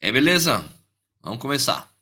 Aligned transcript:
É 0.00 0.12
beleza? 0.12 0.64
Vamos 1.20 1.40
começar. 1.40 1.92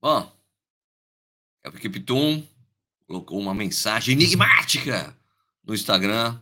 Bom, 0.00 0.30
a 1.64 1.68
equipe 1.70 2.00
Tum 2.00 2.46
colocou 3.06 3.40
uma 3.40 3.54
mensagem 3.54 4.12
enigmática 4.14 5.16
no 5.64 5.74
Instagram. 5.74 6.38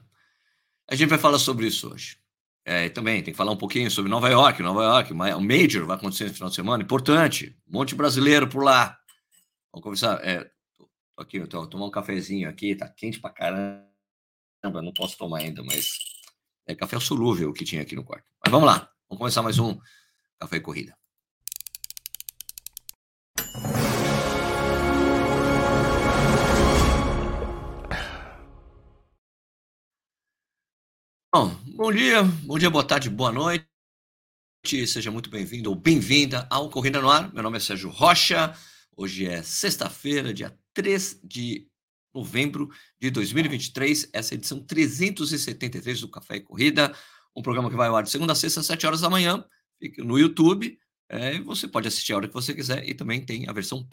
A 0.91 0.96
gente 0.96 1.09
vai 1.09 1.18
falar 1.18 1.38
sobre 1.38 1.68
isso 1.68 1.93
hoje. 1.93 2.18
É, 2.64 2.88
também 2.88 3.22
tem 3.22 3.32
que 3.32 3.38
falar 3.38 3.52
um 3.52 3.56
pouquinho 3.56 3.91
sobre 3.93 4.11
Nova 4.11 4.29
York. 4.29 4.61
Nova 4.61 4.82
York, 4.82 5.12
o 5.12 5.16
Major 5.41 5.86
vai 5.86 5.96
acontecer 5.96 6.25
no 6.25 6.34
final 6.34 6.48
de 6.48 6.56
semana, 6.56 6.82
importante. 6.82 7.56
Um 7.68 7.79
monte 7.79 7.95
brasileiro 7.95 8.48
por 8.48 8.64
lá. 8.64 8.98
Vamos 9.72 9.84
conversar. 9.84 10.20
É, 10.25 10.50
tô, 11.14 11.22
aqui, 11.22 11.46
tô 11.46 11.66
tomar 11.66 11.86
um 11.86 11.90
cafezinho 11.90 12.48
aqui, 12.48 12.75
tá 12.75 12.89
quente 12.89 13.20
pra 13.20 13.30
caramba. 13.30 13.84
Não 14.64 14.93
posso 14.93 15.16
tomar 15.16 15.39
ainda, 15.39 15.62
mas 15.62 15.98
é 16.66 16.75
café 16.75 16.98
solúvel 16.98 17.52
que 17.52 17.64
tinha 17.64 17.82
aqui 17.82 17.94
no 17.94 18.04
quarto. 18.04 18.26
Mas 18.43 18.50
vamos 18.50 18.66
lá, 18.66 18.90
vamos 19.08 19.18
começar 19.18 19.42
mais 19.42 19.58
um 19.58 19.79
Café 20.39 20.56
e 20.56 20.61
Corrida. 20.61 20.96
Bom, 31.32 31.48
bom 31.76 31.92
dia, 31.92 32.22
bom 32.22 32.58
dia, 32.58 32.70
boa 32.70 32.84
tarde, 32.84 33.11
boa 33.11 33.33
noite. 33.33 33.67
Seja 34.86 35.11
muito 35.11 35.28
bem-vindo 35.28 35.69
ou 35.69 35.77
bem-vinda 35.77 36.47
ao 36.50 36.70
Corrida 36.70 37.00
no 37.03 37.11
Ar. 37.11 37.33
Meu 37.34 37.42
nome 37.42 37.58
é 37.58 37.61
Sérgio 37.61 37.91
Rocha. 37.91 38.56
Hoje 38.97 39.27
é 39.27 39.42
sexta-feira, 39.42 40.33
dia 40.33 40.56
3 40.74 41.20
de 41.24 41.69
novembro 42.12 42.69
de 43.00 43.10
2023. 43.10 44.11
Essa 44.12 44.34
é 44.34 44.36
edição 44.36 44.61
373 44.61 46.00
do 46.00 46.08
Café 46.08 46.36
e 46.36 46.41
Corrida, 46.41 46.94
um 47.34 47.42
programa 47.42 47.70
que 47.70 47.77
vai 47.77 47.89
ao 47.89 47.97
ar 47.97 48.03
de 48.03 48.11
segunda 48.11 48.33
a 48.33 48.36
sexta, 48.36 48.61
às 48.61 48.66
7 48.66 48.86
horas 48.86 49.00
da 49.00 49.11
manhã. 49.11 49.44
No 49.98 50.19
YouTube. 50.19 50.78
É, 51.08 51.39
você 51.41 51.69
pode 51.69 51.86
assistir 51.86 52.12
a 52.12 52.16
hora 52.16 52.28
que 52.28 52.34
você 52.34 52.55
quiser 52.55 52.89
e 52.89 52.94
também 52.94 53.25
tem 53.25 53.47
a 53.48 53.53
versão 53.53 53.86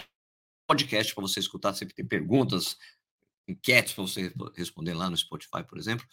podcast 0.65 1.13
para 1.13 1.21
você 1.21 1.39
escutar. 1.39 1.73
Sempre 1.73 1.93
tem 1.93 2.05
perguntas, 2.05 2.77
enquetes 3.47 3.93
para 3.93 4.03
você 4.03 4.33
responder 4.55 4.93
lá 4.93 5.09
no 5.09 5.17
Spotify, 5.17 5.63
por 5.67 5.77
exemplo 5.77 6.05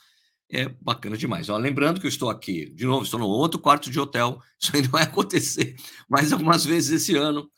é 0.50 0.68
bacana 0.80 1.16
demais. 1.16 1.48
Ó, 1.48 1.56
lembrando 1.56 2.00
que 2.00 2.06
eu 2.06 2.10
estou 2.10 2.30
aqui, 2.30 2.70
de 2.70 2.86
novo, 2.86 3.04
estou 3.04 3.20
no 3.20 3.26
outro 3.26 3.60
quarto 3.60 3.90
de 3.90 4.00
hotel, 4.00 4.40
isso 4.58 4.74
ainda 4.74 4.88
vai 4.88 5.02
acontecer 5.02 5.76
mais 6.08 6.32
algumas 6.32 6.64
vezes 6.64 7.02
esse 7.02 7.16
ano. 7.16 7.50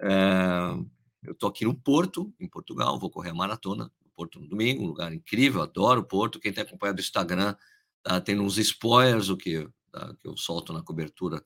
É, 0.00 0.76
eu 1.22 1.32
estou 1.32 1.48
aqui 1.48 1.64
no 1.64 1.74
Porto, 1.74 2.32
em 2.40 2.48
Portugal, 2.48 2.98
vou 2.98 3.10
correr 3.10 3.30
a 3.30 3.34
maratona 3.34 3.84
no 3.84 4.10
Porto 4.10 4.40
no 4.40 4.48
domingo, 4.48 4.82
um 4.82 4.88
lugar 4.88 5.12
incrível, 5.12 5.62
adoro 5.62 6.00
o 6.00 6.04
Porto. 6.04 6.40
Quem 6.40 6.52
tem 6.52 6.62
acompanhado 6.62 6.98
o 6.98 7.02
Instagram 7.02 7.54
tá 8.02 8.20
tendo 8.20 8.42
uns 8.42 8.58
spoilers 8.58 9.28
o 9.28 9.36
que, 9.36 9.68
tá, 9.90 10.14
que 10.18 10.26
eu 10.26 10.36
solto 10.36 10.72
na 10.72 10.82
cobertura 10.82 11.44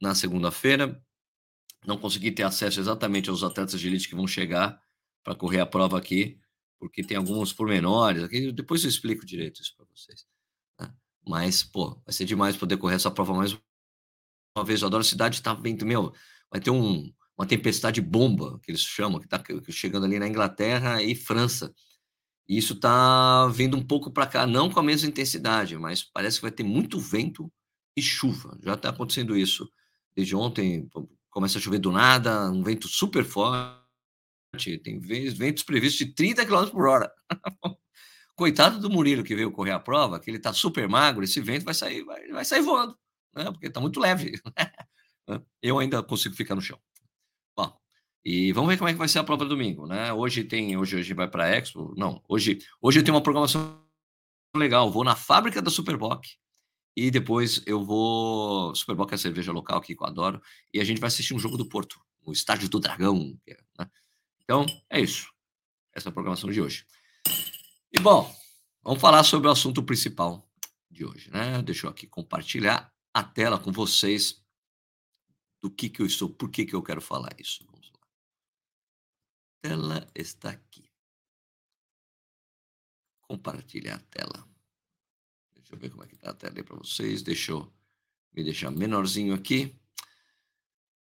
na 0.00 0.14
segunda-feira. 0.14 1.02
Não 1.86 1.98
consegui 1.98 2.30
ter 2.30 2.42
acesso 2.42 2.80
exatamente 2.80 3.30
aos 3.30 3.42
atletas 3.42 3.80
de 3.80 3.86
elite 3.86 4.08
que 4.08 4.14
vão 4.14 4.26
chegar 4.26 4.80
para 5.22 5.34
correr 5.34 5.60
a 5.60 5.66
prova 5.66 5.98
aqui, 5.98 6.38
porque 6.78 7.02
tem 7.02 7.16
alguns 7.16 7.52
pormenores 7.52 8.22
aqui. 8.22 8.52
Depois 8.52 8.84
eu 8.84 8.90
explico 8.90 9.24
direito 9.24 9.60
isso 9.60 9.74
para 9.76 9.86
vocês. 9.94 10.26
Mas, 11.26 11.62
pô, 11.62 11.98
vai 12.04 12.12
ser 12.12 12.26
demais 12.26 12.56
poder 12.56 12.76
correr 12.76 12.96
essa 12.96 13.10
prova 13.10 13.32
mais 13.32 13.56
uma 14.56 14.64
vez. 14.64 14.82
Eu 14.82 14.88
adoro 14.88 15.00
a 15.00 15.04
cidade, 15.04 15.42
tá 15.42 15.54
vendo, 15.54 15.86
meu, 15.86 16.12
vai 16.50 16.60
ter 16.60 16.70
um, 16.70 17.10
uma 17.36 17.46
tempestade 17.46 18.00
bomba, 18.00 18.60
que 18.62 18.70
eles 18.70 18.82
chamam, 18.82 19.20
que 19.20 19.28
tá 19.28 19.42
chegando 19.70 20.06
ali 20.06 20.18
na 20.18 20.28
Inglaterra 20.28 21.02
e 21.02 21.14
França. 21.14 21.74
E 22.48 22.58
isso 22.58 22.78
tá 22.78 23.48
vindo 23.48 23.76
um 23.76 23.84
pouco 23.84 24.10
para 24.10 24.26
cá, 24.26 24.46
não 24.46 24.70
com 24.70 24.78
a 24.78 24.82
mesma 24.82 25.08
intensidade, 25.08 25.76
mas 25.78 26.02
parece 26.02 26.36
que 26.36 26.42
vai 26.42 26.50
ter 26.50 26.62
muito 26.62 26.98
vento 27.00 27.50
e 27.96 28.02
chuva. 28.02 28.58
Já 28.62 28.74
está 28.74 28.90
acontecendo 28.90 29.36
isso 29.36 29.68
desde 30.14 30.36
ontem. 30.36 30.88
Começa 31.30 31.58
a 31.58 31.60
chover 31.60 31.78
do 31.78 31.90
nada, 31.90 32.50
um 32.50 32.62
vento 32.62 32.86
super 32.86 33.24
forte. 33.24 33.82
Tem 34.82 35.00
ventos 35.00 35.64
previstos 35.64 36.06
de 36.06 36.14
30 36.14 36.46
km 36.46 36.70
por 36.70 36.86
hora. 36.86 37.12
Coitado 38.36 38.80
do 38.80 38.90
Murilo 38.90 39.24
que 39.24 39.34
veio 39.34 39.52
correr 39.52 39.70
a 39.70 39.80
prova, 39.80 40.18
que 40.18 40.28
ele 40.28 40.38
está 40.38 40.52
super 40.52 40.88
magro, 40.88 41.24
esse 41.24 41.40
vento 41.40 41.64
vai 41.64 41.74
sair, 41.74 42.04
vai, 42.04 42.28
vai 42.28 42.44
sair 42.44 42.62
voando, 42.62 42.98
né? 43.34 43.44
Porque 43.44 43.68
está 43.68 43.80
muito 43.80 44.00
leve. 44.00 44.40
eu 45.62 45.78
ainda 45.78 46.02
consigo 46.02 46.34
ficar 46.34 46.56
no 46.56 46.60
chão. 46.60 46.78
E 48.24 48.52
vamos 48.52 48.70
ver 48.70 48.78
como 48.78 48.88
é 48.88 48.92
que 48.92 48.98
vai 48.98 49.08
ser 49.08 49.18
a 49.18 49.24
prova 49.24 49.44
domingo, 49.44 49.86
né? 49.86 50.10
Hoje 50.12 50.44
tem, 50.44 50.76
hoje 50.78 50.96
hoje 50.96 51.12
vai 51.12 51.28
para 51.28 51.48
Expo. 51.50 51.94
Não, 51.96 52.22
hoje 52.26 52.58
hoje 52.80 53.00
eu 53.00 53.04
tenho 53.04 53.14
uma 53.14 53.22
programação 53.22 53.78
legal. 54.56 54.90
Vou 54.90 55.04
na 55.04 55.14
fábrica 55.14 55.60
da 55.60 55.70
Superboc 55.70 56.26
e 56.96 57.10
depois 57.10 57.62
eu 57.66 57.84
vou 57.84 58.74
Superboc 58.74 59.12
é 59.12 59.16
a 59.16 59.18
cerveja 59.18 59.52
local 59.52 59.80
que 59.80 59.92
eu 59.92 60.06
adoro 60.06 60.40
e 60.72 60.80
a 60.80 60.84
gente 60.84 61.00
vai 61.00 61.08
assistir 61.08 61.34
um 61.34 61.38
jogo 61.38 61.58
do 61.58 61.68
Porto, 61.68 62.00
no 62.26 62.32
estádio 62.32 62.68
do 62.68 62.80
Dragão. 62.80 63.38
Né? 63.78 63.90
Então 64.42 64.64
é 64.88 65.00
isso. 65.00 65.30
Essa 65.92 66.08
é 66.08 66.10
a 66.10 66.12
programação 66.12 66.50
de 66.50 66.62
hoje. 66.62 66.86
E 67.92 68.00
bom, 68.00 68.34
vamos 68.82 69.02
falar 69.02 69.22
sobre 69.24 69.48
o 69.48 69.52
assunto 69.52 69.82
principal 69.82 70.48
de 70.90 71.04
hoje, 71.04 71.30
né? 71.30 71.60
Deixa 71.60 71.86
eu 71.86 71.90
aqui 71.90 72.06
compartilhar 72.06 72.90
a 73.12 73.22
tela 73.22 73.58
com 73.58 73.70
vocês 73.70 74.42
do 75.62 75.70
que 75.70 75.88
que 75.88 76.00
eu 76.00 76.06
estou, 76.06 76.28
por 76.28 76.50
que 76.50 76.64
que 76.64 76.74
eu 76.74 76.82
quero 76.82 77.00
falar 77.00 77.34
isso. 77.38 77.64
Vamos 77.66 77.93
tela 79.64 80.06
está 80.14 80.50
aqui. 80.50 80.92
Compartilhar 83.22 83.94
a 83.94 83.98
tela. 83.98 84.46
Deixa 85.54 85.74
eu 85.74 85.78
ver 85.78 85.88
como 85.88 86.04
é 86.04 86.06
que 86.06 86.14
está 86.16 86.30
a 86.30 86.34
tela 86.34 86.54
aí 86.58 86.62
para 86.62 86.76
vocês. 86.76 87.22
Deixa 87.22 87.52
eu 87.52 87.72
me 88.34 88.44
deixar 88.44 88.70
menorzinho 88.70 89.32
aqui. 89.32 89.74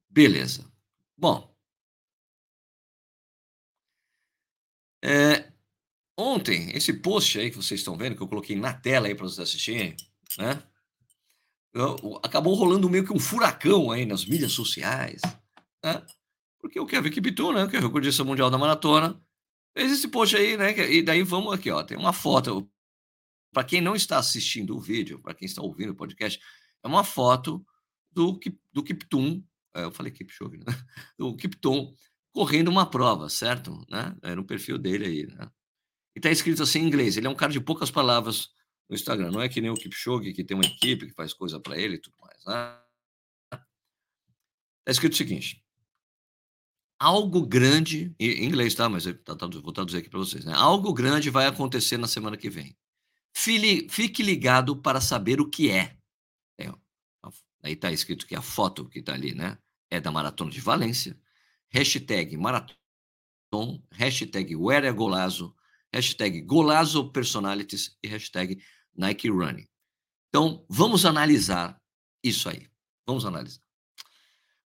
Beleza. 0.08 0.72
Bom. 1.18 1.52
É, 5.04 5.52
Ontem, 6.16 6.70
esse 6.76 6.94
post 6.94 7.40
aí 7.40 7.50
que 7.50 7.58
vocês 7.58 7.80
estão 7.80 7.98
vendo, 7.98 8.16
que 8.16 8.22
eu 8.22 8.28
coloquei 8.28 8.56
na 8.56 8.74
tela 8.76 9.08
aí 9.08 9.16
para 9.16 9.26
vocês 9.26 9.40
assistirem, 9.40 9.96
né? 10.38 10.62
Acabou 12.22 12.54
rolando 12.54 12.88
meio 12.88 13.04
que 13.04 13.14
um 13.14 13.20
furacão 13.20 13.90
aí 13.90 14.06
nas 14.06 14.24
mídias 14.24 14.52
sociais, 14.52 15.22
né? 15.84 16.06
Porque 16.72 16.80
o 16.80 16.86
Kevin 16.86 17.12
Kipton, 17.12 17.52
né, 17.52 17.68
que 17.68 17.76
é 17.76 17.82
recordista 17.82 18.24
mundial 18.24 18.50
da 18.50 18.58
maratona, 18.58 19.22
fez 19.78 19.92
esse 19.92 20.08
post 20.08 20.38
aí, 20.38 20.56
né? 20.56 20.72
E 20.90 21.02
daí 21.02 21.22
vamos 21.22 21.54
aqui, 21.54 21.70
ó, 21.70 21.84
tem 21.84 21.98
uma 21.98 22.14
foto. 22.14 22.66
Para 23.54 23.66
quem 23.66 23.82
não 23.82 23.94
está 23.94 24.18
assistindo 24.18 24.78
o 24.78 24.80
vídeo, 24.80 25.20
para 25.20 25.34
quem 25.34 25.46
está 25.46 25.62
ouvindo 25.62 25.90
o 25.90 25.96
podcast, 25.96 26.40
é 26.82 26.88
uma 26.88 27.04
foto 27.04 27.62
do, 28.10 28.40
do 28.72 28.82
Kipton, 28.82 29.44
é, 29.76 29.84
eu 29.84 29.92
falei 29.92 30.14
Kipchoge, 30.14 30.60
né? 30.60 30.64
Do 31.20 31.36
Kipton 31.36 31.94
correndo 32.32 32.70
uma 32.70 32.90
prova, 32.90 33.28
certo? 33.28 33.86
Né? 33.90 34.16
Era 34.24 34.40
o 34.40 34.46
perfil 34.46 34.78
dele 34.78 35.06
aí, 35.06 35.28
né? 35.28 35.52
E 36.16 36.20
está 36.20 36.32
escrito 36.32 36.64
assim 36.64 36.80
em 36.80 36.88
inglês. 36.88 37.18
Ele 37.18 37.28
é 37.28 37.30
um 37.30 37.36
cara 37.36 37.52
de 37.52 37.60
poucas 37.60 37.92
palavras 37.92 38.48
no 38.90 38.96
Instagram. 38.96 39.32
Não 39.32 39.42
é 39.42 39.50
que 39.50 39.60
nem 39.60 39.70
o 39.70 39.76
Kipchoge, 39.76 40.32
que 40.32 40.44
tem 40.44 40.56
uma 40.56 40.66
equipe 40.66 41.08
que 41.08 41.14
faz 41.14 41.34
coisa 41.34 41.60
para 41.60 41.78
ele 41.78 41.96
e 41.96 42.02
tudo 42.02 42.16
mais. 42.22 42.46
Né? 42.46 43.62
escrito 44.88 45.14
o 45.14 45.18
seguinte. 45.18 45.62
Algo 47.04 47.44
grande, 47.48 48.16
em 48.20 48.46
inglês, 48.46 48.76
tá? 48.76 48.88
Mas 48.88 49.08
eu 49.08 49.18
vou 49.64 49.74
traduzir 49.74 49.98
aqui 49.98 50.10
para 50.10 50.20
vocês. 50.20 50.46
Né? 50.46 50.54
Algo 50.56 50.94
grande 50.94 51.32
vai 51.32 51.48
acontecer 51.48 51.98
na 51.98 52.08
semana 52.08 52.38
que 52.38 52.48
vem. 52.48 52.78
Fique 53.34 54.22
ligado 54.22 54.76
para 54.76 55.02
saber 55.02 55.42
o 55.42 55.50
que 55.50 55.72
é. 55.72 55.98
aí 57.64 57.74
está 57.74 57.92
escrito 57.92 58.28
que 58.28 58.36
a 58.36 58.42
foto 58.42 58.88
que 58.88 59.00
está 59.00 59.14
ali, 59.14 59.34
né? 59.34 59.58
É 59.90 60.00
da 60.00 60.12
Maratona 60.12 60.52
de 60.52 60.62
Valência. 60.62 61.20
Hashtag 61.70 62.38
Maraton. 62.38 63.84
Hashtag 63.92 64.54
é 64.54 64.92
Golazo 64.92 65.56
hashtag 65.94 66.42
Golazo 66.42 67.12
Personalities 67.12 67.98
e 68.02 68.08
hashtag 68.08 68.62
Nike 68.96 69.30
Running. 69.30 69.68
Então, 70.30 70.66
vamos 70.70 71.06
analisar 71.06 71.82
isso 72.24 72.48
aí. 72.48 72.70
Vamos 73.06 73.26
analisar. 73.26 73.62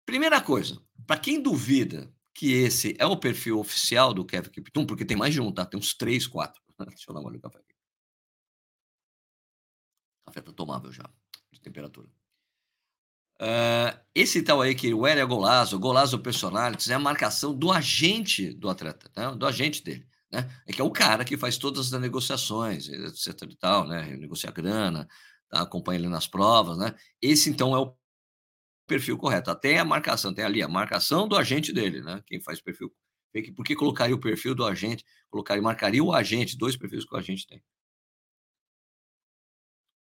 Primeira 0.06 0.40
coisa, 0.40 0.80
para 1.08 1.20
quem 1.20 1.42
duvida 1.42 2.14
que 2.36 2.52
esse 2.52 2.96
é 3.00 3.06
o 3.06 3.18
perfil 3.18 3.60
oficial 3.60 4.14
do 4.14 4.26
Kevin 4.26 4.50
Kiptum, 4.50 4.86
porque 4.86 5.06
tem 5.06 5.18
mais 5.18 5.34
de 5.34 5.42
um, 5.42 5.52
tá? 5.52 5.66
Tem 5.66 5.80
uns 5.80 5.96
três, 5.96 6.28
quatro. 6.28 6.62
Deixa 6.78 7.10
eu 7.10 7.14
dar 7.14 7.22
uma 7.22 7.30
olhada 7.30 7.48
no 7.48 7.52
café 7.52 7.60
aqui. 7.60 7.76
Café 10.28 10.42
tá 10.42 10.52
tomável 10.52 10.92
já, 10.92 11.10
de 11.52 11.62
temperatura. 11.62 12.08
Uh, 13.42 14.00
esse 14.14 14.42
tal 14.44 14.62
aí 14.62 14.76
que 14.76 14.94
o 14.94 15.08
Elia 15.08 15.26
Golazo, 15.26 15.80
Golazo 15.80 16.20
Personalities, 16.20 16.90
é 16.90 16.94
a 16.94 17.00
marcação 17.00 17.58
do 17.58 17.72
agente 17.72 18.54
do 18.54 18.70
atleta, 18.70 19.12
né? 19.16 19.36
do 19.36 19.46
agente 19.46 19.84
dele 19.84 20.08
né? 20.36 20.50
É 20.68 20.74
que 20.74 20.82
é 20.82 20.84
o 20.84 20.92
cara 20.92 21.24
que 21.24 21.38
faz 21.38 21.58
todas 21.58 21.94
as 21.94 22.02
negociações, 22.02 22.90
etc 22.90 23.50
e 23.50 23.56
tal, 23.56 23.88
né? 23.88 24.16
Negocia 24.18 24.52
grana, 24.52 25.08
tá? 25.50 25.62
acompanha 25.62 26.00
ele 26.00 26.10
nas 26.10 26.28
provas, 26.28 26.78
né? 26.78 26.94
Esse, 27.22 27.50
então, 27.50 27.76
é 27.76 27.80
o 27.80 27.96
perfil 28.86 29.18
correto. 29.18 29.52
Até 29.52 29.80
a 29.80 29.86
marcação, 29.86 30.34
tem 30.34 30.46
ali 30.46 30.62
a 30.62 30.68
marcação 30.68 31.28
do 31.28 31.36
agente 31.36 31.74
dele, 31.74 32.02
né? 32.02 32.24
Quem 32.26 32.40
faz 32.42 32.62
perfil 32.62 32.94
Por 33.56 33.66
que 33.66 33.76
colocaria 33.76 34.16
o 34.16 34.20
perfil 34.20 34.56
do 34.56 34.66
agente? 34.66 35.06
Colocaria, 35.30 35.62
marcaria 35.62 36.04
o 36.04 36.14
agente, 36.14 36.58
dois 36.58 36.78
perfis 36.78 37.06
que 37.06 37.14
o 37.14 37.18
agente 37.18 37.46
tem. 37.48 37.64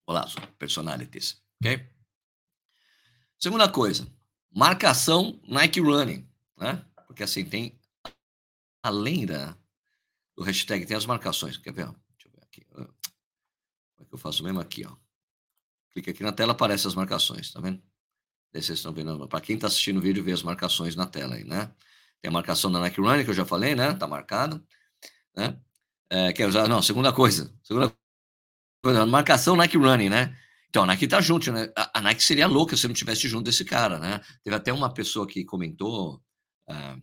Olá, 0.05 0.25
personalities, 0.59 1.41
ok? 1.61 1.89
Segunda 3.39 3.69
coisa, 3.71 4.07
marcação 4.51 5.41
Nike 5.47 5.79
Running, 5.79 6.29
né? 6.57 6.85
Porque 7.07 7.23
assim, 7.23 7.45
tem, 7.45 7.79
além 8.81 9.25
da, 9.25 9.57
do 10.35 10.43
hashtag, 10.43 10.85
tem 10.85 10.97
as 10.97 11.05
marcações. 11.05 11.57
Quer 11.57 11.73
ver? 11.73 11.85
Deixa 11.85 12.27
eu 12.27 12.31
ver 12.31 12.43
aqui. 12.43 12.65
Como 12.65 12.87
é 13.99 14.05
que 14.05 14.13
eu 14.13 14.17
faço 14.17 14.43
mesmo 14.43 14.59
aqui, 14.59 14.85
ó? 14.85 14.95
Clica 15.91 16.11
aqui 16.11 16.23
na 16.23 16.31
tela, 16.31 16.53
aparece 16.53 16.87
as 16.87 16.95
marcações, 16.95 17.51
tá 17.51 17.61
vendo? 17.61 17.81
Vocês 18.53 18.77
estão 18.77 18.93
vendo. 18.93 19.27
Para 19.27 19.41
quem 19.41 19.55
está 19.55 19.67
assistindo 19.67 19.97
o 19.97 20.01
vídeo, 20.01 20.23
vê 20.23 20.31
as 20.31 20.43
marcações 20.43 20.95
na 20.95 21.07
tela 21.07 21.35
aí, 21.35 21.43
né? 21.43 21.71
Tem 22.21 22.29
a 22.29 22.31
marcação 22.31 22.71
da 22.71 22.79
Nike 22.79 23.01
Running, 23.01 23.23
que 23.23 23.31
eu 23.31 23.33
já 23.33 23.45
falei, 23.45 23.75
né? 23.75 23.93
Tá 23.93 24.07
marcado. 24.07 24.63
Né? 25.35 25.57
É, 26.09 26.31
quer 26.31 26.47
usar, 26.47 26.67
não, 26.67 26.81
segunda 26.81 27.11
coisa. 27.11 27.53
Segunda 27.63 27.91
coisa, 28.83 29.05
marcação 29.05 29.55
Nike 29.55 29.77
Running, 29.77 30.09
né? 30.09 30.37
Então, 30.69 30.83
a 30.83 30.85
Nike 30.85 31.07
tá 31.07 31.19
junto, 31.19 31.51
né? 31.51 31.71
A, 31.75 32.01
Nike 32.01 32.23
seria 32.23 32.47
louca 32.47 32.77
se 32.77 32.87
não 32.87 32.93
tivesse 32.93 33.27
junto 33.27 33.45
desse 33.45 33.65
cara, 33.65 33.99
né? 33.99 34.21
Teve 34.43 34.55
até 34.55 34.71
uma 34.71 34.93
pessoa 34.93 35.27
que 35.27 35.43
comentou, 35.43 36.21
uh, 36.69 37.01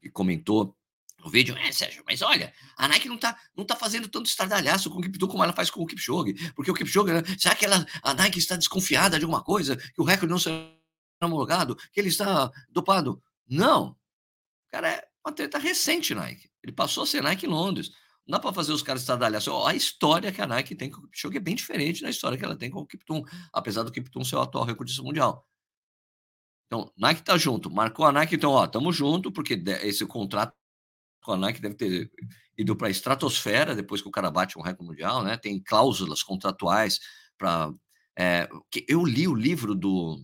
que 0.00 0.10
comentou 0.10 0.76
no 1.18 1.30
vídeo, 1.30 1.56
é, 1.58 1.72
Sérgio, 1.72 2.02
mas 2.06 2.22
olha, 2.22 2.52
a 2.76 2.86
Nike 2.86 3.08
não 3.08 3.18
tá, 3.18 3.36
não 3.56 3.64
tá 3.64 3.74
fazendo 3.74 4.08
tanto 4.08 4.26
estardalhaço 4.26 4.88
com 4.88 4.98
o 4.98 5.02
Kipchoge 5.02 5.30
como 5.30 5.42
ela 5.42 5.52
faz 5.52 5.68
com 5.68 5.82
o 5.82 5.86
Kipchoge, 5.86 6.34
porque 6.54 6.70
o 6.70 6.74
Kipchoge, 6.74 7.12
né, 7.12 7.22
será 7.36 7.56
que 7.56 7.64
ela, 7.64 7.84
a 8.02 8.14
Nike 8.14 8.38
está 8.38 8.56
desconfiada 8.56 9.18
de 9.18 9.24
alguma 9.24 9.42
coisa, 9.42 9.76
que 9.76 10.00
o 10.00 10.04
recorde 10.04 10.30
não 10.30 10.38
será 10.38 10.77
homologado, 11.26 11.76
que 11.92 12.00
ele 12.00 12.08
está 12.08 12.50
dopado? 12.68 13.22
Não, 13.48 13.96
cara, 14.70 14.90
é 14.90 15.08
uma 15.24 15.32
treta 15.32 15.58
recente, 15.58 16.14
Nike. 16.14 16.50
Ele 16.62 16.72
passou 16.72 17.04
a 17.04 17.06
ser 17.06 17.22
Nike 17.22 17.46
em 17.46 17.48
Londres. 17.48 17.90
Não 18.26 18.32
dá 18.32 18.38
para 18.38 18.52
fazer 18.52 18.72
os 18.72 18.82
caras 18.82 19.02
estradalhar. 19.02 19.42
A 19.66 19.74
história 19.74 20.30
que 20.30 20.42
a 20.42 20.46
Nike 20.46 20.74
tem 20.74 20.90
com 20.90 21.00
o 21.00 21.08
Kipchoge 21.08 21.38
é 21.38 21.40
bem 21.40 21.54
diferente 21.54 22.02
da 22.02 22.10
história 22.10 22.36
que 22.36 22.44
ela 22.44 22.56
tem 22.56 22.70
com 22.70 22.80
o 22.80 22.86
Kiptum, 22.86 23.22
apesar 23.52 23.82
do 23.82 23.92
Kiptum 23.92 24.22
ser 24.22 24.36
o 24.36 24.40
atual 24.40 24.64
recordista 24.64 25.02
mundial. 25.02 25.46
Então, 26.66 26.92
Nike 26.98 27.22
tá 27.22 27.38
junto, 27.38 27.70
marcou 27.70 28.04
a 28.04 28.12
Nike, 28.12 28.34
então, 28.34 28.50
ó, 28.50 28.66
tamo 28.66 28.92
junto, 28.92 29.32
porque 29.32 29.54
esse 29.82 30.04
contrato 30.04 30.54
com 31.22 31.32
a 31.32 31.36
Nike 31.38 31.62
deve 31.62 31.74
ter 31.74 32.10
ido 32.58 32.76
para 32.76 32.88
a 32.88 32.90
estratosfera 32.90 33.74
depois 33.74 34.02
que 34.02 34.08
o 34.08 34.12
cara 34.12 34.30
bate 34.30 34.58
um 34.58 34.62
recorde 34.62 34.90
mundial, 34.90 35.22
né? 35.22 35.36
Tem 35.38 35.62
cláusulas 35.62 36.22
contratuais 36.22 36.98
para. 37.38 37.72
É, 38.18 38.48
eu 38.86 39.04
li 39.04 39.26
o 39.28 39.34
livro 39.34 39.74
do, 39.74 40.22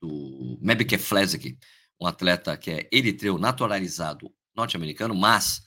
do 0.00 0.58
Mebeke 0.60 0.96
Flesig, 0.96 1.58
um 2.00 2.06
atleta 2.06 2.56
que 2.56 2.70
é 2.70 2.88
eritreu 2.92 3.38
naturalizado 3.38 4.32
norte-americano, 4.56 5.14
mas 5.14 5.62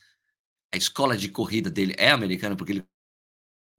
a 0.74 0.78
escola 0.78 1.16
de 1.16 1.30
corrida 1.30 1.70
dele 1.70 1.94
é 1.98 2.12
americana, 2.12 2.56
porque 2.56 2.74
ele 2.74 2.88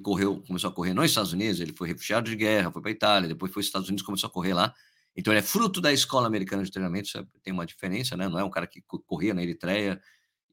correu, 0.03 0.43
começou 0.47 0.71
a 0.71 0.73
correr 0.73 0.95
nos 0.95 1.07
Estados 1.07 1.33
Unidos, 1.33 1.61
ele 1.61 1.73
foi 1.73 1.89
refugiado 1.89 2.31
de 2.31 2.37
guerra, 2.37 2.71
foi 2.71 2.81
para 2.81 2.91
a 2.91 2.95
Itália, 2.95 3.29
depois 3.29 3.51
foi 3.51 3.55
para 3.55 3.61
os 3.61 3.67
Estados 3.67 3.89
Unidos, 3.89 4.05
começou 4.05 4.29
a 4.29 4.33
correr 4.33 4.55
lá. 4.55 4.73
Então 5.17 5.33
ele 5.33 5.41
é 5.41 5.43
fruto 5.43 5.81
da 5.81 5.93
escola 5.93 6.27
americana 6.27 6.65
de 6.65 6.71
treinamento, 6.71 7.09
tem 7.43 7.53
uma 7.53 7.67
diferença, 7.67 8.17
né? 8.17 8.29
Não 8.29 8.39
é 8.39 8.45
um 8.45 8.51
cara 8.51 8.67
que 8.67 8.83
corria 9.07 9.35
na 9.35 9.43
Eritreia 9.43 10.01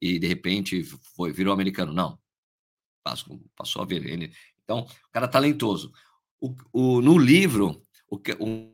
e 0.00 0.18
de 0.18 0.26
repente 0.26 0.82
foi 1.16 1.32
virou 1.32 1.52
americano, 1.52 1.92
não. 1.92 2.18
Passou, 3.04 3.40
passou 3.56 3.82
a 3.82 3.84
ver 3.84 4.04
ele. 4.06 4.32
Então, 4.62 4.80
o 4.80 5.10
cara 5.12 5.26
é 5.26 5.28
talentoso. 5.28 5.92
O, 6.40 6.54
o, 6.72 7.00
no 7.00 7.18
livro, 7.18 7.84
o, 8.08 8.16
o, 8.38 8.72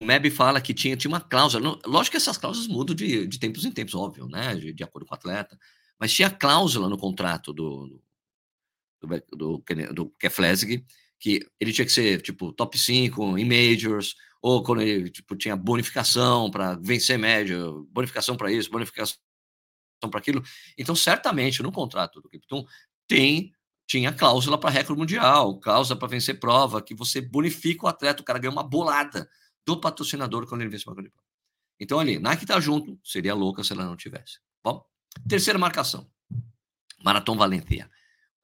o 0.00 0.04
MEB 0.04 0.30
fala 0.30 0.60
que 0.60 0.74
tinha, 0.74 0.96
tinha 0.96 1.10
uma 1.10 1.20
cláusula. 1.20 1.78
Lógico 1.86 2.12
que 2.12 2.16
essas 2.18 2.36
cláusulas 2.36 2.68
mudam 2.68 2.94
de, 2.94 3.26
de 3.26 3.38
tempos 3.38 3.64
em 3.64 3.70
tempos, 3.70 3.94
óbvio, 3.94 4.28
né? 4.28 4.54
De, 4.54 4.72
de 4.72 4.84
acordo 4.84 5.06
com 5.06 5.14
o 5.14 5.16
atleta. 5.16 5.58
Mas 5.98 6.12
tinha 6.12 6.30
cláusula 6.30 6.88
no 6.88 6.98
contrato 6.98 7.52
do, 7.52 8.00
do, 9.00 9.22
do, 9.32 9.64
do, 9.94 10.10
Keflezig 10.18 10.84
que 11.18 11.40
ele 11.58 11.72
tinha 11.72 11.86
que 11.86 11.92
ser, 11.92 12.20
tipo, 12.20 12.52
top 12.52 12.78
5 12.78 13.38
em 13.38 13.44
majors, 13.44 14.14
ou 14.42 14.62
quando 14.62 14.82
ele 14.82 15.08
tipo, 15.08 15.34
tinha 15.34 15.56
bonificação 15.56 16.50
para 16.50 16.74
vencer 16.74 17.18
médio, 17.18 17.88
bonificação 17.90 18.36
para 18.36 18.52
isso, 18.52 18.70
bonificação 18.70 19.16
para 20.10 20.18
aquilo. 20.18 20.42
Então, 20.76 20.94
certamente, 20.94 21.62
no 21.62 21.72
contrato 21.72 22.20
do 22.20 22.28
Kipton, 22.28 22.66
tem 23.08 23.50
tinha 23.88 24.12
cláusula 24.12 24.58
para 24.58 24.68
recorde 24.68 24.98
mundial, 24.98 25.58
cláusula 25.60 25.98
para 25.98 26.08
vencer 26.08 26.40
prova, 26.40 26.82
que 26.82 26.94
você 26.94 27.20
bonifica 27.20 27.86
o 27.86 27.88
atleta, 27.88 28.20
o 28.20 28.24
cara 28.24 28.38
ganha 28.38 28.50
uma 28.50 28.64
bolada 28.64 29.28
do 29.66 29.80
patrocinador 29.80 30.46
quando 30.46 30.62
ele 30.62 30.70
vence 30.70 30.88
uma 30.88 30.94
prova. 30.94 31.10
Então, 31.78 31.98
ali, 31.98 32.18
Nike 32.18 32.46
tá 32.46 32.58
junto, 32.58 32.98
seria 33.04 33.34
louca 33.34 33.62
se 33.62 33.72
ela 33.72 33.84
não 33.84 33.96
tivesse. 33.96 34.38
Bom, 34.64 34.82
Terceira 35.28 35.58
marcação. 35.58 36.08
Maratom 37.02 37.36
Valencia. 37.36 37.90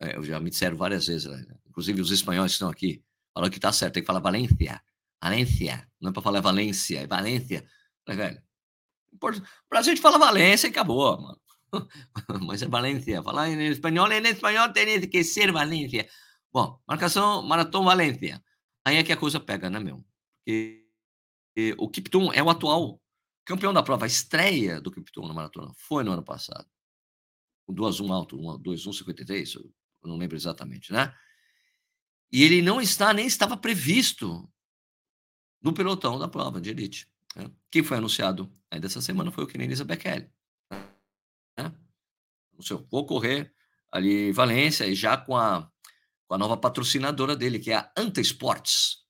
É, 0.01 0.17
eu 0.17 0.23
já 0.23 0.41
me 0.41 0.51
disseram 0.51 0.77
várias 0.77 1.07
vezes, 1.07 1.27
né? 1.27 1.45
inclusive 1.69 2.01
os 2.01 2.11
espanhóis 2.11 2.53
que 2.53 2.55
estão 2.55 2.69
aqui, 2.69 3.05
falam 3.33 3.51
que 3.51 3.61
tá 3.61 3.73
certo, 3.73 3.95
tem 3.95 4.03
que 4.03 4.07
falar 4.07 4.21
Valência. 4.21 4.83
Valência. 5.23 5.89
Não 6.01 6.11
é 6.11 6.13
para 6.13 6.23
falar 6.23 6.41
Valência, 6.41 7.01
é 7.01 7.07
Valência. 7.07 7.65
Mas, 8.07 8.17
velho, 8.17 8.43
pra 9.69 9.83
gente 9.83 10.01
fala 10.01 10.19
Valência 10.19 10.67
e 10.67 10.71
acabou, 10.71 11.21
mano. 11.21 11.41
Mas 12.47 12.63
é 12.63 12.67
Valência. 12.67 13.23
Falar 13.23 13.49
em 13.49 13.67
espanhol, 13.67 14.11
em 14.11 14.27
espanhol 14.27 14.73
tem 14.73 15.01
que 15.09 15.23
ser 15.23 15.53
Valência. 15.53 16.09
Bom, 16.53 16.81
marcação 16.87 17.43
Maratom 17.43 17.85
Valência. 17.85 18.43
Aí 18.85 18.97
é 18.97 19.05
que 19.05 19.13
a 19.13 19.17
coisa 19.17 19.39
pega, 19.39 19.71
né, 19.71 19.79
meu? 19.79 20.05
Porque 20.45 20.82
o 21.79 21.89
Kiptum 21.89 22.33
é 22.33 22.43
o 22.43 22.51
atual 22.51 23.03
Campeão 23.45 23.73
da 23.73 23.83
prova, 23.83 24.05
a 24.05 24.07
estreia 24.07 24.81
do 24.81 24.91
Kipton 24.91 25.27
na 25.27 25.35
maratona 25.35 25.73
foi 25.75 26.05
no 26.05 26.13
ano 26.13 26.23
passado. 26.23 26.67
Com 27.67 27.75
2-1 27.75 28.11
alto, 28.13 28.37
2-1-53, 28.37 29.57
eu 29.57 29.73
não 30.05 30.17
lembro 30.17 30.37
exatamente, 30.37 30.93
né? 30.93 31.15
E 32.31 32.43
ele 32.45 32.63
não 32.63 32.81
está, 32.81 33.13
nem 33.13 33.27
estava 33.27 33.57
previsto 33.57 34.49
no 35.61 35.73
pelotão 35.73 36.19
da 36.19 36.29
prova 36.29 36.61
de 36.61 36.71
elite. 36.71 37.09
Né? 37.37 37.51
Quem 37.71 37.83
foi 37.83 37.99
anunciado 37.99 38.53
ainda 38.71 38.87
essa 38.87 39.01
semana 39.01 39.31
foi 39.31 39.45
o 39.45 39.47
Kenenisa 39.47 39.85
Bekele. 39.85 40.31
Né? 41.59 41.73
Anunciou, 42.53 42.87
vou 42.91 43.05
correr 43.05 43.53
ali 43.91 44.29
em 44.29 44.33
Valência 44.33 44.87
e 44.87 44.95
já 44.95 45.17
com 45.17 45.37
a, 45.37 45.71
com 46.27 46.35
a 46.35 46.39
nova 46.39 46.57
patrocinadora 46.57 47.37
dele, 47.37 47.59
que 47.59 47.71
é 47.71 47.77
a 47.77 47.93
Anta 47.97 48.21
Sports 48.21 49.02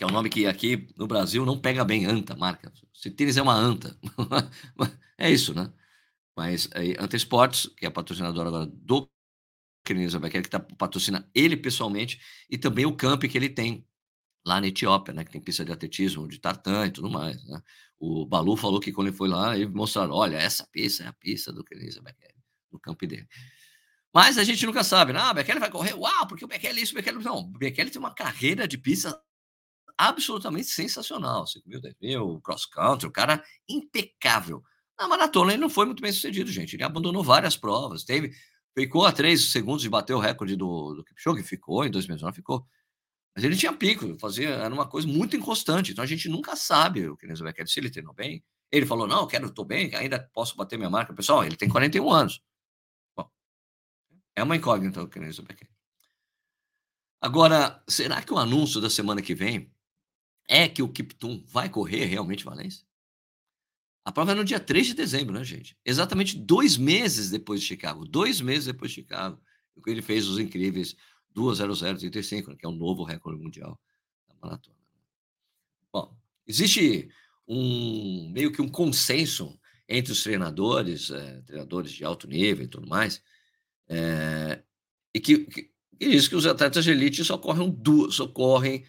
que 0.00 0.04
é 0.04 0.06
um 0.06 0.12
nome 0.12 0.30
que 0.30 0.46
aqui 0.46 0.88
no 0.96 1.06
Brasil 1.06 1.44
não 1.44 1.60
pega 1.60 1.84
bem, 1.84 2.06
anta, 2.06 2.34
marca. 2.34 2.72
Se 2.94 3.10
tênis 3.10 3.36
é 3.36 3.42
uma 3.42 3.52
anta. 3.52 3.94
é 5.18 5.30
isso, 5.30 5.52
né? 5.52 5.70
Mas 6.34 6.70
aí, 6.74 6.96
Anta 6.98 7.18
Esportes, 7.18 7.66
que 7.76 7.84
é 7.84 7.90
patrocinadora 7.90 8.48
agora 8.48 8.66
do 8.66 9.06
Kenenisa 9.84 10.18
Bekele, 10.18 10.44
que 10.44 10.48
tá, 10.48 10.58
patrocina 10.58 11.28
ele 11.34 11.54
pessoalmente, 11.54 12.18
e 12.48 12.56
também 12.56 12.86
o 12.86 12.96
camp 12.96 13.24
que 13.24 13.36
ele 13.36 13.50
tem 13.50 13.86
lá 14.42 14.58
na 14.58 14.68
Etiópia, 14.68 15.12
né? 15.12 15.22
Que 15.22 15.32
tem 15.32 15.40
pista 15.42 15.66
de 15.66 15.72
atletismo, 15.72 16.26
de 16.26 16.38
tartan 16.38 16.86
e 16.86 16.90
tudo 16.90 17.10
mais, 17.10 17.44
né? 17.44 17.60
O 17.98 18.24
Balu 18.24 18.56
falou 18.56 18.80
que 18.80 18.92
quando 18.92 19.08
ele 19.08 19.16
foi 19.18 19.28
lá, 19.28 19.54
ele 19.54 19.66
mostraram, 19.66 20.14
olha, 20.14 20.38
essa 20.38 20.66
pista 20.72 21.04
é 21.04 21.08
a 21.08 21.12
pista 21.12 21.52
do 21.52 21.62
Kenenisa 21.62 22.00
Bekele, 22.00 22.42
no 22.72 22.80
camp 22.80 23.02
dele. 23.02 23.28
Mas 24.14 24.38
a 24.38 24.44
gente 24.44 24.64
nunca 24.64 24.82
sabe, 24.82 25.12
né? 25.12 25.20
Ah, 25.20 25.34
Bekele 25.34 25.60
vai 25.60 25.70
correr, 25.70 25.92
uau, 25.92 26.26
porque 26.26 26.46
o 26.46 26.48
Bekele 26.48 26.80
é 26.80 26.82
isso, 26.82 26.92
o 26.92 26.96
Bekele... 26.96 27.18
Não, 27.18 27.40
o 27.40 27.48
Bekele 27.48 27.90
tem 27.90 27.98
uma 27.98 28.14
carreira 28.14 28.66
de 28.66 28.78
pista 28.78 29.20
absolutamente 30.08 30.68
sensacional. 30.68 31.46
5 31.46 31.68
mil, 31.68 31.80
10 31.80 31.94
mil, 32.00 32.40
cross 32.40 32.64
country, 32.64 33.06
o 33.06 33.12
cara 33.12 33.42
impecável. 33.68 34.62
Na 34.98 35.06
maratona 35.06 35.52
ele 35.52 35.60
não 35.60 35.68
foi 35.68 35.84
muito 35.86 36.02
bem 36.02 36.12
sucedido, 36.12 36.50
gente. 36.50 36.74
Ele 36.74 36.82
abandonou 36.82 37.22
várias 37.22 37.56
provas. 37.56 38.02
Teve, 38.02 38.32
ficou 38.74 39.04
a 39.04 39.12
3 39.12 39.50
segundos 39.50 39.82
de 39.82 39.90
bater 39.90 40.14
o 40.14 40.18
recorde 40.18 40.56
do, 40.56 40.94
do 40.94 41.04
Kipchoge, 41.04 41.42
ficou, 41.42 41.84
em 41.84 41.90
2019 41.90 42.34
ficou. 42.34 42.66
Mas 43.34 43.44
ele 43.44 43.56
tinha 43.56 43.72
pico, 43.72 44.18
fazia, 44.18 44.48
era 44.48 44.72
uma 44.72 44.88
coisa 44.88 45.06
muito 45.06 45.36
inconstante. 45.36 45.92
Então 45.92 46.02
a 46.02 46.06
gente 46.06 46.28
nunca 46.28 46.56
sabe 46.56 47.08
o 47.08 47.16
que 47.16 47.26
Kenenzo 47.26 47.44
Becker, 47.44 47.68
se 47.68 47.78
ele 47.78 47.90
treinou 47.90 48.14
bem. 48.14 48.42
Ele 48.72 48.86
falou: 48.86 49.06
não, 49.06 49.26
quero, 49.26 49.46
estou 49.46 49.64
bem, 49.64 49.94
ainda 49.94 50.18
posso 50.32 50.56
bater 50.56 50.76
minha 50.78 50.90
marca. 50.90 51.12
Pessoal, 51.14 51.44
ele 51.44 51.56
tem 51.56 51.68
41 51.68 52.10
anos. 52.10 52.40
Bom, 53.16 53.30
é 54.34 54.42
uma 54.42 54.56
incógnita 54.56 55.02
o 55.02 55.08
Kenenzo 55.08 55.42
Becker. 55.42 55.68
Agora, 57.20 57.82
será 57.86 58.22
que 58.22 58.32
o 58.32 58.38
anúncio 58.38 58.80
da 58.80 58.88
semana 58.88 59.20
que 59.20 59.34
vem 59.34 59.70
é 60.50 60.68
que 60.68 60.82
o 60.82 60.88
Kiptum 60.88 61.44
vai 61.46 61.68
correr 61.68 62.06
realmente 62.06 62.44
Valência? 62.44 62.84
A 64.04 64.10
prova 64.10 64.32
é 64.32 64.34
no 64.34 64.44
dia 64.44 64.58
3 64.58 64.88
de 64.88 64.94
dezembro, 64.94 65.32
né, 65.32 65.44
gente? 65.44 65.78
Exatamente 65.84 66.36
dois 66.36 66.76
meses 66.76 67.30
depois 67.30 67.60
de 67.60 67.66
Chicago. 67.66 68.04
Dois 68.04 68.40
meses 68.40 68.64
depois 68.64 68.90
de 68.90 68.96
Chicago. 68.96 69.40
Ele 69.86 70.02
fez 70.02 70.26
os 70.26 70.40
incríveis 70.40 70.96
2.0035, 71.36 72.48
né, 72.48 72.56
que 72.58 72.66
é 72.66 72.68
o 72.68 72.72
novo 72.72 73.04
recorde 73.04 73.40
mundial 73.40 73.80
da 74.28 74.34
maratona. 74.42 74.76
Bom, 75.92 76.16
existe 76.44 77.08
um 77.46 78.28
meio 78.32 78.50
que 78.50 78.60
um 78.60 78.68
consenso 78.68 79.56
entre 79.88 80.12
os 80.12 80.22
treinadores, 80.22 81.10
é, 81.10 81.42
treinadores 81.42 81.92
de 81.92 82.04
alto 82.04 82.26
nível 82.26 82.64
e 82.64 82.68
tudo 82.68 82.88
mais, 82.88 83.22
é, 83.88 84.62
e 85.14 85.20
que, 85.20 85.44
que, 85.44 85.62
que 85.98 86.08
diz 86.08 86.26
que 86.26 86.36
os 86.36 86.46
atletas 86.46 86.84
de 86.84 86.90
elite 86.90 87.24
só 87.24 87.38
correm 87.38 87.70
duas, 87.70 88.14
só 88.14 88.26
correm 88.26 88.84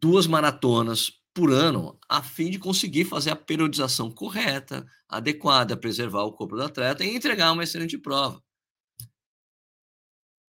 duas 0.00 0.26
maratonas 0.26 1.12
por 1.34 1.52
ano, 1.52 1.98
a 2.08 2.22
fim 2.22 2.50
de 2.50 2.58
conseguir 2.58 3.04
fazer 3.04 3.30
a 3.30 3.36
periodização 3.36 4.10
correta, 4.10 4.86
adequada, 5.08 5.76
preservar 5.76 6.24
o 6.24 6.32
corpo 6.32 6.56
do 6.56 6.62
atleta 6.62 7.04
e 7.04 7.14
entregar 7.14 7.52
uma 7.52 7.62
excelente 7.62 7.96
prova. 7.96 8.42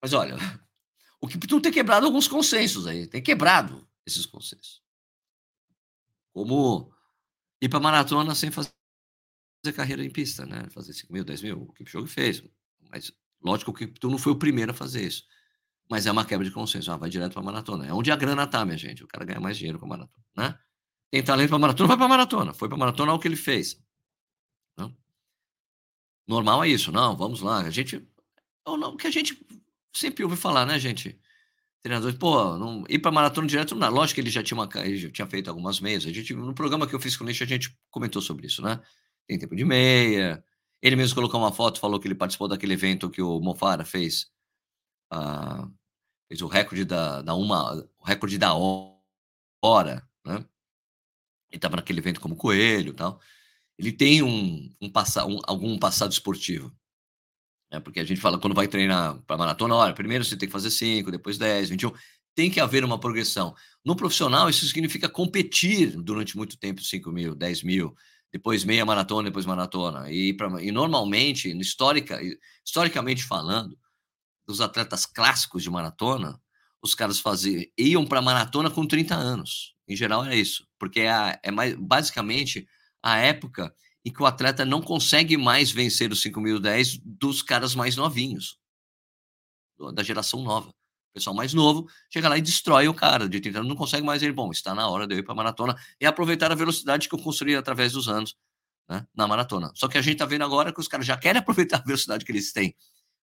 Mas 0.01 0.13
olha, 0.13 0.37
o 1.19 1.27
Kiptum 1.27 1.59
tem 1.59 1.71
quebrado 1.71 2.05
alguns 2.05 2.27
consensos 2.27 2.87
aí, 2.87 3.07
tem 3.07 3.21
quebrado 3.21 3.87
esses 4.05 4.25
consensos. 4.25 4.81
Como 6.33 6.93
ir 7.61 7.67
para 7.67 7.79
maratona 7.79 8.35
sem 8.35 8.51
fazer 8.51 8.71
carreira 9.75 10.05
em 10.05 10.09
pista, 10.09 10.45
né? 10.45 10.69
Fazer 10.69 10.93
5 10.93 11.11
mil, 11.11 11.25
10 11.25 11.41
mil, 11.41 11.63
o 11.63 11.73
Kipchoge 11.73 12.07
fez. 12.07 12.43
Mas, 12.89 13.11
lógico 13.41 13.73
que 13.73 13.83
o 13.83 13.87
Kiptum 13.87 14.11
não 14.11 14.17
foi 14.17 14.31
o 14.31 14.39
primeiro 14.39 14.71
a 14.71 14.75
fazer 14.75 15.05
isso. 15.05 15.25
Mas 15.89 16.05
é 16.05 16.11
uma 16.11 16.25
quebra 16.25 16.45
de 16.45 16.51
consenso. 16.51 16.91
Ah, 16.91 16.97
vai 16.97 17.09
direto 17.09 17.33
para 17.33 17.41
maratona. 17.41 17.87
É 17.87 17.93
onde 17.93 18.11
a 18.11 18.15
grana 18.15 18.45
tá, 18.45 18.65
minha 18.65 18.77
gente. 18.77 19.03
O 19.03 19.07
cara 19.07 19.25
ganha 19.25 19.39
mais 19.39 19.57
dinheiro 19.57 19.79
com 19.79 19.85
a 19.85 19.89
maratona, 19.89 20.25
né? 20.35 20.59
Tem 21.09 21.23
talento 21.23 21.49
para 21.49 21.59
maratona, 21.59 21.87
vai 21.87 21.97
para 21.97 22.07
maratona. 22.07 22.53
Foi 22.53 22.67
para 22.67 22.77
maratona, 22.77 23.11
olha 23.11 23.17
o 23.17 23.21
que 23.21 23.27
ele 23.27 23.37
fez. 23.37 23.81
Não? 24.77 24.93
Normal 26.27 26.63
é 26.63 26.69
isso. 26.69 26.91
Não, 26.91 27.15
vamos 27.15 27.41
lá. 27.41 27.59
A 27.59 27.69
gente. 27.69 28.05
O 28.65 28.97
que 28.97 29.07
a 29.07 29.11
gente 29.11 29.45
sempre 29.93 30.23
ouve 30.23 30.35
falar, 30.35 30.65
né, 30.65 30.77
gente? 30.77 31.17
Treinadores, 31.81 32.17
pô, 32.17 32.57
não, 32.57 32.83
ir 32.89 32.99
para 32.99 33.11
maratona 33.11 33.47
direto, 33.47 33.73
não. 33.73 33.89
Lógico 33.89 34.15
que 34.15 34.21
ele 34.21 34.29
já 34.29 34.43
tinha, 34.43 34.57
uma, 34.59 34.69
ele 34.83 34.97
já 34.97 35.09
tinha 35.09 35.27
feito 35.27 35.49
algumas 35.49 35.79
meias. 35.79 36.05
A 36.05 36.11
gente, 36.11 36.33
no 36.33 36.53
programa 36.53 36.85
que 36.85 36.93
eu 36.93 36.99
fiz 36.99 37.15
com 37.15 37.23
o 37.23 37.27
Nish, 37.27 37.41
a 37.41 37.45
gente 37.45 37.77
comentou 37.89 38.21
sobre 38.21 38.47
isso, 38.47 38.61
né? 38.61 38.81
Tem 39.25 39.39
tempo 39.39 39.55
de 39.55 39.63
meia. 39.63 40.43
Ele 40.81 40.97
mesmo 40.97 41.15
colocou 41.15 41.39
uma 41.39 41.51
foto, 41.51 41.79
falou 41.79 41.99
que 41.99 42.07
ele 42.07 42.15
participou 42.15 42.47
daquele 42.47 42.73
evento 42.73 43.09
que 43.09 43.21
o 43.21 43.39
Mofara 43.39 43.85
fez. 43.85 44.27
Uh, 45.13 45.71
fez 46.27 46.41
o 46.41 46.47
recorde 46.47 46.83
da, 46.85 47.21
da 47.21 47.33
uma, 47.33 47.75
o 47.97 48.03
recorde 48.03 48.37
da 48.37 48.53
hora, 48.53 50.07
né? 50.25 50.45
Ele 51.49 51.57
estava 51.57 51.77
naquele 51.77 51.99
evento 51.99 52.19
como 52.19 52.35
coelho, 52.35 52.93
tal. 52.93 53.19
Ele 53.77 53.91
tem 53.91 54.21
um, 54.21 54.69
um, 54.81 54.87
um 54.87 55.39
algum 55.45 55.77
passado 55.79 56.11
esportivo, 56.11 56.75
né? 57.71 57.79
Porque 57.79 57.99
a 57.99 58.03
gente 58.03 58.19
fala 58.19 58.39
quando 58.39 58.55
vai 58.55 58.67
treinar 58.67 59.21
para 59.23 59.37
maratona, 59.37 59.75
olha, 59.75 59.93
primeiro 59.93 60.25
você 60.25 60.35
tem 60.35 60.47
que 60.47 60.53
fazer 60.53 60.71
5, 60.71 61.11
depois 61.11 61.37
10, 61.37 61.69
21. 61.69 61.93
Tem 62.35 62.51
que 62.51 62.59
haver 62.59 62.83
uma 62.83 62.99
progressão. 62.99 63.55
No 63.83 63.95
profissional, 63.95 64.49
isso 64.49 64.65
significa 64.67 65.09
competir 65.09 65.95
durante 66.01 66.37
muito 66.37 66.57
tempo, 66.57 66.81
5 66.81 67.11
mil, 67.11 67.33
10 67.33 67.63
mil, 67.63 67.95
depois 68.31 68.63
meia 68.63 68.85
maratona, 68.85 69.29
depois 69.29 69.45
maratona. 69.45 70.11
E, 70.11 70.33
pra, 70.33 70.61
e 70.61 70.71
normalmente, 70.71 71.51
historicamente 72.63 73.23
falando, 73.23 73.77
dos 74.47 74.61
atletas 74.61 75.05
clássicos 75.05 75.61
de 75.61 75.69
maratona, 75.69 76.41
os 76.81 76.95
caras 76.95 77.19
faziam, 77.19 77.63
iam 77.77 78.05
para 78.05 78.21
maratona 78.21 78.71
com 78.71 78.87
30 78.87 79.13
anos. 79.13 79.75
Em 79.87 79.95
geral 79.95 80.25
é 80.25 80.35
isso, 80.35 80.65
porque 80.79 81.01
é, 81.01 81.11
a, 81.11 81.39
é 81.43 81.51
mais, 81.51 81.75
basicamente 81.75 82.67
a 83.03 83.17
época 83.17 83.73
em 84.05 84.11
que 84.11 84.21
o 84.21 84.25
atleta 84.25 84.65
não 84.65 84.81
consegue 84.81 85.35
mais 85.35 85.69
vencer 85.69 86.11
os 86.11 86.23
5.010 86.23 87.01
dos 87.03 87.41
caras 87.41 87.75
mais 87.75 87.97
novinhos, 87.97 88.57
da 89.93 90.01
geração 90.01 90.41
nova. 90.41 90.69
O 90.69 91.13
pessoal 91.13 91.35
mais 91.35 91.53
novo 91.53 91.87
chega 92.11 92.29
lá 92.29 92.37
e 92.37 92.41
destrói 92.41 92.87
o 92.87 92.93
cara 92.93 93.27
de 93.27 93.39
30 93.39 93.59
anos, 93.59 93.69
não 93.69 93.75
consegue 93.75 94.05
mais 94.05 94.23
ele. 94.23 94.31
Bom, 94.31 94.51
está 94.51 94.73
na 94.73 94.87
hora 94.87 95.07
de 95.07 95.15
eu 95.15 95.19
ir 95.19 95.23
para 95.23 95.35
maratona 95.35 95.75
e 95.99 96.05
aproveitar 96.05 96.51
a 96.51 96.55
velocidade 96.55 97.09
que 97.09 97.15
eu 97.15 97.19
construí 97.19 97.55
através 97.55 97.93
dos 97.93 98.07
anos 98.07 98.35
né, 98.87 99.05
na 99.15 99.27
maratona. 99.27 99.71
Só 99.75 99.87
que 99.87 99.97
a 99.97 100.01
gente 100.01 100.13
está 100.13 100.25
vendo 100.25 100.43
agora 100.43 100.71
que 100.71 100.79
os 100.79 100.87
caras 100.87 101.05
já 101.05 101.17
querem 101.17 101.39
aproveitar 101.41 101.77
a 101.79 101.83
velocidade 101.83 102.23
que 102.23 102.31
eles 102.31 102.53
têm 102.53 102.75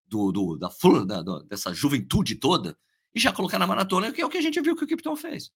do, 0.06 0.32
do 0.32 0.56
da 0.56 0.68
da, 1.06 1.22
do, 1.22 1.42
dessa 1.44 1.72
juventude 1.72 2.36
toda, 2.36 2.76
e 3.14 3.20
já 3.20 3.32
colocar 3.32 3.58
na 3.58 3.66
maratona, 3.66 4.12
que 4.12 4.20
é 4.20 4.26
o 4.26 4.28
que 4.28 4.38
a 4.38 4.42
gente 4.42 4.60
viu 4.60 4.76
que 4.76 4.84
o 4.84 4.86
Kipton 4.86 5.16
fez. 5.16 5.50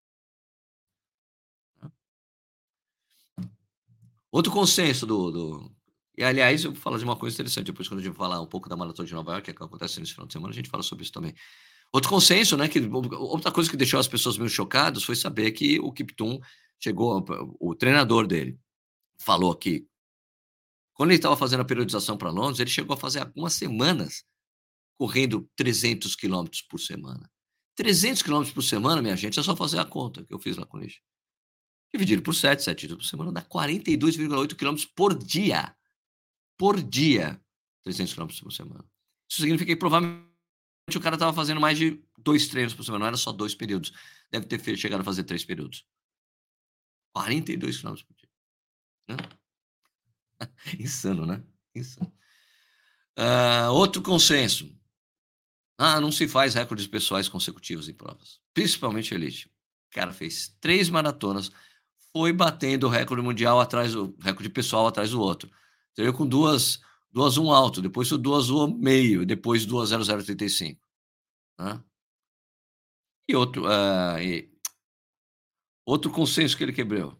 Outro 4.30 4.52
consenso 4.52 5.06
do, 5.06 5.30
do, 5.30 5.72
E, 6.16 6.22
aliás, 6.22 6.64
eu 6.64 6.72
vou 6.72 6.80
falar 6.80 6.98
de 6.98 7.04
uma 7.04 7.16
coisa 7.16 7.34
interessante, 7.34 7.66
depois 7.66 7.88
quando 7.88 8.00
a 8.00 8.02
gente 8.02 8.16
falar 8.16 8.40
um 8.40 8.46
pouco 8.46 8.68
da 8.68 8.76
Maratona 8.76 9.08
de 9.08 9.14
Nova 9.14 9.32
York, 9.32 9.52
que 9.52 9.62
acontece 9.62 9.98
nesse 10.00 10.12
final 10.12 10.26
de 10.26 10.32
semana, 10.34 10.52
a 10.52 10.54
gente 10.54 10.68
fala 10.68 10.82
sobre 10.82 11.02
isso 11.04 11.12
também. 11.12 11.34
Outro 11.90 12.10
consenso, 12.10 12.56
né, 12.56 12.68
que 12.68 12.78
outra 12.80 13.50
coisa 13.50 13.70
que 13.70 13.76
deixou 13.76 13.98
as 13.98 14.06
pessoas 14.06 14.36
meio 14.36 14.50
chocadas 14.50 15.02
foi 15.02 15.16
saber 15.16 15.52
que 15.52 15.80
o 15.80 15.90
Kipton 15.90 16.38
chegou, 16.78 17.24
o 17.58 17.74
treinador 17.74 18.26
dele 18.26 18.58
falou 19.18 19.54
que 19.54 19.86
quando 20.92 21.10
ele 21.10 21.18
estava 21.18 21.36
fazendo 21.36 21.60
a 21.60 21.64
periodização 21.64 22.18
para 22.18 22.30
Londres, 22.30 22.60
ele 22.60 22.70
chegou 22.70 22.94
a 22.94 22.96
fazer 22.96 23.20
algumas 23.20 23.54
semanas 23.54 24.24
correndo 24.98 25.48
300 25.54 26.16
quilômetros 26.16 26.60
por 26.62 26.80
semana. 26.80 27.30
300 27.76 28.22
quilômetros 28.22 28.52
por 28.52 28.62
semana, 28.62 29.00
minha 29.00 29.16
gente, 29.16 29.38
é 29.38 29.42
só 29.42 29.54
fazer 29.54 29.78
a 29.78 29.84
conta 29.84 30.24
que 30.24 30.34
eu 30.34 30.38
fiz 30.38 30.56
lá 30.56 30.66
com 30.66 30.76
o 30.76 30.80
Nish. 30.80 31.00
Dividido 31.94 32.20
por 32.22 32.34
7, 32.34 32.62
7 32.62 32.86
dias 32.88 32.98
por 32.98 33.04
semana, 33.04 33.32
dá 33.32 33.40
42,8 33.40 34.56
quilômetros 34.56 34.84
por 34.84 35.16
dia. 35.16 35.74
Por 36.58 36.82
dia. 36.82 37.40
300 37.84 38.12
quilômetros 38.12 38.40
por 38.40 38.52
semana. 38.52 38.84
Isso 39.30 39.40
significa 39.40 39.72
que 39.72 39.76
provavelmente 39.76 40.26
o 40.96 41.00
cara 41.00 41.14
estava 41.14 41.32
fazendo 41.32 41.60
mais 41.60 41.78
de 41.78 42.02
dois 42.18 42.48
treinos 42.48 42.74
por 42.74 42.84
semana, 42.84 43.00
não 43.00 43.06
era 43.06 43.16
só 43.16 43.30
dois 43.30 43.54
períodos. 43.54 43.92
Deve 44.30 44.46
ter 44.46 44.76
chegado 44.76 45.00
a 45.02 45.04
fazer 45.04 45.22
três 45.22 45.44
períodos. 45.44 45.86
42 47.14 47.78
quilômetros 47.78 48.06
por 48.06 48.16
dia. 48.16 48.28
Né? 49.08 49.16
Insano, 50.82 51.24
né? 51.24 51.42
Insano. 51.74 52.12
Uh, 53.18 53.72
outro 53.72 54.02
consenso. 54.02 54.77
Ah, 55.80 56.00
não 56.00 56.10
se 56.10 56.26
faz 56.26 56.54
recordes 56.54 56.88
pessoais 56.88 57.28
consecutivos 57.28 57.88
em 57.88 57.94
provas, 57.94 58.40
principalmente 58.52 59.14
elite. 59.14 59.46
O 59.46 59.94
cara 59.94 60.12
fez 60.12 60.48
três 60.60 60.90
maratonas, 60.90 61.52
foi 62.12 62.32
batendo 62.32 62.88
o 62.88 62.90
recorde 62.90 63.22
mundial 63.22 63.60
atrás 63.60 63.92
do 63.92 64.16
recorde 64.20 64.50
pessoal 64.50 64.88
atrás 64.88 65.12
do 65.12 65.20
outro. 65.20 65.48
Teria 65.94 66.12
com 66.12 66.26
duas, 66.26 66.80
duas 67.12 67.38
um 67.38 67.52
alto, 67.52 67.80
depois 67.80 68.08
duas 68.10 68.50
um 68.50 68.76
meio, 68.76 69.24
depois 69.24 69.64
duas 69.64 69.90
zero 69.90 70.02
zero 70.02 70.24
trinta 70.24 70.44
e 70.44 70.50
cinco. 70.50 70.80
Né? 71.60 71.80
E 73.28 73.36
outro, 73.36 73.64
uh, 73.64 74.18
e 74.20 74.50
outro 75.86 76.10
consenso 76.10 76.56
que 76.56 76.64
ele 76.64 76.72
quebrou. 76.72 77.16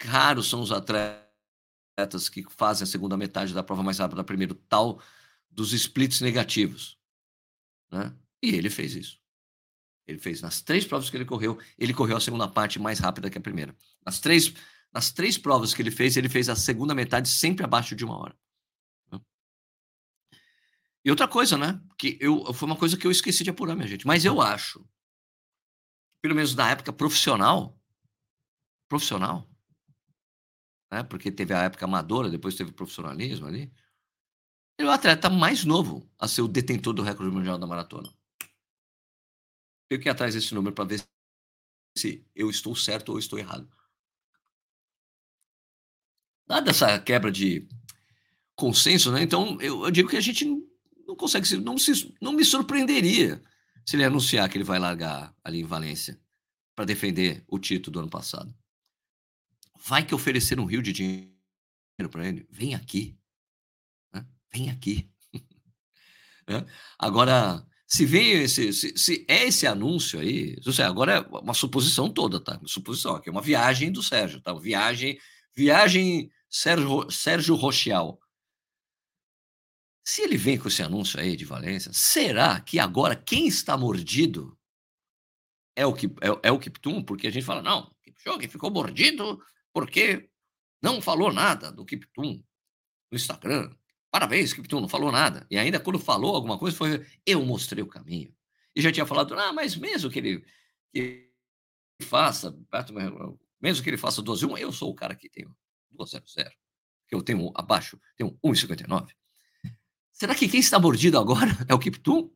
Raros 0.00 0.48
são 0.48 0.60
os 0.60 0.70
atletas 0.70 2.28
que 2.30 2.44
fazem 2.50 2.84
a 2.84 2.86
segunda 2.86 3.16
metade 3.16 3.52
da 3.52 3.62
prova 3.62 3.82
mais 3.82 3.98
rápida 3.98 4.22
primeiro, 4.22 4.54
tal 4.54 5.00
dos 5.56 5.72
splits 5.72 6.20
negativos. 6.20 6.98
Né? 7.90 8.14
E 8.42 8.54
ele 8.54 8.68
fez 8.68 8.94
isso. 8.94 9.18
Ele 10.06 10.18
fez 10.18 10.42
nas 10.42 10.60
três 10.60 10.84
provas 10.84 11.10
que 11.10 11.16
ele 11.16 11.24
correu, 11.24 11.58
ele 11.78 11.94
correu 11.94 12.16
a 12.16 12.20
segunda 12.20 12.46
parte 12.46 12.78
mais 12.78 13.00
rápida 13.00 13.30
que 13.30 13.38
a 13.38 13.40
primeira. 13.40 13.74
Nas 14.04 14.20
três, 14.20 14.52
nas 14.92 15.10
três 15.10 15.36
provas 15.38 15.72
que 15.72 15.80
ele 15.80 15.90
fez, 15.90 16.16
ele 16.16 16.28
fez 16.28 16.48
a 16.48 16.54
segunda 16.54 16.94
metade 16.94 17.28
sempre 17.28 17.64
abaixo 17.64 17.96
de 17.96 18.04
uma 18.04 18.16
hora. 18.18 18.36
Né? 19.10 19.18
E 21.04 21.10
outra 21.10 21.26
coisa, 21.26 21.56
né? 21.56 21.80
Que 21.98 22.18
eu, 22.20 22.52
foi 22.52 22.68
uma 22.68 22.76
coisa 22.76 22.96
que 22.96 23.06
eu 23.06 23.10
esqueci 23.10 23.42
de 23.42 23.50
apurar, 23.50 23.74
minha 23.74 23.88
gente. 23.88 24.06
Mas 24.06 24.24
eu 24.24 24.40
acho, 24.40 24.86
pelo 26.20 26.34
menos 26.34 26.54
da 26.54 26.68
época 26.68 26.92
profissional, 26.92 27.76
profissional, 28.88 29.48
né? 30.92 31.02
Porque 31.02 31.32
teve 31.32 31.52
a 31.54 31.62
época 31.62 31.86
amadora, 31.86 32.30
depois 32.30 32.54
teve 32.54 32.70
o 32.70 32.74
profissionalismo 32.74 33.46
ali. 33.46 33.72
Ele 34.78 34.88
é 34.88 34.90
o 34.90 34.94
atleta 34.94 35.30
mais 35.30 35.64
novo 35.64 36.08
a 36.18 36.28
ser 36.28 36.42
o 36.42 36.48
detentor 36.48 36.92
do 36.92 37.02
recorde 37.02 37.34
mundial 37.34 37.58
da 37.58 37.66
maratona. 37.66 38.12
Tenho 39.88 40.02
que 40.02 40.08
atrás 40.08 40.34
desse 40.34 40.54
número 40.54 40.74
para 40.74 40.84
ver 40.84 41.06
se 41.96 42.24
eu 42.34 42.50
estou 42.50 42.76
certo 42.76 43.10
ou 43.10 43.18
estou 43.18 43.38
errado. 43.38 43.68
Dada 46.46 46.70
essa 46.70 46.98
quebra 47.00 47.32
de 47.32 47.66
consenso, 48.54 49.10
né? 49.10 49.22
Então 49.22 49.60
eu, 49.60 49.84
eu 49.84 49.90
digo 49.90 50.08
que 50.08 50.16
a 50.16 50.20
gente 50.20 50.44
não 51.06 51.16
consegue, 51.16 51.56
não, 51.56 51.78
se, 51.78 52.14
não 52.20 52.32
me 52.32 52.44
surpreenderia 52.44 53.42
se 53.84 53.96
ele 53.96 54.04
anunciar 54.04 54.48
que 54.48 54.58
ele 54.58 54.64
vai 54.64 54.78
largar 54.78 55.34
ali 55.42 55.60
em 55.60 55.64
Valência 55.64 56.20
para 56.74 56.84
defender 56.84 57.42
o 57.48 57.58
título 57.58 57.92
do 57.92 57.98
ano 58.00 58.10
passado. 58.10 58.54
Vai 59.78 60.04
que 60.04 60.14
oferecer 60.14 60.60
um 60.60 60.64
rio 60.64 60.82
de 60.82 60.92
dinheiro 60.92 62.10
para 62.10 62.26
ele. 62.26 62.46
Vem 62.50 62.74
aqui 62.74 63.16
vem 64.56 64.70
aqui. 64.70 65.10
né? 66.48 66.64
Agora, 66.98 67.64
se 67.86 68.04
vem 68.04 68.32
esse, 68.32 68.72
se, 68.72 68.96
se, 68.96 69.26
é 69.28 69.44
esse 69.44 69.66
anúncio 69.66 70.18
aí, 70.18 70.56
agora 70.84 71.12
é 71.14 71.20
uma 71.20 71.54
suposição 71.54 72.10
toda, 72.12 72.40
tá? 72.40 72.58
Uma 72.58 72.68
suposição, 72.68 73.14
aqui 73.14 73.28
é 73.28 73.32
uma 73.32 73.42
viagem 73.42 73.92
do 73.92 74.02
Sérgio, 74.02 74.40
tá? 74.40 74.52
Viagem, 74.54 75.18
viagem 75.54 76.30
Sérgio, 76.50 77.10
Sérgio 77.10 77.54
Rochial. 77.54 78.18
Se 80.04 80.22
ele 80.22 80.36
vem 80.36 80.58
com 80.58 80.68
esse 80.68 80.82
anúncio 80.82 81.18
aí 81.18 81.36
de 81.36 81.44
Valência, 81.44 81.90
será 81.92 82.60
que 82.60 82.78
agora 82.78 83.16
quem 83.16 83.48
está 83.48 83.76
mordido 83.76 84.56
é 85.74 85.84
o, 85.84 85.92
que, 85.92 86.06
é, 86.06 86.48
é 86.48 86.52
o 86.52 86.58
Kiptum? 86.58 87.02
Porque 87.02 87.26
a 87.26 87.30
gente 87.30 87.44
fala, 87.44 87.60
não, 87.60 87.92
Kipchoge 88.02 88.48
ficou 88.48 88.70
mordido 88.70 89.42
porque 89.72 90.30
não 90.80 91.02
falou 91.02 91.32
nada 91.32 91.72
do 91.72 91.84
Kiptum 91.84 92.42
no 93.10 93.16
Instagram. 93.16 93.70
Parabéns, 94.16 94.54
Kipton, 94.54 94.80
não 94.80 94.88
falou 94.88 95.12
nada. 95.12 95.46
E 95.50 95.58
ainda 95.58 95.78
quando 95.78 95.98
falou 95.98 96.34
alguma 96.34 96.58
coisa, 96.58 96.74
foi 96.74 97.06
eu 97.26 97.44
mostrei 97.44 97.84
o 97.84 97.86
caminho. 97.86 98.34
E 98.74 98.80
já 98.80 98.90
tinha 98.90 99.04
falado, 99.04 99.34
ah, 99.34 99.52
mas 99.52 99.76
mesmo 99.76 100.10
que 100.10 100.18
ele, 100.18 100.46
que 100.90 101.30
faça, 102.00 102.58
mesmo 103.60 103.84
que 103.84 103.90
ele 103.90 103.98
faça 103.98 104.22
12 104.22 104.46
1, 104.46 104.56
eu 104.56 104.72
sou 104.72 104.90
o 104.90 104.94
cara 104.94 105.14
que 105.14 105.28
tem 105.28 105.46
200, 105.90 106.32
que 106.32 107.14
eu 107.14 107.22
tenho 107.22 107.52
abaixo, 107.54 108.00
tenho 108.16 108.30
1,59. 108.42 109.12
Será 110.12 110.34
que 110.34 110.48
quem 110.48 110.60
está 110.60 110.78
mordido 110.78 111.18
agora 111.18 111.50
é 111.68 111.74
o 111.74 111.78
Kiptum? 111.78 112.34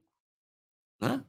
Né? 1.01 1.25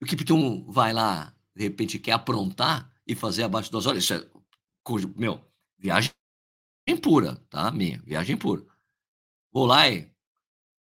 O 0.00 0.06
Kiptum 0.06 0.64
vai 0.72 0.94
lá, 0.94 1.36
de 1.54 1.62
repente 1.62 1.98
quer 1.98 2.12
aprontar 2.12 2.90
e 3.06 3.14
fazer 3.14 3.42
abaixo 3.42 3.70
das 3.70 3.84
horas. 3.84 4.02
Isso 4.02 4.14
é, 4.14 4.26
meu, 5.14 5.46
viagem 5.76 6.10
pura, 7.02 7.36
tá? 7.50 7.70
Minha, 7.70 8.00
viagem 8.06 8.38
pura. 8.38 8.72
Vou 9.54 9.66
lá 9.66 9.88
e 9.88 10.10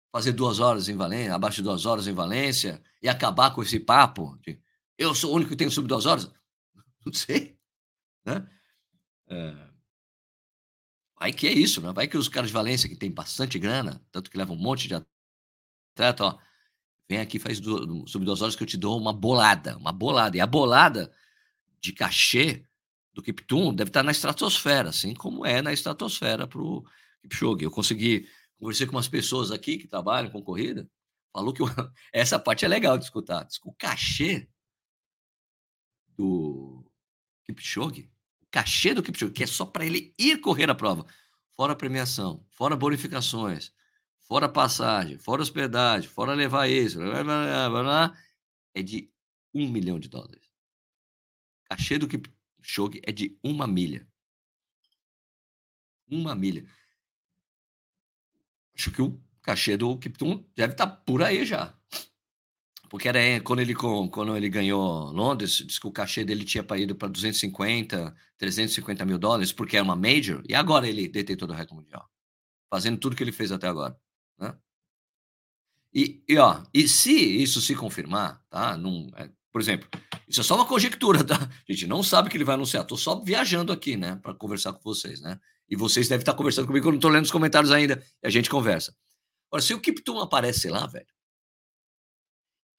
fazer 0.09 0.31
duas 0.31 0.61
horas 0.61 0.87
em 0.87 0.95
Valência, 0.95 1.35
abaixo 1.35 1.57
de 1.57 1.63
duas 1.63 1.85
horas 1.85 2.07
em 2.07 2.13
Valência, 2.13 2.81
e 3.01 3.09
acabar 3.09 3.53
com 3.53 3.61
esse 3.61 3.77
papo 3.77 4.37
de 4.41 4.57
eu 4.97 5.13
sou 5.13 5.31
o 5.31 5.35
único 5.35 5.49
que 5.49 5.57
tem 5.57 5.69
sub 5.69 5.85
duas 5.85 6.05
horas? 6.05 6.31
Não 7.05 7.11
sei. 7.11 7.57
Né? 8.25 8.47
É... 9.27 9.73
Vai 11.19 11.33
que 11.33 11.47
é 11.47 11.51
isso, 11.51 11.81
né? 11.81 11.91
Vai 11.91 12.07
que 12.07 12.17
os 12.17 12.29
caras 12.29 12.51
de 12.51 12.53
Valência, 12.53 12.87
que 12.87 12.95
tem 12.95 13.11
bastante 13.11 13.59
grana, 13.59 14.01
tanto 14.11 14.31
que 14.31 14.37
levam 14.37 14.55
um 14.55 14.59
monte 14.59 14.87
de 14.87 14.95
atleta, 14.95 16.23
ó, 16.23 16.37
vem 17.09 17.19
aqui, 17.19 17.39
faz 17.39 17.59
do, 17.59 18.07
sub 18.07 18.23
duas 18.23 18.41
horas 18.41 18.55
que 18.55 18.63
eu 18.63 18.67
te 18.67 18.77
dou 18.77 18.97
uma 18.97 19.11
bolada, 19.11 19.75
uma 19.77 19.91
bolada. 19.91 20.37
E 20.37 20.41
a 20.41 20.47
bolada 20.47 21.11
de 21.81 21.91
cachê 21.91 22.65
do 23.13 23.21
Kiptum 23.21 23.73
deve 23.73 23.89
estar 23.89 24.03
na 24.03 24.11
estratosfera, 24.11 24.89
assim 24.89 25.13
como 25.13 25.45
é 25.45 25.61
na 25.61 25.73
estratosfera 25.73 26.47
para 26.47 26.61
o 26.61 26.85
Kipchoge. 27.23 27.63
Eu 27.63 27.71
consegui 27.71 28.29
Conversei 28.63 28.87
com 28.87 28.95
umas 28.95 29.09
pessoas 29.09 29.51
aqui 29.51 29.77
que 29.77 29.89
trabalham 29.89 30.31
com 30.31 30.41
corrida, 30.41 30.89
falou 31.33 31.53
que 31.53 31.61
essa 32.13 32.39
parte 32.39 32.63
é 32.63 32.67
legal 32.69 32.97
de 32.97 33.03
escutar. 33.03 33.45
O 33.65 33.73
cachê 33.73 34.47
do 36.15 36.89
Kipchoge, 37.43 38.09
o 38.41 38.45
cachê 38.49 38.93
do 38.93 39.03
Kipchoge, 39.03 39.33
que 39.33 39.43
é 39.43 39.47
só 39.47 39.65
para 39.65 39.85
ele 39.85 40.15
ir 40.17 40.39
correr 40.39 40.69
a 40.69 40.75
prova, 40.75 41.05
fora 41.57 41.75
premiação, 41.75 42.47
fora 42.51 42.77
bonificações, 42.77 43.73
fora 44.21 44.47
passagem, 44.47 45.17
fora 45.17 45.41
hospedagem, 45.41 46.09
fora 46.09 46.33
levar 46.33 46.69
isso, 46.69 46.99
blá, 46.99 47.21
blá, 47.21 47.69
blá, 47.69 48.17
é 48.73 48.81
de 48.81 49.11
um 49.53 49.67
milhão 49.69 49.99
de 49.99 50.07
dólares. 50.07 50.45
O 51.65 51.75
cachê 51.75 51.97
do 51.97 52.07
Kipchoge 52.07 53.01
é 53.03 53.11
de 53.11 53.37
uma 53.43 53.67
milha. 53.67 54.07
Uma 56.07 56.33
milha. 56.33 56.65
Acho 58.75 58.91
que 58.91 59.01
o 59.01 59.19
cachê 59.41 59.77
do 59.77 59.97
Kiptum 59.97 60.43
deve 60.55 60.73
estar 60.73 60.87
tá 60.87 60.95
por 60.95 61.21
aí 61.21 61.45
já. 61.45 61.73
Porque 62.89 63.07
era 63.07 63.41
quando 63.41 63.59
ele, 63.59 63.73
quando 63.73 64.37
ele 64.37 64.49
ganhou 64.49 65.11
Londres, 65.11 65.63
disse 65.65 65.79
que 65.79 65.87
o 65.87 65.91
cachê 65.91 66.23
dele 66.23 66.45
tinha 66.45 66.63
ido 66.77 66.95
para 66.95 67.07
250, 67.07 68.15
350 68.37 69.05
mil 69.05 69.17
dólares, 69.17 69.51
porque 69.51 69.77
é 69.77 69.81
uma 69.81 69.95
major, 69.95 70.43
e 70.47 70.53
agora 70.53 70.87
ele 70.87 71.07
detentor 71.07 71.47
do 71.47 71.53
recorde 71.53 71.73
mundial. 71.73 72.07
Fazendo 72.69 72.99
tudo 72.99 73.15
que 73.15 73.23
ele 73.23 73.31
fez 73.31 73.51
até 73.51 73.67
agora. 73.67 73.99
Né? 74.39 74.55
E, 75.93 76.23
e, 76.27 76.37
ó, 76.37 76.63
e 76.73 76.87
se 76.87 77.13
isso 77.13 77.61
se 77.61 77.75
confirmar, 77.75 78.43
tá? 78.49 78.77
Num, 78.77 79.11
é, 79.15 79.29
por 79.51 79.61
exemplo, 79.61 79.87
isso 80.27 80.41
é 80.41 80.43
só 80.43 80.55
uma 80.55 80.65
conjectura, 80.65 81.23
tá? 81.23 81.35
A 81.35 81.49
gente 81.71 81.87
não 81.87 82.01
sabe 82.01 82.29
que 82.29 82.37
ele 82.37 82.43
vai 82.43 82.55
anunciar. 82.55 82.83
Estou 82.83 82.97
só 82.97 83.19
viajando 83.19 83.71
aqui, 83.71 83.95
né, 83.95 84.17
para 84.17 84.33
conversar 84.33 84.73
com 84.73 84.81
vocês, 84.83 85.21
né? 85.21 85.39
E 85.73 85.75
vocês 85.75 86.07
devem 86.07 86.21
estar 86.21 86.35
conversando 86.35 86.67
comigo, 86.67 86.87
eu 86.87 86.91
não 86.91 86.99
estou 86.99 87.09
lendo 87.09 87.25
os 87.25 87.31
comentários 87.31 87.71
ainda, 87.71 88.05
e 88.21 88.27
a 88.27 88.29
gente 88.29 88.47
conversa. 88.47 88.95
Agora, 89.49 89.59
se 89.59 89.73
o 89.73 89.79
Kipton 89.79 90.19
aparece 90.19 90.69
lá, 90.69 90.85
velho, 90.85 91.07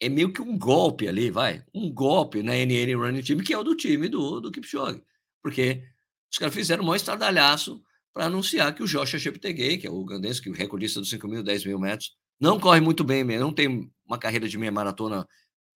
é 0.01 0.09
meio 0.09 0.33
que 0.33 0.41
um 0.41 0.57
golpe 0.57 1.09
ali, 1.09 1.29
vai, 1.29 1.65
um 1.75 1.93
golpe 1.93 2.41
na 2.41 2.53
NN 2.55 2.95
Running 2.95 3.23
Team, 3.23 3.41
que 3.41 3.53
é 3.53 3.59
o 3.59 3.65
do 3.65 3.75
time 3.75 4.09
do, 4.09 4.41
do 4.41 4.53
Kipchoge. 4.53 5.03
Porque 5.43 5.83
os 6.31 6.39
caras 6.39 6.55
fizeram 6.55 6.85
um 6.85 6.87
maior 6.87 6.95
estardalhaço 6.95 7.83
para 8.13 8.27
anunciar 8.27 8.73
que 8.73 8.85
o 8.85 8.87
Joshua 8.87 9.19
Cheptegei, 9.19 9.77
que 9.77 9.89
é 9.89 9.91
o 9.91 9.97
ugandense, 9.97 10.41
que 10.41 10.49
é 10.49 10.53
o 10.53 10.55
recordista 10.55 11.01
dos 11.01 11.11
5 11.11 11.27
mil, 11.27 11.43
10 11.43 11.65
mil 11.65 11.81
metros, 11.81 12.15
não 12.39 12.61
corre 12.61 12.81
muito 12.81 13.03
bem, 13.03 13.25
não 13.25 13.53
tem 13.53 13.91
uma 14.07 14.19
carreira 14.19 14.49
de 14.49 14.57
meia 14.57 14.71
maratona 14.71 15.27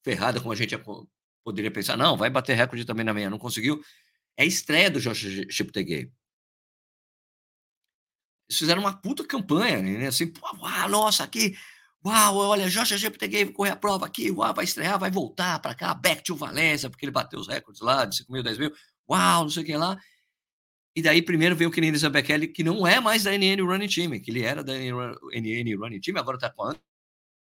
ferrada 0.04 0.38
como 0.38 0.52
a 0.52 0.56
gente 0.56 0.80
poderia 1.42 1.70
pensar. 1.72 1.96
Não, 1.96 2.16
vai 2.16 2.30
bater 2.30 2.54
recorde 2.54 2.84
também 2.84 3.04
na 3.04 3.12
meia, 3.12 3.28
não 3.28 3.38
conseguiu. 3.38 3.82
É 4.36 4.44
a 4.44 4.46
estreia 4.46 4.88
do 4.88 5.00
Joshua 5.00 5.50
Cheptegei. 5.50 6.12
Eles 8.48 8.58
fizeram 8.58 8.80
uma 8.80 8.96
puta 8.96 9.24
campanha, 9.24 9.82
né? 9.82 10.06
Assim, 10.06 10.26
pô, 10.26 10.46
uau, 10.56 10.88
nossa, 10.88 11.24
aqui, 11.24 11.56
uau, 12.04 12.36
olha, 12.36 12.68
Jorge 12.68 12.98
Cheptegei 12.98 13.44
vai 13.44 13.52
correr 13.52 13.70
a 13.70 13.76
prova 13.76 14.06
aqui, 14.06 14.30
uau, 14.30 14.54
vai 14.54 14.64
estrear, 14.64 14.98
vai 14.98 15.10
voltar 15.10 15.58
para 15.58 15.74
cá, 15.74 15.92
back 15.94 16.22
to 16.22 16.34
Valência, 16.34 16.88
porque 16.88 17.04
ele 17.04 17.12
bateu 17.12 17.38
os 17.38 17.46
recordes 17.46 17.82
lá 17.82 18.04
de 18.04 18.16
5 18.16 18.32
mil, 18.32 18.42
10 18.42 18.58
mil, 18.58 18.72
uau, 19.08 19.42
não 19.42 19.50
sei 19.50 19.62
o 19.62 19.66
que 19.66 19.76
lá. 19.76 19.98
E 20.96 21.02
daí 21.02 21.22
primeiro 21.22 21.54
veio 21.54 21.70
o 21.70 21.72
Kenny 21.72 21.96
Zambekele, 21.96 22.48
que 22.48 22.64
não 22.64 22.86
é 22.86 22.98
mais 23.00 23.24
da 23.24 23.30
NN 23.30 23.62
Running 23.62 23.88
Team, 23.88 24.20
que 24.20 24.30
ele 24.30 24.42
era 24.42 24.64
da 24.64 24.72
NN 24.74 25.76
Running 25.76 26.00
Team, 26.00 26.18
agora 26.18 26.38
tá 26.38 26.50
com 26.50 26.64
a 26.64 26.74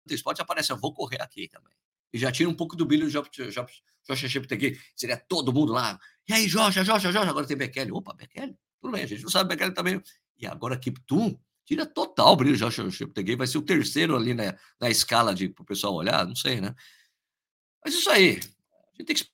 Sport 0.10 0.39
aparece, 0.39 0.72
eu 0.72 0.78
vou 0.78 0.93
correr 0.93 1.22
aqui 1.22 1.48
também. 1.48 1.74
E 2.13 2.17
já 2.17 2.32
tira 2.32 2.50
um 2.50 2.54
pouco 2.54 2.76
do 2.76 2.86
brilho 2.86 3.06
do 3.06 3.10
Jorge 3.10 4.30
Cheptegei, 4.30 4.80
seria 4.96 5.17
todo 5.17 5.52
mundo 5.52 5.74
lá. 5.74 6.00
E 6.28 6.34
aí, 6.34 6.48
Jorge, 6.48 6.84
Jorge, 6.84 7.12
Jorge, 7.12 7.30
agora 7.30 7.46
tem 7.46 7.58
Bekele. 7.58 7.91
Opa, 7.91 8.13
Bekele? 8.13 8.56
Tudo 8.82 8.91
bem, 8.91 9.04
a 9.04 9.08
gente 9.08 9.24
não 9.24 9.30
sabe 9.30 9.50
Bekele 9.50 9.74
também. 9.74 10.02
E 10.38 10.45
agora 10.45 10.78
Kiptum 10.78 11.38
tira 11.65 11.86
total 11.86 12.34
o 12.34 12.36
brilho 12.36 12.56
já 12.56 12.71
Cheptegei, 12.71 13.36
vai 13.36 13.47
ser 13.47 13.58
o 13.58 13.62
terceiro 13.62 14.15
ali 14.15 14.34
na, 14.34 14.58
na 14.80 14.89
escala 14.89 15.36
de 15.36 15.50
para 15.50 15.63
o 15.63 15.65
pessoal 15.65 15.93
olhar, 15.93 16.26
não 16.26 16.36
sei, 16.36 16.62
né? 16.62 16.73
Mas 17.84 17.93
isso 17.93 18.10
aí, 18.10 18.38
a 18.38 18.91
gente 18.91 19.06
tem 19.06 19.15
que 19.15 19.30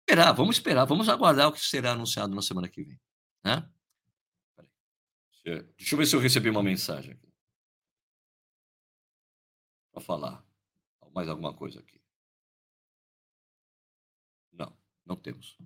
esperar, 0.00 0.32
vamos 0.32 0.56
esperar, 0.56 0.84
vamos 0.84 1.08
aguardar 1.08 1.48
o 1.48 1.52
que 1.52 1.60
será 1.60 1.92
anunciado 1.92 2.34
na 2.34 2.42
semana 2.42 2.68
que 2.68 2.82
vem, 2.82 3.00
né? 3.44 3.68
Deixa 5.44 5.94
eu 5.94 5.98
ver 5.98 6.06
se 6.06 6.14
eu 6.14 6.20
recebi 6.20 6.50
uma 6.50 6.62
mensagem 6.62 7.12
aqui. 7.12 7.32
Para 9.92 10.02
falar 10.02 10.44
mais 11.14 11.28
alguma 11.28 11.52
coisa 11.54 11.80
aqui. 11.80 12.00
Não, 14.52 14.76
não 15.04 15.16
temos. 15.16 15.56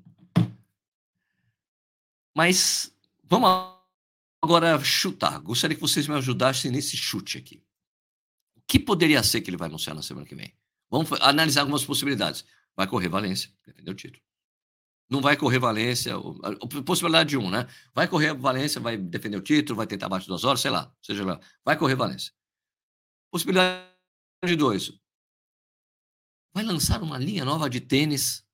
Mas 2.34 2.94
vamos 3.22 3.83
Agora, 4.44 4.78
chutar. 4.84 5.40
Gostaria 5.40 5.74
que 5.74 5.80
vocês 5.80 6.06
me 6.06 6.14
ajudassem 6.16 6.70
nesse 6.70 6.98
chute 6.98 7.38
aqui. 7.38 7.64
O 8.54 8.60
que 8.68 8.78
poderia 8.78 9.22
ser 9.22 9.40
que 9.40 9.48
ele 9.48 9.56
vai 9.56 9.68
anunciar 9.68 9.96
na 9.96 10.02
semana 10.02 10.26
que 10.26 10.34
vem? 10.34 10.54
Vamos 10.90 11.10
analisar 11.22 11.62
algumas 11.62 11.82
possibilidades. 11.82 12.44
Vai 12.76 12.86
correr 12.86 13.08
Valência, 13.08 13.50
defender 13.64 13.90
o 13.90 13.94
título. 13.94 14.22
Não 15.08 15.22
vai 15.22 15.34
correr 15.34 15.58
Valência, 15.58 16.12
possibilidade 16.84 17.30
de 17.30 17.38
um, 17.38 17.50
né? 17.50 17.66
Vai 17.94 18.06
correr 18.06 18.34
Valência, 18.34 18.82
vai 18.82 18.98
defender 18.98 19.38
o 19.38 19.40
título, 19.40 19.78
vai 19.78 19.86
tentar 19.86 20.06
abaixo 20.06 20.28
duas 20.28 20.44
horas, 20.44 20.60
sei 20.60 20.70
lá, 20.70 20.94
seja 21.00 21.24
lá. 21.24 21.40
Vai 21.64 21.78
correr 21.78 21.94
Valência. 21.94 22.30
Possibilidade 23.32 23.88
de 24.44 24.56
dois. 24.56 24.92
Vai 26.52 26.64
lançar 26.64 27.02
uma 27.02 27.16
linha 27.16 27.46
nova 27.46 27.70
de 27.70 27.80
tênis 27.80 28.46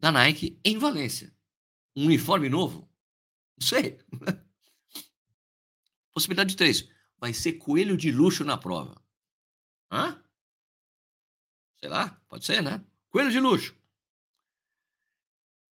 da 0.00 0.10
Nike 0.10 0.58
em 0.64 0.76
Valência. 0.76 1.32
Um 1.94 2.06
uniforme 2.06 2.48
novo? 2.48 2.90
Não 3.56 3.64
sei. 3.64 3.96
Possibilidade 6.12 6.50
de 6.50 6.56
três. 6.56 6.88
Vai 7.18 7.32
ser 7.32 7.54
coelho 7.54 7.96
de 7.96 8.10
luxo 8.10 8.44
na 8.44 8.58
prova. 8.58 9.00
Hã? 9.90 10.22
Sei 11.80 11.88
lá, 11.88 12.10
pode 12.28 12.44
ser, 12.44 12.62
né? 12.62 12.84
Coelho 13.10 13.30
de 13.30 13.40
luxo. 13.40 13.76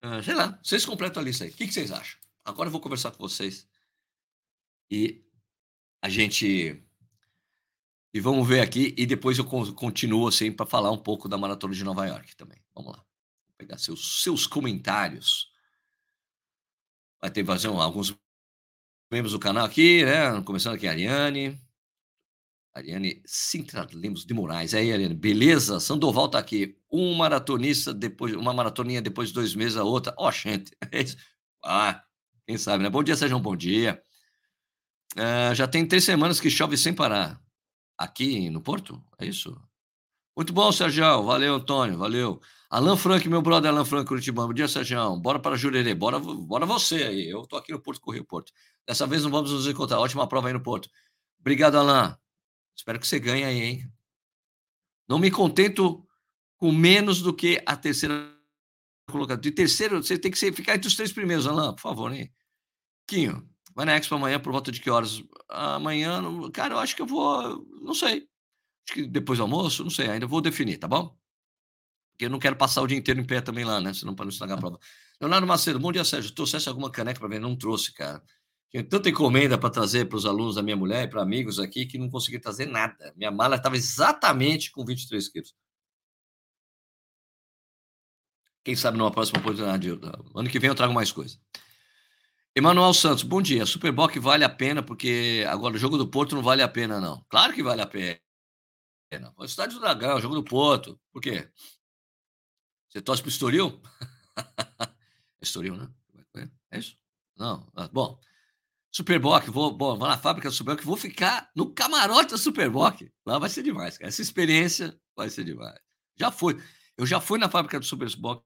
Ah, 0.02 0.22
sei 0.22 0.34
lá, 0.34 0.58
vocês 0.62 0.84
completam 0.86 1.22
a 1.22 1.24
lista 1.24 1.44
aí. 1.44 1.50
O 1.50 1.54
que, 1.54 1.66
que 1.66 1.72
vocês 1.72 1.92
acham? 1.92 2.18
Agora 2.44 2.68
eu 2.68 2.72
vou 2.72 2.80
conversar 2.80 3.10
com 3.10 3.18
vocês. 3.18 3.68
E 4.90 5.22
a 6.02 6.08
gente. 6.08 6.82
E 8.12 8.20
vamos 8.20 8.48
ver 8.48 8.60
aqui. 8.60 8.94
E 8.96 9.06
depois 9.06 9.38
eu 9.38 9.44
continuo 9.44 10.26
assim 10.26 10.50
para 10.50 10.66
falar 10.66 10.90
um 10.90 10.98
pouco 10.98 11.28
da 11.28 11.38
Maratona 11.38 11.74
de 11.74 11.84
Nova 11.84 12.06
York 12.06 12.34
também. 12.34 12.60
Vamos 12.74 12.92
lá. 12.92 12.98
Vou 12.98 13.54
pegar 13.56 13.78
seus, 13.78 14.22
seus 14.22 14.46
comentários. 14.46 15.52
Vai 17.20 17.30
ter 17.30 17.44
fazer 17.44 17.68
alguns 17.68 18.16
membros 19.10 19.32
do 19.32 19.38
canal 19.38 19.64
aqui, 19.64 20.04
né? 20.04 20.40
Começando 20.42 20.74
aqui, 20.74 20.86
a 20.86 20.92
Ariane. 20.92 21.58
Ariane 22.72 23.20
Sintra 23.26 23.86
Lemos 23.92 24.24
de 24.24 24.32
Moraes. 24.32 24.72
Aí, 24.72 24.92
Ariane, 24.92 25.14
beleza? 25.14 25.80
Sandoval 25.80 26.28
tá 26.28 26.38
aqui. 26.38 26.78
Um 26.90 27.14
maratonista 27.14 27.92
depois, 27.92 28.34
uma 28.34 28.54
maratoninha 28.54 29.02
depois 29.02 29.28
de 29.28 29.34
dois 29.34 29.54
meses, 29.54 29.76
a 29.76 29.82
outra. 29.82 30.14
Ó, 30.16 30.28
oh, 30.28 30.30
gente. 30.30 30.70
ah, 31.64 32.00
quem 32.46 32.56
sabe, 32.56 32.84
né? 32.84 32.90
Bom 32.90 33.02
dia, 33.02 33.16
Sérgio, 33.16 33.38
bom 33.40 33.56
dia. 33.56 34.00
Uh, 35.16 35.54
já 35.54 35.66
tem 35.66 35.84
três 35.86 36.04
semanas 36.04 36.40
que 36.40 36.48
chove 36.48 36.76
sem 36.76 36.94
parar. 36.94 37.40
Aqui 37.98 38.48
no 38.48 38.62
Porto? 38.62 39.02
É 39.18 39.26
isso? 39.26 39.60
Muito 40.36 40.52
bom, 40.52 40.70
Sérgio. 40.70 41.24
Valeu, 41.24 41.56
Antônio. 41.56 41.98
Valeu. 41.98 42.40
Alan 42.72 42.96
Frank, 42.96 43.28
meu 43.28 43.42
brother 43.42 43.68
Alan 43.68 43.84
Frank, 43.84 44.06
Curitiba. 44.06 44.46
Bom 44.46 44.54
dia, 44.54 44.68
Sérgio. 44.68 45.16
Bora 45.16 45.40
para 45.40 45.56
Jurerê. 45.56 45.92
Bora, 45.92 46.20
bora 46.20 46.64
você 46.64 47.02
aí. 47.02 47.28
Eu 47.28 47.44
tô 47.44 47.56
aqui 47.56 47.72
no 47.72 47.80
Porto 47.80 48.00
Correio 48.00 48.24
Porto. 48.24 48.52
Dessa 48.86 49.08
vez 49.08 49.24
não 49.24 49.30
vamos 49.30 49.50
nos 49.50 49.66
encontrar. 49.66 49.98
Ótima 49.98 50.24
prova 50.28 50.46
aí 50.46 50.52
no 50.52 50.62
Porto. 50.62 50.88
Obrigado, 51.40 51.76
Alan. 51.76 52.16
Espero 52.76 53.00
que 53.00 53.08
você 53.08 53.18
ganhe 53.18 53.42
aí, 53.42 53.60
hein? 53.60 53.92
Não 55.08 55.18
me 55.18 55.32
contento 55.32 56.06
com 56.58 56.70
menos 56.70 57.20
do 57.20 57.34
que 57.34 57.60
a 57.66 57.76
terceira 57.76 58.32
colocado. 59.10 59.40
De 59.40 59.50
terceiro, 59.50 60.00
você 60.00 60.16
tem 60.16 60.30
que 60.30 60.52
ficar 60.52 60.76
entre 60.76 60.86
os 60.86 60.94
três 60.94 61.12
primeiros, 61.12 61.48
Alain, 61.48 61.74
por 61.74 61.80
favor, 61.80 62.12
hein? 62.14 62.32
Quinho, 63.04 63.50
vai 63.74 63.84
na 63.84 63.96
Expo 63.96 64.14
amanhã 64.14 64.38
por 64.38 64.52
volta 64.52 64.70
de 64.70 64.80
que 64.80 64.88
horas? 64.88 65.20
Amanhã, 65.48 66.22
cara, 66.52 66.74
eu 66.74 66.78
acho 66.78 66.94
que 66.94 67.02
eu 67.02 67.06
vou, 67.06 67.66
não 67.82 67.94
sei. 67.94 68.28
Acho 68.86 68.94
que 68.94 69.06
depois 69.08 69.38
do 69.40 69.42
almoço, 69.42 69.82
não 69.82 69.90
sei, 69.90 70.08
ainda 70.08 70.28
vou 70.28 70.40
definir, 70.40 70.78
tá 70.78 70.86
bom? 70.86 71.19
Porque 72.20 72.26
eu 72.26 72.30
não 72.30 72.38
quero 72.38 72.54
passar 72.54 72.82
o 72.82 72.86
dia 72.86 72.98
inteiro 72.98 73.18
em 73.18 73.24
pé 73.24 73.40
também 73.40 73.64
lá, 73.64 73.80
né? 73.80 73.94
Senão 73.94 74.14
para 74.14 74.26
não 74.26 74.30
estragar 74.30 74.58
a 74.58 74.60
prova. 74.60 74.78
Leonardo 75.18 75.46
Macedo, 75.46 75.80
bom 75.80 75.90
dia, 75.90 76.04
Sérgio. 76.04 76.34
Trouxesse 76.34 76.68
alguma 76.68 76.90
caneca 76.90 77.18
para 77.18 77.30
ver? 77.30 77.40
Não 77.40 77.56
trouxe, 77.56 77.94
cara. 77.94 78.22
Tinha 78.70 78.84
tanta 78.84 79.08
encomenda 79.08 79.56
para 79.56 79.70
trazer 79.70 80.06
para 80.06 80.18
os 80.18 80.26
alunos 80.26 80.56
da 80.56 80.62
minha 80.62 80.76
mulher 80.76 81.04
e 81.04 81.08
para 81.08 81.22
amigos 81.22 81.58
aqui 81.58 81.86
que 81.86 81.96
não 81.96 82.10
consegui 82.10 82.38
trazer 82.38 82.66
nada. 82.66 83.14
Minha 83.16 83.30
mala 83.30 83.56
estava 83.56 83.74
exatamente 83.74 84.70
com 84.70 84.84
23 84.84 85.30
quilos. 85.30 85.54
Quem 88.62 88.76
sabe 88.76 88.98
numa 88.98 89.10
próxima 89.10 89.38
oportunidade, 89.38 89.88
ano 89.88 90.50
que 90.50 90.58
vem 90.58 90.68
eu 90.68 90.74
trago 90.74 90.92
mais 90.92 91.10
coisa. 91.10 91.38
Emanuel 92.54 92.92
Santos, 92.92 93.22
bom 93.22 93.40
dia. 93.40 93.64
Superboc 93.64 94.14
vale 94.18 94.44
a 94.44 94.50
pena, 94.50 94.82
porque 94.82 95.42
agora 95.48 95.74
o 95.74 95.78
jogo 95.78 95.96
do 95.96 96.06
Porto 96.06 96.34
não 96.34 96.42
vale 96.42 96.60
a 96.60 96.68
pena, 96.68 97.00
não. 97.00 97.24
Claro 97.30 97.54
que 97.54 97.62
vale 97.62 97.80
a 97.80 97.86
pena. 97.86 98.20
O 99.38 99.44
estádio 99.46 99.78
do 99.78 99.80
Dragão, 99.80 100.18
o 100.18 100.20
jogo 100.20 100.34
do 100.34 100.44
Porto. 100.44 101.00
Por 101.10 101.22
quê? 101.22 101.48
Você 102.90 103.00
torce 103.00 103.22
pro 103.22 103.30
Estoril? 103.30 103.80
Estoril, 105.40 105.76
né? 105.76 105.88
É 106.70 106.78
isso? 106.78 106.96
Não. 107.36 107.66
Ah, 107.74 107.88
bom, 107.88 108.18
Superboc, 108.92 109.48
vou, 109.48 109.72
bom, 109.72 109.96
vou 109.96 110.08
na 110.08 110.18
fábrica 110.18 110.48
do 110.48 110.54
Superboc, 110.54 110.84
vou 110.84 110.96
ficar 110.96 111.50
no 111.54 111.72
camarote 111.72 112.32
da 112.32 112.38
Superboc. 112.38 113.08
Lá 113.24 113.38
vai 113.38 113.48
ser 113.48 113.62
demais, 113.62 113.96
cara. 113.96 114.08
Essa 114.08 114.22
experiência 114.22 114.98
vai 115.16 115.30
ser 115.30 115.44
demais. 115.44 115.78
Já 116.18 116.30
fui. 116.30 116.60
Eu 116.98 117.06
já 117.06 117.20
fui 117.20 117.38
na 117.38 117.48
fábrica 117.48 117.78
do 117.78 117.86
Superboc 117.86 118.44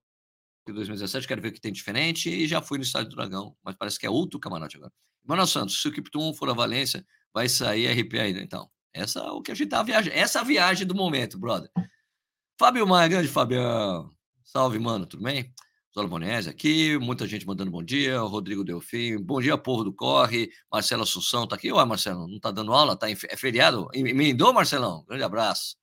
em 0.69 0.73
2017, 0.73 1.27
quero 1.27 1.43
ver 1.43 1.49
o 1.49 1.53
que 1.53 1.61
tem 1.61 1.73
diferente, 1.73 2.31
e 2.31 2.47
já 2.47 2.63
fui 2.63 2.79
no 2.79 2.85
Estádio 2.85 3.11
do 3.11 3.17
Dragão, 3.17 3.55
mas 3.63 3.75
parece 3.75 3.99
que 3.99 4.07
é 4.07 4.11
outro 4.11 4.39
camarote 4.41 4.77
agora. 4.77 4.93
Manoel 5.23 5.47
Santos, 5.47 5.81
se 5.81 5.89
o 5.89 5.93
Kipton 5.93 6.33
for 6.35 6.49
a 6.49 6.55
Valência, 6.55 7.05
vai 7.33 7.49
sair 7.49 7.89
RP 7.89 8.15
ainda. 8.15 8.41
Então, 8.41 8.71
essa 8.93 9.21
é 9.21 9.31
o 9.31 9.43
que 9.43 9.53
a 9.53 9.55
gente 9.55 9.69
tá 9.69 9.83
viajando. 9.83 10.17
Essa 10.17 10.39
é 10.39 10.43
a 10.43 10.45
viagem 10.45 10.87
do 10.87 10.95
momento, 10.95 11.39
brother. 11.39 11.71
Fábio 12.59 12.87
Maia, 12.87 13.09
grande 13.09 13.29
Fabião. 13.29 14.11
Salve, 14.57 14.79
mano, 14.79 15.05
tudo 15.05 15.25
bem? 15.25 15.53
Zola 15.93 16.07
Bonese 16.07 16.49
aqui, 16.49 16.97
muita 16.99 17.27
gente 17.27 17.45
mandando 17.45 17.73
bom 17.73 17.83
dia, 17.83 18.21
Rodrigo 18.21 18.63
Delfim, 18.63 19.17
bom 19.17 19.41
dia, 19.41 19.59
povo 19.59 19.83
do 19.83 19.93
Corre, 19.93 20.49
Marcelo 20.71 21.03
Assunção 21.03 21.45
tá 21.45 21.57
aqui. 21.57 21.73
Ué, 21.73 21.85
Marcelo, 21.85 22.29
não 22.29 22.39
tá 22.39 22.53
dando 22.53 22.73
aula? 22.73 22.97
Tá 22.97 23.11
em, 23.11 23.15
é 23.29 23.37
feriado? 23.37 23.89
Emendou, 23.93 24.53
Marcelão? 24.53 25.05
Grande 25.09 25.25
abraço. 25.25 25.77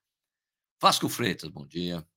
Vasco 0.82 1.10
Freitas, 1.10 1.50
bom 1.50 1.68
dia. 1.68 2.08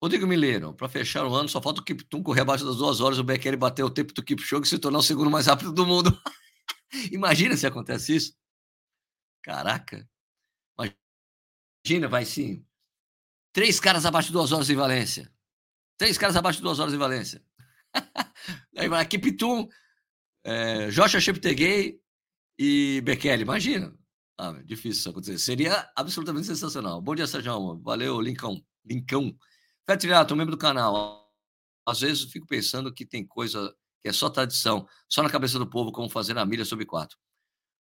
Rodrigo 0.00 0.28
Mileiro, 0.28 0.72
para 0.74 0.88
fechar 0.88 1.26
o 1.26 1.34
ano, 1.34 1.48
só 1.48 1.60
falta 1.60 1.80
o 1.80 1.84
Kiptum 1.84 2.22
correr 2.22 2.42
abaixo 2.42 2.64
das 2.64 2.76
duas 2.76 3.00
horas, 3.00 3.18
o 3.18 3.24
Bekele 3.24 3.56
bater 3.56 3.82
o 3.82 3.90
tempo 3.90 4.14
do 4.14 4.22
Kipchoge 4.22 4.66
e 4.66 4.68
se 4.68 4.78
tornar 4.78 5.00
o 5.00 5.02
segundo 5.02 5.28
mais 5.28 5.48
rápido 5.48 5.72
do 5.72 5.84
mundo. 5.84 6.16
Imagina 7.10 7.56
se 7.56 7.66
acontece 7.66 8.14
isso. 8.14 8.36
Caraca. 9.42 10.08
Imagina, 11.84 12.06
vai 12.06 12.24
sim. 12.24 12.64
Três 13.52 13.80
caras 13.80 14.06
abaixo 14.06 14.28
de 14.28 14.34
duas 14.34 14.52
horas 14.52 14.70
em 14.70 14.76
Valência. 14.76 15.33
Três 15.96 16.18
caras 16.18 16.36
abaixo 16.36 16.58
de 16.58 16.64
duas 16.64 16.78
horas 16.78 16.92
em 16.92 16.98
Valência. 16.98 17.42
Aí 18.76 18.88
vai 18.88 19.06
Kiptum, 19.06 19.68
é, 20.44 20.90
Joshua 20.90 21.20
Cheptegei 21.20 22.00
e 22.58 23.00
Bekele. 23.02 23.42
Imagina. 23.42 23.96
Ah, 24.38 24.52
difícil 24.64 24.98
isso 24.98 25.10
acontecer. 25.10 25.38
Seria 25.38 25.88
absolutamente 25.94 26.46
sensacional. 26.46 27.00
Bom 27.00 27.14
dia, 27.14 27.26
Sérgio. 27.26 27.80
Valeu, 27.82 28.20
Lincoln. 28.20 28.60
Lincoln. 28.84 29.36
Fetrinato, 29.88 30.34
membro 30.34 30.56
do 30.56 30.58
canal. 30.58 31.32
Às 31.86 32.00
vezes 32.00 32.24
eu 32.24 32.30
fico 32.30 32.46
pensando 32.46 32.92
que 32.92 33.06
tem 33.06 33.24
coisa 33.24 33.72
que 34.02 34.08
é 34.08 34.12
só 34.12 34.28
tradição, 34.28 34.86
só 35.08 35.22
na 35.22 35.30
cabeça 35.30 35.58
do 35.58 35.68
povo, 35.68 35.92
como 35.92 36.10
fazer 36.10 36.36
a 36.36 36.44
milha 36.44 36.64
sub 36.64 36.84
4. 36.84 37.16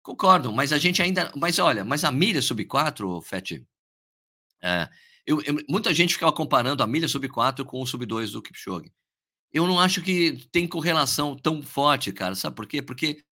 Concordo, 0.02 0.54
mas 0.54 0.72
a 0.72 0.78
gente 0.78 1.02
ainda. 1.02 1.32
Mas 1.36 1.60
olha, 1.60 1.84
mas 1.84 2.04
a 2.04 2.12
milha 2.12 2.42
sub 2.42 2.64
4, 2.66 3.22
Fete, 3.22 3.66
é, 4.62 4.90
eu, 5.26 5.42
eu, 5.42 5.58
muita 5.70 5.94
gente 5.94 6.14
ficava 6.14 6.34
comparando 6.34 6.84
a 6.84 6.88
milha 6.88 7.08
sub 7.08 7.28
4 7.28 7.66
com 7.66 7.82
o 7.82 7.86
sub 7.86 8.06
2 8.06 8.32
do 8.32 8.42
Kipchoge. 8.42 8.92
Eu 9.52 9.68
não 9.68 9.80
acho 9.80 10.02
que 10.02 10.48
tem 10.52 10.68
correlação 10.68 11.38
tão 11.38 11.62
forte, 11.62 12.12
cara. 12.12 12.36
Sabe 12.36 12.56
por 12.56 12.68
quê? 12.68 12.82
Porque 12.82 13.24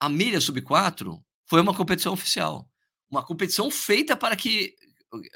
a 0.00 0.08
milha 0.08 0.40
sub 0.40 0.60
4 0.62 1.22
foi 1.46 1.60
uma 1.60 1.74
competição 1.74 2.12
oficial. 2.12 2.68
Uma 3.10 3.24
competição 3.24 3.70
feita 3.70 4.16
para 4.16 4.36
que 4.36 4.74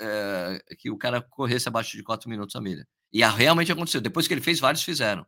é, 0.00 0.64
que 0.78 0.90
o 0.90 0.96
cara 0.96 1.20
corresse 1.20 1.68
abaixo 1.68 1.96
de 1.96 2.02
4 2.02 2.28
minutos 2.28 2.56
a 2.56 2.60
milha. 2.60 2.86
E 3.12 3.22
realmente 3.22 3.72
aconteceu. 3.72 4.00
Depois 4.00 4.26
que 4.26 4.34
ele 4.34 4.40
fez, 4.40 4.60
vários 4.60 4.82
fizeram. 4.82 5.26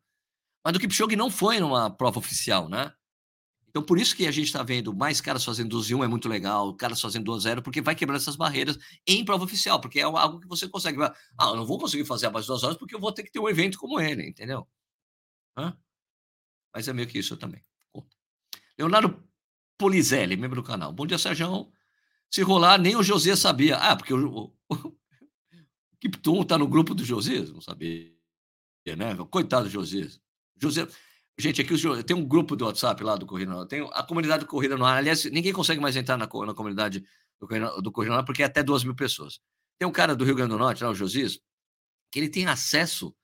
Mas 0.64 0.72
do 0.72 0.80
Kipchoge 0.80 1.16
não 1.16 1.30
foi 1.30 1.58
numa 1.60 1.90
prova 1.90 2.18
oficial, 2.18 2.68
né? 2.68 2.92
Então, 3.70 3.83
por 3.83 3.98
isso 3.98 4.16
que 4.16 4.26
a 4.26 4.33
gente 4.33 4.46
está 4.46 4.64
vendo 4.64 4.92
mais 4.92 5.20
caras 5.20 5.44
fazendo 5.44 5.68
12 5.68 5.94
1 5.94 6.02
é 6.02 6.09
muito 6.09 6.28
legal, 6.28 6.74
caras 6.74 7.00
fazendo 7.00 7.24
12 7.24 7.44
0, 7.44 7.62
porque 7.62 7.80
vai 7.80 7.94
quebrando 7.94 8.20
essas 8.20 8.35
barreiras 8.35 8.76
em 9.06 9.24
prova 9.24 9.44
oficial, 9.44 9.80
porque 9.80 10.00
é 10.00 10.02
algo 10.02 10.40
que 10.40 10.48
você 10.48 10.68
consegue. 10.68 11.00
Ah, 11.02 11.14
eu 11.46 11.56
não 11.56 11.64
vou 11.64 11.78
conseguir 11.78 12.04
fazer 12.04 12.26
abaixo 12.26 12.48
2 12.48 12.64
horas 12.64 12.76
porque 12.76 12.96
eu 12.96 13.00
vou 13.00 13.12
ter 13.12 13.22
que 13.22 13.30
ter 13.30 13.38
um 13.38 13.48
evento 13.48 13.78
como 13.78 14.00
ele, 14.00 14.28
entendeu? 14.28 14.66
Hã? 15.56 15.76
Mas 16.74 16.88
é 16.88 16.92
meio 16.92 17.06
que 17.06 17.18
isso 17.18 17.37
também. 17.37 17.64
Leonardo 18.76 19.22
Polizelli, 19.78 20.37
membro 20.37 20.62
do 20.62 20.66
canal. 20.66 20.92
Bom 20.92 21.06
dia, 21.06 21.18
Sérgio. 21.18 21.70
Se 22.28 22.42
rolar, 22.42 22.76
nem 22.78 22.96
o 22.96 23.02
José 23.02 23.37
sabia. 23.37 23.76
Ah, 23.76 23.94
porque 23.94 24.12
o, 24.12 24.28
o, 24.28 24.52
o 24.74 25.96
Kiptum 26.00 26.42
está 26.42 26.59
no 26.59 26.66
grupo 26.66 26.94
do 26.94 27.04
José, 27.04 27.40
não 27.40 27.61
sabia, 27.61 28.11
né? 28.96 29.16
Coitado 29.30 29.64
do 29.64 29.70
José. 29.70 30.09
José. 30.56 30.88
Gente, 31.40 31.61
aqui 31.62 31.74
tem 32.05 32.16
um 32.16 32.24
grupo 32.24 32.55
do 32.55 32.66
WhatsApp 32.66 33.03
lá 33.03 33.16
do 33.16 33.26
Corrida 33.26 33.50
no 33.50 33.61
Ar. 33.61 33.66
Tem 33.66 33.88
a 33.92 34.03
comunidade 34.03 34.44
do 34.44 34.46
Corrida 34.46 34.76
no 34.76 34.85
Ar. 34.85 34.98
Aliás, 34.98 35.24
ninguém 35.24 35.53
consegue 35.53 35.81
mais 35.81 35.96
entrar 35.96 36.16
na, 36.16 36.26
na 36.26 36.55
comunidade 36.55 37.05
do 37.40 37.48
Corrida, 37.48 37.81
do 37.81 37.90
Corrida 37.90 38.12
no 38.14 38.18
Ar 38.18 38.24
porque 38.24 38.42
é 38.42 38.46
até 38.46 38.62
duas 38.62 38.85
mil 38.85 38.94
pessoas. 38.94 39.40
Tem 39.79 39.88
um 39.88 39.92
cara 39.92 40.14
do 40.14 40.24
Rio 40.24 40.35
Grande 40.35 40.50
do 40.50 40.59
Norte, 40.59 40.85
lá, 40.85 40.90
o 40.90 40.94
Josias, 40.94 41.40
que 42.12 42.18
ele 42.18 42.29
tem 42.29 42.46
acesso 42.46 43.14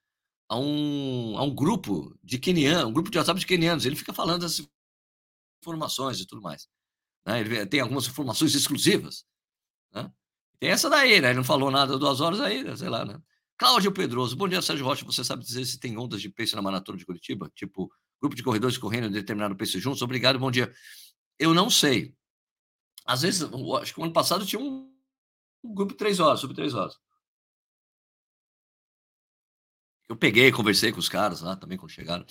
a 0.49 0.59
um, 0.59 1.37
a 1.37 1.43
um 1.43 1.55
grupo 1.55 2.17
de 2.23 2.39
quenianos, 2.39 2.89
um 2.89 2.93
grupo 2.93 3.11
de 3.11 3.19
WhatsApp 3.19 3.39
de 3.39 3.47
quenianos. 3.47 3.85
Ele 3.85 3.97
fica 3.97 4.13
falando 4.13 4.47
as 4.47 4.67
informações 5.61 6.21
e 6.21 6.27
tudo 6.27 6.41
mais. 6.41 6.69
Né? 7.27 7.41
Ele 7.41 7.67
tem 7.67 7.81
algumas 7.81 8.07
informações 8.07 8.55
exclusivas. 8.55 9.27
Né? 9.93 10.11
Tem 10.59 10.71
essa 10.71 10.89
daí, 10.89 11.21
né? 11.21 11.29
Ele 11.29 11.37
não 11.37 11.45
falou 11.45 11.71
nada 11.71 11.99
duas 11.99 12.21
horas 12.21 12.41
aí, 12.41 12.77
sei 12.77 12.89
lá, 12.89 13.05
né? 13.05 13.21
Cláudio 13.59 13.91
Pedroso, 13.91 14.37
bom 14.37 14.47
dia, 14.47 14.61
Sérgio 14.61 14.85
Rocha. 14.85 15.05
Você 15.05 15.25
sabe 15.25 15.43
dizer 15.43 15.65
se 15.65 15.79
tem 15.81 15.97
ondas 15.97 16.21
de 16.21 16.29
pace 16.29 16.55
na 16.55 16.63
maratona 16.63 16.99
de 16.99 17.07
Curitiba? 17.07 17.51
Tipo, 17.55 17.91
grupo 18.21 18.37
de 18.37 18.43
corredores 18.43 18.79
correndo 18.79 19.07
em 19.07 19.13
determinado 19.13 19.57
pace 19.57 19.79
juntos? 19.79 20.03
Obrigado, 20.03 20.39
bom 20.39 20.51
dia. 20.51 20.73
Eu 21.39 21.55
não 21.55 21.69
sei. 21.71 22.15
Às 23.05 23.23
vezes, 23.23 23.43
acho 23.81 23.95
que 23.95 24.01
o 24.01 24.05
ano 24.05 24.13
passado 24.13 24.45
tinha 24.45 24.61
um, 24.61 24.93
um 25.63 25.75
grupo 25.75 25.93
de 25.93 25.99
três 25.99 26.19
horas, 26.19 26.41
sobre 26.41 26.57
três 26.57 26.75
horas. 26.75 26.99
Eu 30.09 30.17
peguei, 30.17 30.53
conversei 30.53 30.93
com 30.93 30.99
os 30.99 31.09
caras 31.09 31.41
lá 31.41 31.57
também 31.57 31.77
quando 31.77 31.91
chegaram. 31.91 32.25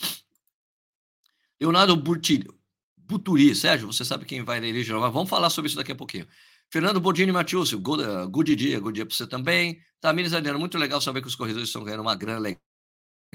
Leonardo 1.59 1.95
Burtilho. 1.95 2.57
Buturi. 2.97 3.55
Sérgio, 3.55 3.87
você 3.87 4.03
sabe 4.03 4.25
quem 4.25 4.43
vai 4.43 4.57
eleger? 4.57 4.97
Mas 4.99 5.13
vamos 5.13 5.29
falar 5.29 5.49
sobre 5.49 5.67
isso 5.67 5.77
daqui 5.77 5.91
a 5.91 5.95
pouquinho. 5.95 6.27
Fernando 6.71 6.99
Bodini 6.99 7.31
Matiusi, 7.31 7.75
good, 7.75 8.03
good 8.31 8.55
dia, 8.55 8.79
good 8.79 8.95
dia 8.95 9.05
para 9.05 9.15
você 9.15 9.27
também. 9.27 9.79
Tamires 10.01 10.33
Adriano, 10.33 10.59
muito 10.59 10.77
legal 10.77 10.99
saber 10.99 11.21
que 11.21 11.27
os 11.27 11.35
corredores 11.35 11.69
estão 11.69 11.83
ganhando 11.83 12.01
uma 12.01 12.15
grana 12.15 12.39
legal, 12.39 12.61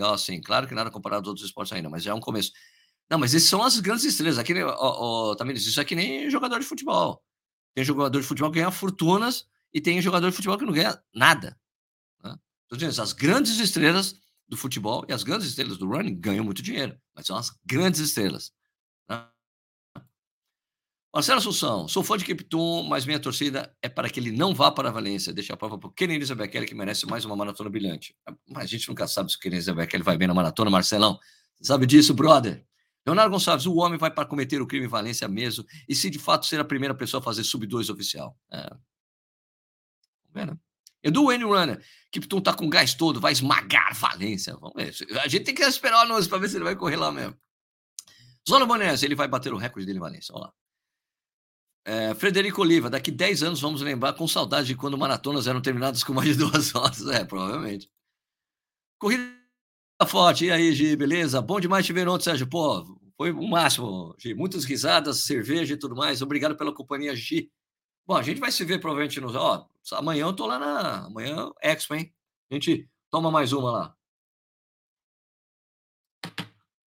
assim. 0.08 0.40
Claro 0.40 0.66
que 0.66 0.74
nada 0.74 0.90
comparado 0.90 1.22
aos 1.22 1.28
outros 1.28 1.46
esportes 1.46 1.72
ainda, 1.72 1.88
mas 1.88 2.02
já 2.02 2.12
é 2.12 2.14
um 2.14 2.20
começo. 2.20 2.52
Não, 3.10 3.18
mas 3.18 3.34
esses 3.34 3.48
são 3.48 3.62
as 3.62 3.78
grandes 3.80 4.04
estrelas. 4.04 4.38
Aqui, 4.38 4.54
ó, 4.62 4.74
ó, 4.76 5.34
Tamires, 5.34 5.66
isso 5.66 5.80
é 5.80 5.84
que 5.84 5.94
nem 5.94 6.30
jogador 6.30 6.58
de 6.60 6.66
futebol. 6.66 7.22
Tem 7.74 7.84
jogador 7.84 8.20
de 8.20 8.26
futebol 8.26 8.50
que 8.50 8.58
ganha 8.58 8.70
fortunas 8.70 9.46
e 9.72 9.80
tem 9.80 10.00
jogador 10.00 10.30
de 10.30 10.36
futebol 10.36 10.58
que 10.58 10.64
não 10.64 10.72
ganha 10.72 11.00
nada. 11.14 11.58
Né? 12.22 12.36
As 12.98 13.12
grandes 13.12 13.58
estrelas 13.58 14.14
do 14.48 14.56
futebol 14.56 15.04
e 15.08 15.12
as 15.12 15.22
grandes 15.22 15.48
estrelas 15.48 15.78
do 15.78 15.88
running 15.88 16.20
ganham 16.20 16.44
muito 16.44 16.62
dinheiro, 16.62 16.96
mas 17.14 17.26
são 17.26 17.36
as 17.36 17.52
grandes 17.64 18.00
estrelas. 18.00 18.52
Marcelo 21.12 21.38
Assunção, 21.38 21.88
sou 21.88 22.04
fã 22.04 22.16
de 22.16 22.24
Kipton, 22.24 22.84
mas 22.84 23.04
minha 23.04 23.18
torcida 23.18 23.76
é 23.82 23.88
para 23.88 24.08
que 24.08 24.20
ele 24.20 24.30
não 24.30 24.54
vá 24.54 24.70
para 24.70 24.90
a 24.90 24.92
Valência. 24.92 25.32
Deixa 25.32 25.54
a 25.54 25.56
prova 25.56 25.76
para 25.76 25.88
o 25.88 25.92
Kenny 25.92 26.14
Elizabeth 26.14 26.48
que 26.64 26.74
merece 26.74 27.04
mais 27.04 27.24
uma 27.24 27.34
maratona 27.34 27.68
brilhante. 27.68 28.14
Mas 28.48 28.64
a 28.64 28.66
gente 28.66 28.88
nunca 28.88 29.08
sabe 29.08 29.28
se 29.30 29.36
o 29.36 29.40
Kenny 29.40 29.56
Elizabeth 29.56 29.88
vai 30.04 30.16
bem 30.16 30.28
na 30.28 30.34
maratona, 30.34 30.70
Marcelão. 30.70 31.18
Você 31.56 31.64
sabe 31.64 31.84
disso, 31.84 32.14
brother? 32.14 32.64
Leonardo 33.04 33.32
Gonçalves, 33.32 33.66
o 33.66 33.74
homem 33.74 33.98
vai 33.98 34.10
para 34.10 34.24
cometer 34.24 34.62
o 34.62 34.66
crime 34.66 34.86
em 34.86 34.88
Valência 34.88 35.26
mesmo, 35.26 35.64
e 35.88 35.96
se 35.96 36.10
de 36.10 36.18
fato 36.18 36.46
ser 36.46 36.60
a 36.60 36.64
primeira 36.64 36.94
pessoa 36.94 37.20
a 37.20 37.24
fazer 37.24 37.42
sub-2 37.42 37.92
oficial. 37.92 38.38
É. 38.52 38.70
Né? 40.34 40.56
Edu 41.02 41.24
Wayne 41.24 41.44
Runner, 41.44 41.82
Kipton 42.12 42.40
tá 42.40 42.52
com 42.52 42.68
gás 42.68 42.94
todo, 42.94 43.20
vai 43.20 43.32
esmagar 43.32 43.94
Valência. 43.94 44.54
Vamos 44.54 44.74
ver. 44.76 44.94
A 45.18 45.26
gente 45.26 45.44
tem 45.44 45.54
que 45.54 45.62
esperar 45.62 45.96
o 45.96 46.00
anúncio 46.02 46.28
para 46.28 46.38
ver 46.38 46.50
se 46.50 46.56
ele 46.56 46.64
vai 46.64 46.76
correr 46.76 46.96
lá 46.96 47.10
mesmo. 47.10 47.36
Zona 48.48 48.66
Bonese, 48.66 49.04
ele 49.04 49.14
vai 49.14 49.26
bater 49.26 49.52
o 49.52 49.56
recorde 49.56 49.86
dele 49.86 49.98
em 49.98 50.02
Valência. 50.02 50.34
Olha 50.34 50.44
lá. 50.44 50.52
É, 51.84 52.14
Frederico 52.14 52.60
Oliva, 52.60 52.90
daqui 52.90 53.10
10 53.10 53.42
anos 53.42 53.60
vamos 53.60 53.80
lembrar 53.80 54.12
com 54.12 54.28
saudade 54.28 54.68
de 54.68 54.76
quando 54.76 54.98
maratonas 54.98 55.46
eram 55.46 55.62
terminadas 55.62 56.04
com 56.04 56.12
mais 56.12 56.36
de 56.36 56.44
duas 56.44 56.72
horas. 56.74 57.06
É, 57.06 57.24
provavelmente. 57.24 57.90
Corrida 58.98 59.40
forte. 60.06 60.46
E 60.46 60.50
aí, 60.50 60.72
Gi, 60.72 60.96
beleza? 60.96 61.40
Bom 61.40 61.60
demais 61.60 61.84
te 61.86 61.92
ver 61.92 62.08
ontem, 62.08 62.24
Sérgio. 62.24 62.46
Pô, 62.46 62.84
foi 63.16 63.32
o 63.32 63.48
máximo, 63.48 64.14
Gi. 64.18 64.34
Muitas 64.34 64.64
risadas, 64.64 65.24
cerveja 65.24 65.74
e 65.74 65.78
tudo 65.78 65.96
mais. 65.96 66.22
Obrigado 66.22 66.56
pela 66.56 66.74
companhia, 66.74 67.14
Gi. 67.16 67.50
Bom, 68.06 68.16
a 68.16 68.22
gente 68.22 68.40
vai 68.40 68.52
se 68.52 68.64
ver 68.64 68.80
provavelmente 68.80 69.20
no. 69.20 69.34
Ó, 69.34 69.66
amanhã 69.92 70.26
eu 70.26 70.32
tô 70.34 70.46
lá 70.46 70.58
na. 70.58 71.06
Amanhã, 71.06 71.50
Expo, 71.62 71.94
hein? 71.94 72.12
A 72.50 72.54
gente 72.54 72.88
toma 73.10 73.30
mais 73.30 73.52
uma 73.52 73.70
lá. 73.70 73.96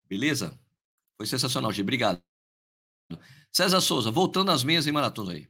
Beleza? 0.09 0.59
Foi 1.17 1.27
sensacional, 1.27 1.73
Gi. 1.73 1.83
Obrigado. 1.83 2.23
César 3.53 3.81
Souza, 3.81 4.11
voltando 4.11 4.51
às 4.51 4.63
meias 4.63 4.87
e 4.87 4.93
maratonas 4.93 5.35
aí. 5.35 5.49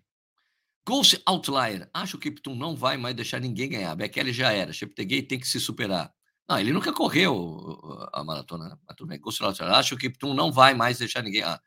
Ghost 0.86 1.20
Outlier. 1.26 1.88
Acho 1.92 2.18
que 2.18 2.28
o 2.28 2.32
Kipton 2.32 2.54
não 2.54 2.74
vai 2.74 2.96
mais 2.96 3.14
deixar 3.14 3.40
ninguém 3.40 3.68
ganhar. 3.68 3.94
Bekele 3.94 4.32
já 4.32 4.52
era. 4.52 4.72
Cheptegei 4.72 5.22
tem 5.22 5.38
que 5.38 5.46
se 5.46 5.60
superar. 5.60 6.12
Não, 6.48 6.58
ele 6.58 6.72
nunca 6.72 6.92
correu 6.92 8.08
a 8.12 8.24
maratona, 8.24 8.70
né? 8.70 8.78
Mas 8.86 8.96
tudo 8.96 9.08
bem. 9.08 9.20
Ghost 9.20 9.42
Outlier. 9.42 9.72
Acho 9.72 9.90
que 9.90 10.06
o 10.06 10.10
Kipton 10.10 10.34
não 10.34 10.50
vai 10.50 10.74
mais 10.74 10.98
deixar 10.98 11.22
ninguém. 11.22 11.42
Ah, 11.42 11.60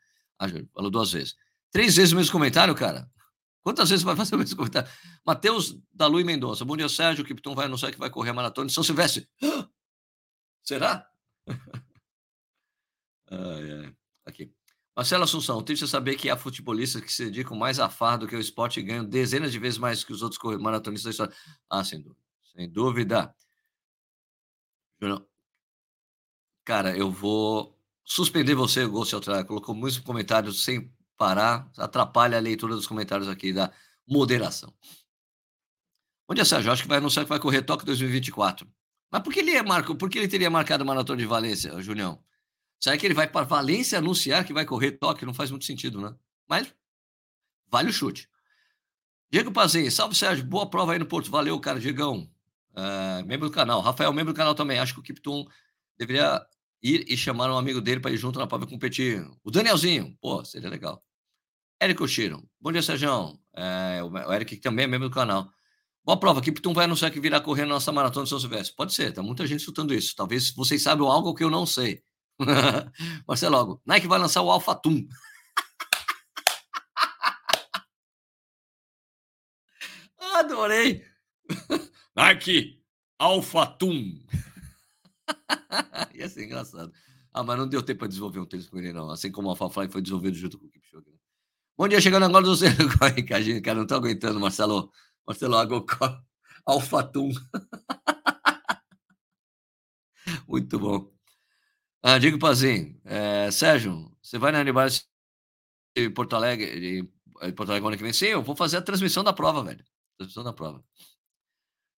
falou 0.74 0.90
duas 0.90 1.12
vezes. 1.12 1.36
Três 1.70 1.96
vezes 1.96 2.12
o 2.12 2.16
mesmo 2.16 2.32
comentário, 2.32 2.74
cara? 2.74 3.10
Quantas 3.62 3.88
vezes 3.88 4.04
vai 4.04 4.14
fazer 4.14 4.34
o 4.34 4.38
mesmo 4.38 4.56
comentário? 4.56 4.90
Matheus 5.24 5.74
da 5.92 6.06
Lui 6.06 6.22
Mendonça. 6.22 6.64
Bom 6.64 6.76
dia, 6.76 6.88
Sérgio. 6.88 7.24
O 7.24 7.26
Kipton 7.26 7.54
vai 7.54 7.66
anunciar 7.66 7.92
que 7.92 7.98
vai 7.98 8.10
correr 8.10 8.30
a 8.30 8.34
maratona 8.34 8.66
de 8.66 8.74
São 8.74 8.84
Silvestre. 8.84 9.26
Será? 10.62 11.08
ai, 13.30 13.72
ai. 13.72 13.96
Aqui. 14.26 14.52
Marcelo 14.96 15.24
Assunção, 15.24 15.62
triste 15.62 15.88
saber 15.88 16.14
que 16.16 16.30
há 16.30 16.36
futebolistas 16.36 17.02
que 17.02 17.12
se 17.12 17.24
dedicam 17.24 17.56
mais 17.56 17.80
a 17.80 17.90
fardo 17.90 18.26
do 18.26 18.28
que 18.30 18.36
o 18.36 18.40
esporte 18.40 18.78
e 18.78 18.82
ganham 18.82 19.04
dezenas 19.04 19.50
de 19.50 19.58
vezes 19.58 19.78
mais 19.78 20.04
que 20.04 20.12
os 20.12 20.22
outros 20.22 20.40
maratonistas 20.60 21.04
da 21.04 21.24
história. 21.24 21.34
Ah, 21.68 21.82
sem 21.82 22.00
dúvida. 22.00 22.20
Sem 22.54 22.70
dúvida. 22.70 23.34
Cara, 26.64 26.96
eu 26.96 27.10
vou 27.10 27.76
suspender 28.04 28.54
você, 28.54 28.86
Ghost 28.86 29.14
Altrar. 29.14 29.44
Colocou 29.44 29.74
muitos 29.74 29.98
comentários 29.98 30.62
sem 30.62 30.92
parar, 31.16 31.70
atrapalha 31.76 32.38
a 32.38 32.40
leitura 32.40 32.74
dos 32.74 32.86
comentários 32.86 33.28
aqui 33.28 33.52
da 33.52 33.72
moderação. 34.06 34.72
Onde 36.28 36.40
é 36.40 36.44
Sérgio? 36.44 36.72
Acho 36.72 36.82
que 36.82 36.88
vai 36.88 36.98
anunciar 36.98 37.24
que 37.24 37.28
vai 37.28 37.40
correr 37.40 37.62
Tóquio 37.62 37.86
2024. 37.86 38.66
Mas 39.10 39.22
por 39.22 39.32
que 39.32 39.40
ele, 39.40 39.56
é 39.56 39.62
marco, 39.62 39.94
por 39.94 40.08
que 40.08 40.18
ele 40.18 40.28
teria 40.28 40.50
marcado 40.50 40.82
a 40.82 40.86
maratona 40.86 41.18
de 41.18 41.26
Valência, 41.26 41.80
Julião? 41.82 42.22
Será 42.84 42.98
que 42.98 43.06
ele 43.06 43.14
vai 43.14 43.26
para 43.26 43.46
Valência 43.46 43.96
anunciar 43.96 44.44
que 44.44 44.52
vai 44.52 44.66
correr 44.66 44.92
Tóquio? 44.92 45.26
Não 45.26 45.32
faz 45.32 45.50
muito 45.50 45.64
sentido, 45.64 45.98
né? 46.02 46.14
Mas 46.46 46.70
vale 47.70 47.88
o 47.88 47.92
chute. 47.94 48.28
Diego 49.32 49.50
Pazei, 49.50 49.90
salve 49.90 50.14
Sérgio, 50.14 50.44
boa 50.44 50.68
prova 50.68 50.92
aí 50.92 50.98
no 50.98 51.06
Porto. 51.06 51.30
Valeu, 51.30 51.58
cara, 51.58 51.80
Diegão. 51.80 52.30
Uh, 52.72 53.24
membro 53.24 53.48
do 53.48 53.54
canal. 53.54 53.80
Rafael, 53.80 54.12
membro 54.12 54.34
do 54.34 54.36
canal 54.36 54.54
também. 54.54 54.78
Acho 54.78 54.92
que 54.92 55.00
o 55.00 55.02
Kipton 55.02 55.46
deveria 55.96 56.44
ir 56.82 57.06
e 57.08 57.16
chamar 57.16 57.50
um 57.50 57.56
amigo 57.56 57.80
dele 57.80 58.00
para 58.00 58.10
ir 58.10 58.18
junto 58.18 58.38
na 58.38 58.46
prova 58.46 58.66
competir. 58.66 59.26
O 59.42 59.50
Danielzinho, 59.50 60.14
pô, 60.20 60.44
seria 60.44 60.68
legal. 60.68 61.02
Érico 61.80 62.04
Oshiro, 62.04 62.46
bom 62.60 62.70
dia, 62.70 62.82
Sérgio. 62.82 63.40
É, 63.56 64.02
o 64.02 64.30
Eric 64.30 64.58
também 64.58 64.84
é 64.84 64.86
membro 64.86 65.08
do 65.08 65.14
canal. 65.14 65.50
Boa 66.04 66.20
prova, 66.20 66.42
Kipton 66.42 66.74
vai 66.74 66.84
anunciar 66.84 67.10
que 67.10 67.18
virá 67.18 67.40
correr 67.40 67.62
na 67.62 67.68
nossa 67.68 67.90
maratona 67.90 68.24
de 68.24 68.28
São 68.28 68.38
Silvestre. 68.38 68.76
Pode 68.76 68.92
ser, 68.92 69.10
tá 69.10 69.22
muita 69.22 69.46
gente 69.46 69.60
escutando 69.60 69.94
isso. 69.94 70.14
Talvez 70.14 70.50
vocês 70.50 70.82
saibam 70.82 71.10
algo 71.10 71.34
que 71.34 71.42
eu 71.42 71.48
não 71.48 71.64
sei. 71.64 72.04
Marcelo. 73.26 73.80
Nike 73.86 74.06
vai 74.06 74.18
lançar 74.18 74.42
o 74.42 74.50
Alpha 74.50 74.74
Tum. 74.74 75.06
Adorei. 80.34 81.04
Nike 82.16 82.82
Alpha 83.18 83.66
Tum. 83.66 84.20
Ia 86.14 86.28
ser 86.28 86.44
engraçado. 86.44 86.92
Ah, 87.32 87.42
mas 87.42 87.58
não 87.58 87.68
deu 87.68 87.82
tempo 87.82 88.00
para 88.00 88.08
desenvolver 88.08 88.40
um 88.40 88.46
tênis 88.46 88.68
com 88.68 88.78
ele, 88.78 88.92
não. 88.92 89.10
Assim 89.10 89.32
como 89.32 89.48
o 89.48 89.50
Alpha 89.50 89.68
Fly 89.68 89.88
foi 89.88 90.00
desenvolvido 90.02 90.36
junto 90.36 90.58
com 90.58 90.66
o 90.66 90.70
Kipchoge. 90.70 91.10
Né? 91.10 91.16
Bom 91.76 91.88
dia, 91.88 92.00
chegando 92.00 92.24
agora 92.26 92.44
do 92.44 92.54
centro. 92.56 92.88
Cara, 92.98 93.74
não 93.74 93.86
tô 93.86 93.96
aguentando, 93.96 94.38
Marcelo. 94.38 94.92
Marcelo, 95.26 95.56
água 95.56 95.84
Alpha 96.64 97.02
Tum. 97.02 97.32
Muito 100.46 100.78
bom. 100.78 101.13
Ah, 102.06 102.18
digo 102.18 102.38
Pazin, 102.38 103.00
é, 103.02 103.50
Sérgio, 103.50 104.14
você 104.20 104.38
vai 104.38 104.52
na 104.52 104.60
aniversário 104.60 105.08
de 105.96 106.10
Porto 106.10 106.36
Alegre, 106.36 106.78
de 106.78 107.08
Porto 107.54 107.70
Alegre 107.70 107.88
ano 107.88 107.96
que 107.96 108.02
vem? 108.02 108.12
Sim, 108.12 108.26
eu 108.26 108.42
vou 108.42 108.54
fazer 108.54 108.76
a 108.76 108.82
transmissão 108.82 109.24
da 109.24 109.32
prova, 109.32 109.64
velho. 109.64 109.82
Transmissão 110.18 110.44
da 110.44 110.52
prova. 110.52 110.84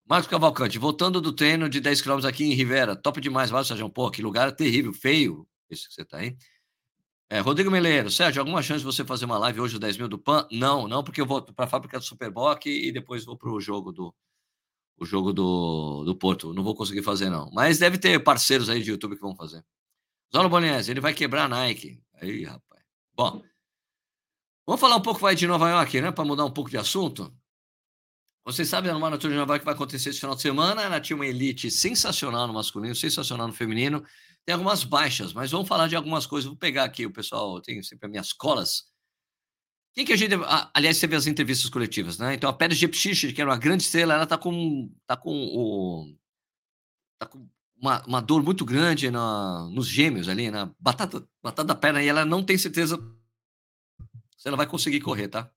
Marcos 0.09 0.29
Cavalcante, 0.29 0.79
voltando 0.79 1.19
do 1.19 1.33
treino 1.33 1.67
de 1.67 1.81
10 1.81 2.01
km 2.01 2.25
aqui 2.25 2.45
em 2.45 2.53
Rivera, 2.53 2.95
top 2.95 3.19
demais, 3.19 3.49
vai, 3.49 3.65
Sérgio. 3.65 3.89
Pô, 3.89 4.09
que 4.09 4.21
lugar 4.21 4.49
terrível, 4.53 4.93
feio, 4.93 5.45
esse 5.69 5.89
que 5.89 5.93
você 5.93 6.05
tá 6.05 6.19
aí. 6.19 6.37
É, 7.29 7.39
Rodrigo 7.41 7.69
Meleiro, 7.69 8.09
Sérgio, 8.09 8.39
alguma 8.39 8.61
chance 8.63 8.79
de 8.79 8.85
você 8.85 9.03
fazer 9.03 9.25
uma 9.25 9.37
live 9.37 9.59
hoje, 9.59 9.75
o 9.75 9.79
10 9.79 9.97
mil 9.97 10.07
do 10.07 10.17
PAN? 10.17 10.47
Não, 10.49 10.87
não, 10.87 11.03
porque 11.03 11.19
eu 11.19 11.25
vou 11.25 11.41
para 11.41 11.65
a 11.65 11.67
fábrica 11.67 11.99
do 11.99 12.05
Superboc 12.05 12.65
e 12.65 12.93
depois 12.93 13.25
vou 13.25 13.37
para 13.37 13.51
o 13.51 13.59
jogo 13.59 13.91
do 13.91 14.15
o 14.97 15.05
jogo 15.05 15.33
do, 15.33 16.03
do 16.05 16.15
Porto. 16.15 16.53
Não 16.53 16.63
vou 16.63 16.75
conseguir 16.75 17.03
fazer, 17.03 17.29
não. 17.29 17.51
Mas 17.53 17.77
deve 17.79 17.97
ter 17.97 18.19
parceiros 18.23 18.69
aí 18.69 18.81
de 18.81 18.91
YouTube 18.91 19.15
que 19.15 19.21
vão 19.21 19.35
fazer. 19.35 19.63
Zolo 20.33 20.49
Bonese, 20.49 20.91
ele 20.91 21.01
vai 21.01 21.13
quebrar 21.13 21.45
a 21.45 21.47
Nike. 21.47 22.01
Aí, 22.15 22.43
rapaz. 22.43 22.83
Bom, 23.15 23.41
vamos 24.65 24.81
falar 24.81 24.97
um 24.97 25.01
pouco 25.01 25.19
vai, 25.19 25.35
de 25.35 25.47
Nova 25.47 25.69
York, 25.69 26.01
né? 26.01 26.11
Para 26.11 26.25
mudar 26.25 26.45
um 26.45 26.51
pouco 26.51 26.69
de 26.69 26.77
assunto. 26.77 27.33
Vocês 28.45 28.69
sabem, 28.69 28.89
a 28.89 28.97
Maratona 28.97 29.33
de 29.33 29.39
Nova 29.39 29.53
York 29.53 29.65
vai 29.65 29.73
acontecer 29.73 30.09
esse 30.09 30.19
final 30.19 30.35
de 30.35 30.41
semana. 30.41 30.81
Ela 30.81 31.01
tinha 31.01 31.15
uma 31.15 31.25
elite 31.25 31.69
sensacional 31.69 32.47
no 32.47 32.53
masculino, 32.53 32.95
sensacional 32.95 33.47
no 33.47 33.53
feminino. 33.53 34.05
Tem 34.45 34.53
algumas 34.53 34.85
baixas, 34.85 35.33
mas 35.33 35.51
vamos 35.51 35.67
falar 35.67 35.87
de 35.87 35.95
algumas 35.97 36.25
coisas. 36.25 36.47
Vou 36.47 36.55
pegar 36.55 36.85
aqui, 36.85 37.05
o 37.05 37.11
pessoal 37.11 37.61
tem 37.61 37.83
sempre 37.83 38.05
as 38.05 38.11
minhas 38.11 38.31
colas. 38.31 38.85
Quem 39.93 40.05
que 40.05 40.13
a 40.13 40.15
gente. 40.15 40.35
Aliás, 40.73 40.95
você 40.95 41.07
vê 41.07 41.15
as 41.15 41.27
entrevistas 41.27 41.69
coletivas, 41.69 42.17
né? 42.17 42.35
Então, 42.35 42.49
a 42.49 42.53
Pérez 42.53 42.77
Jepchich, 42.77 43.33
que 43.33 43.41
era 43.41 43.49
uma 43.49 43.57
grande 43.57 43.83
estrela, 43.83 44.13
ela 44.13 44.25
tá 44.25 44.37
com. 44.37 44.89
tá 45.05 45.17
com 45.17 45.31
o. 45.31 46.15
tá 47.19 47.25
com 47.25 47.49
uma, 47.79 48.03
uma 48.05 48.21
dor 48.21 48.43
muito 48.43 48.65
grande 48.65 49.09
na, 49.11 49.69
nos 49.69 49.87
gêmeos 49.87 50.27
ali, 50.27 50.49
na 50.49 50.73
batata, 50.79 51.27
batata 51.41 51.67
da 51.67 51.75
perna, 51.75 52.03
e 52.03 52.07
ela 52.07 52.25
não 52.25 52.43
tem 52.43 52.57
certeza 52.57 52.97
se 54.37 54.47
ela 54.47 54.57
vai 54.57 54.67
conseguir 54.67 55.01
correr, 55.01 55.27
tá? 55.27 55.51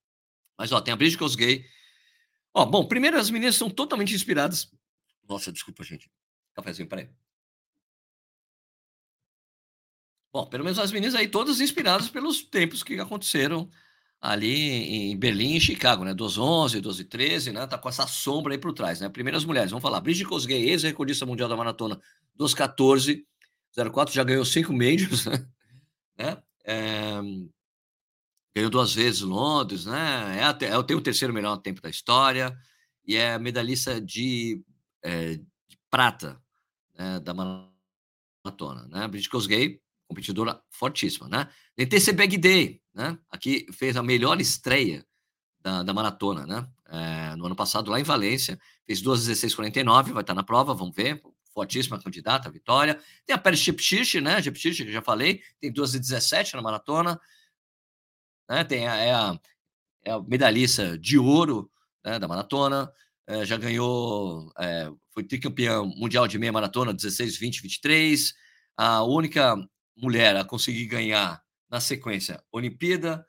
Mas, 0.59 0.72
ó, 0.72 0.80
tem 0.80 0.92
a 0.92 0.96
Bridget 0.96 1.18
Cosgay. 1.18 1.64
Ó, 2.54 2.66
bom, 2.66 2.87
primeiro 2.87 3.18
as 3.18 3.30
meninas 3.30 3.56
são 3.56 3.70
totalmente 3.70 4.14
inspiradas. 4.14 4.70
Nossa, 5.28 5.52
desculpa, 5.52 5.83
gente. 5.85 6.11
Cafézinho, 6.54 6.88
peraí. 6.88 7.09
Bom, 10.33 10.46
pelo 10.46 10.64
menos 10.64 10.78
as 10.78 10.92
meninas 10.92 11.14
aí 11.14 11.28
todas 11.28 11.61
inspiradas 11.61 12.09
pelos 12.09 12.42
tempos 12.42 12.83
que 12.83 13.00
aconteceram 13.00 13.68
ali 14.20 15.11
em 15.11 15.16
Berlim 15.16 15.56
e 15.56 15.61
Chicago, 15.61 16.04
né? 16.04 16.12
Dos 16.12 16.37
11, 16.37 16.80
12, 16.80 17.04
13, 17.04 17.52
né? 17.52 17.66
Tá 17.66 17.78
com 17.78 17.88
essa 17.88 18.06
sombra 18.06 18.52
aí 18.52 18.59
por 18.59 18.72
trás, 18.72 19.00
né? 19.00 19.09
Primeiras 19.09 19.44
mulheres, 19.44 19.70
vamos 19.70 19.83
falar. 19.83 20.00
Bridget 20.00 20.28
Kosgei, 20.28 20.68
ex-recordista 20.68 21.24
mundial 21.24 21.48
da 21.48 21.56
maratona 21.56 21.98
dos 22.35 22.52
14, 22.52 23.26
04, 23.74 24.14
já 24.14 24.22
ganhou 24.22 24.44
cinco 24.44 24.72
majors, 24.72 25.24
né? 26.18 26.42
É, 26.64 27.20
ganhou 28.54 28.70
duas 28.70 28.94
vezes 28.94 29.22
Londres, 29.22 29.87
né? 29.87 30.38
É, 30.38 30.44
até, 30.44 30.66
é 30.66 30.76
o 30.76 31.00
terceiro 31.00 31.33
melhor 31.33 31.56
tempo 31.56 31.80
da 31.80 31.88
história 31.88 32.54
e 33.06 33.16
é 33.16 33.38
medalhista 33.38 34.00
de, 34.00 34.62
é, 35.02 35.37
de 35.37 35.78
prata 35.90 36.40
né? 36.94 37.18
da 37.20 37.33
maratona, 37.33 38.87
né? 38.88 39.09
Bridget 39.09 39.30
Kosgei, 39.30 39.80
competidora 40.11 40.61
fortíssima, 40.68 41.29
né? 41.29 41.49
NTC 41.79 42.12
Bag 42.12 42.37
Day, 42.37 42.83
né? 42.92 43.16
Aqui 43.31 43.64
fez 43.73 43.96
a 43.96 44.03
melhor 44.03 44.40
estreia 44.40 45.07
da, 45.62 45.85
da 45.85 45.94
maratona, 45.94 46.44
né? 46.44 46.68
É, 46.88 47.37
no 47.37 47.46
ano 47.46 47.55
passado, 47.55 47.88
lá 47.92 48.01
em 48.01 48.03
Valência, 48.03 48.59
fez 48.85 49.01
2,16,49, 49.01 50.12
vai 50.12 50.23
estar 50.23 50.35
na 50.35 50.42
prova, 50.42 50.75
vamos 50.75 50.96
ver. 50.96 51.23
Fortíssima 51.55 52.01
candidata 52.03 52.51
vitória. 52.51 53.01
Tem 53.25 53.35
a 53.35 53.38
Pérez 53.38 53.61
Chipchich, 53.61 54.20
né? 54.20 54.42
Chipchich, 54.42 54.85
que 54.85 54.92
já 54.92 55.01
falei, 55.01 55.40
tem 55.61 55.73
2,17 55.73 56.55
na 56.55 56.62
maratona. 56.62 57.20
Né? 58.49 58.64
Tem 58.64 58.88
a, 58.88 58.96
é 58.96 59.12
a, 59.12 59.40
é 60.05 60.11
a 60.11 60.20
medalhista 60.20 60.99
de 60.99 61.18
ouro 61.18 61.70
né, 62.05 62.18
da 62.18 62.27
maratona. 62.27 62.92
É, 63.29 63.44
já 63.44 63.57
ganhou, 63.57 64.53
é, 64.59 64.90
foi 65.12 65.23
tricampeã 65.23 65.85
mundial 65.85 66.27
de 66.27 66.37
meia 66.37 66.53
maratona, 66.53 66.92
16, 66.92 67.37
20, 67.37 67.62
23. 67.62 68.35
A 68.77 69.05
única 69.05 69.57
mulher 69.96 70.37
a 70.37 70.44
conseguir 70.44 70.87
ganhar 70.87 71.42
na 71.68 71.81
sequência 71.81 72.42
Olimpíada, 72.50 73.26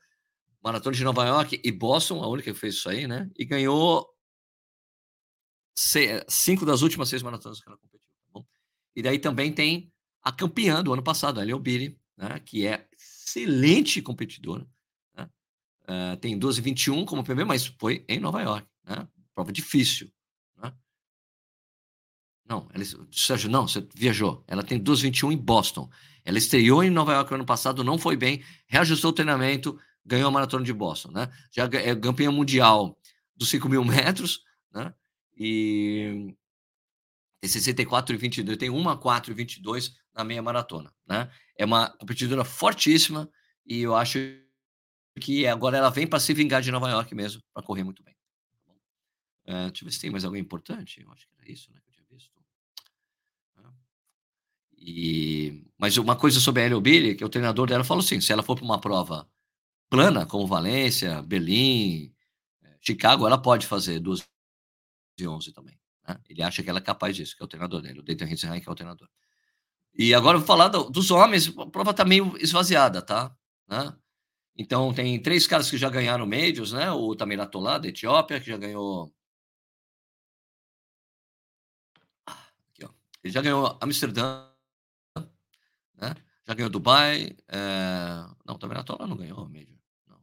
Maratona 0.64 0.96
de 0.96 1.04
Nova 1.04 1.26
York 1.26 1.62
e 1.64 1.72
Boston, 1.72 2.24
a 2.24 2.28
única 2.28 2.54
que 2.54 2.60
fez 2.60 2.76
isso 2.76 2.90
aí, 2.90 3.08
né? 3.08 3.30
E 3.38 3.46
ganhou 3.46 4.08
cinco 6.28 6.66
das 6.66 6.82
últimas 6.82 7.10
seis 7.10 7.24
maratonas 7.24 7.60
que 7.60 7.68
ela 7.68 7.78
competiu. 7.78 8.08
Tá? 8.34 8.42
E 8.96 9.02
daí 9.02 9.18
também 9.18 9.52
tem 9.52 9.92
a 10.22 10.32
campeã 10.32 10.84
do 10.84 10.94
ano 10.94 11.04
passado, 11.04 11.40
a 11.40 11.44
Leobiri, 11.44 12.00
né? 12.16 12.40
que 12.40 12.68
é 12.68 12.88
excelente 12.96 14.02
competidora. 14.02 14.68
Né? 15.16 15.30
Uh, 15.84 16.18
tem 16.18 16.40
12,21 16.40 17.06
como 17.06 17.24
PB, 17.24 17.44
mas 17.44 17.66
foi 17.66 18.06
em 18.08 18.20
Nova 18.20 18.42
York. 18.42 18.68
Né? 18.86 19.08
Prova 19.34 19.52
difícil. 19.52 20.12
Não, 22.52 22.68
ela, 22.74 22.84
Sérgio, 23.14 23.50
não, 23.50 23.66
você 23.66 23.88
viajou. 23.96 24.44
Ela 24.46 24.62
tem 24.62 24.78
2,21 24.78 25.32
em 25.32 25.38
Boston. 25.38 25.90
Ela 26.26 26.38
estreou 26.38 26.84
em 26.84 26.90
Nova 26.90 27.14
York 27.14 27.32
no 27.32 27.36
ano 27.36 27.46
passado, 27.46 27.82
não 27.82 27.98
foi 27.98 28.18
bem, 28.18 28.44
reajustou 28.68 29.12
o 29.12 29.14
treinamento, 29.14 29.80
ganhou 30.06 30.28
a 30.28 30.32
maratona 30.32 30.66
de 30.66 30.74
Boston, 30.74 31.12
né? 31.12 31.32
Já 31.50 31.70
é 31.72 31.96
campeã 31.96 32.30
mundial 32.30 33.00
dos 33.38 33.50
5 33.50 33.70
mil 33.70 33.86
metros, 33.86 34.44
né? 34.74 34.94
E 35.38 36.36
tem 37.40 37.50
64 37.50 38.14
e 38.14 38.18
22, 38.18 38.58
tem 38.58 38.70
uma 38.70 38.98
4 38.98 39.32
e 39.32 39.34
22 39.34 39.96
na 40.14 40.26
meia 40.26 40.42
maratona, 40.42 40.94
né? 41.08 41.32
É 41.58 41.64
uma 41.64 41.90
competidora 41.90 42.44
fortíssima 42.44 43.30
e 43.66 43.80
eu 43.80 43.96
acho 43.96 44.20
que 45.22 45.48
agora 45.48 45.78
ela 45.78 45.90
vem 45.90 46.06
para 46.06 46.20
se 46.20 46.34
vingar 46.34 46.62
de 46.62 46.70
Nova 46.70 46.90
York 46.90 47.16
mesmo, 47.16 47.42
para 47.54 47.64
correr 47.64 47.86
muito 47.86 48.04
bem. 48.04 48.16
É, 49.46 49.68
deixa 49.68 49.84
eu 49.84 49.86
ver 49.88 49.92
se 49.94 50.02
tem 50.02 50.12
mais 50.12 50.26
alguém 50.26 50.42
importante. 50.42 51.02
Eu 51.02 51.12
acho 51.14 51.26
que 51.28 51.34
era 51.40 51.50
isso, 51.50 51.72
né? 51.72 51.80
Que 51.82 51.90
eu 51.90 51.94
tinha 51.94 52.06
visto. 52.10 52.42
E, 54.84 55.64
mas 55.78 55.98
uma 55.98 56.16
coisa 56.16 56.40
sobre 56.40 56.64
a 56.64 56.66
Elio 56.66 56.82
Billy, 56.82 57.16
que 57.16 57.24
o 57.24 57.30
treinador 57.30 57.68
dela 57.68 57.84
falou 57.84 58.04
assim: 58.04 58.20
se 58.20 58.34
ela 58.34 58.42
for 58.42 58.56
para 58.56 58.66
uma 58.66 58.82
prova 58.82 59.30
plana, 59.90 60.26
como 60.26 60.48
Valência, 60.48 61.22
Berlim, 61.22 62.12
é, 62.64 62.78
Chicago, 62.82 63.28
ela 63.28 63.38
pode 63.38 63.68
fazer 63.68 64.00
2 64.00 64.28
e 65.20 65.28
11 65.28 65.54
também. 65.54 65.80
Né? 66.08 66.20
Ele 66.28 66.42
acha 66.42 66.64
que 66.64 66.70
ela 66.70 66.80
é 66.80 66.82
capaz 66.82 67.16
disso, 67.16 67.36
que 67.38 67.44
é 67.44 67.46
o 67.46 67.48
treinador 67.48 67.82
dele, 67.82 68.00
o 68.00 68.04
Dayton 68.04 68.26
Hitzenheim, 68.26 68.60
que 68.60 68.70
é 68.70 68.72
o 68.72 68.76
treinador. 68.76 69.08
E 69.94 70.14
agora 70.16 70.38
eu 70.38 70.40
vou 70.40 70.48
falar 70.48 70.70
do, 70.70 70.90
dos 70.90 71.12
homens, 71.12 71.48
a 71.58 71.66
prova 71.68 71.92
está 71.92 72.04
meio 72.06 72.36
esvaziada, 72.38 73.02
tá? 73.02 73.36
Né? 73.68 73.96
Então, 74.58 74.94
tem 74.94 75.22
três 75.22 75.46
caras 75.48 75.70
que 75.70 75.78
já 75.78 75.90
ganharam 75.90 76.26
Majors, 76.26 76.72
né? 76.74 76.92
O 76.92 77.16
Tamiratolá, 77.16 77.78
da 77.78 77.88
Etiópia, 77.88 78.40
que 78.40 78.48
já 78.48 78.58
ganhou. 78.58 79.14
Ah, 82.26 82.48
aqui, 82.72 82.86
ó. 82.86 82.90
Ele 83.24 83.34
já 83.34 83.42
ganhou 83.42 83.78
Amsterdã? 83.82 84.51
Já 86.52 86.56
ganhou 86.56 86.70
Dubai. 86.70 87.34
É... 87.48 88.26
Não, 88.46 88.58
Tamiratolá 88.58 89.08
não 89.08 89.16
ganhou 89.16 89.48
Major. 89.48 89.78
Não, 90.06 90.18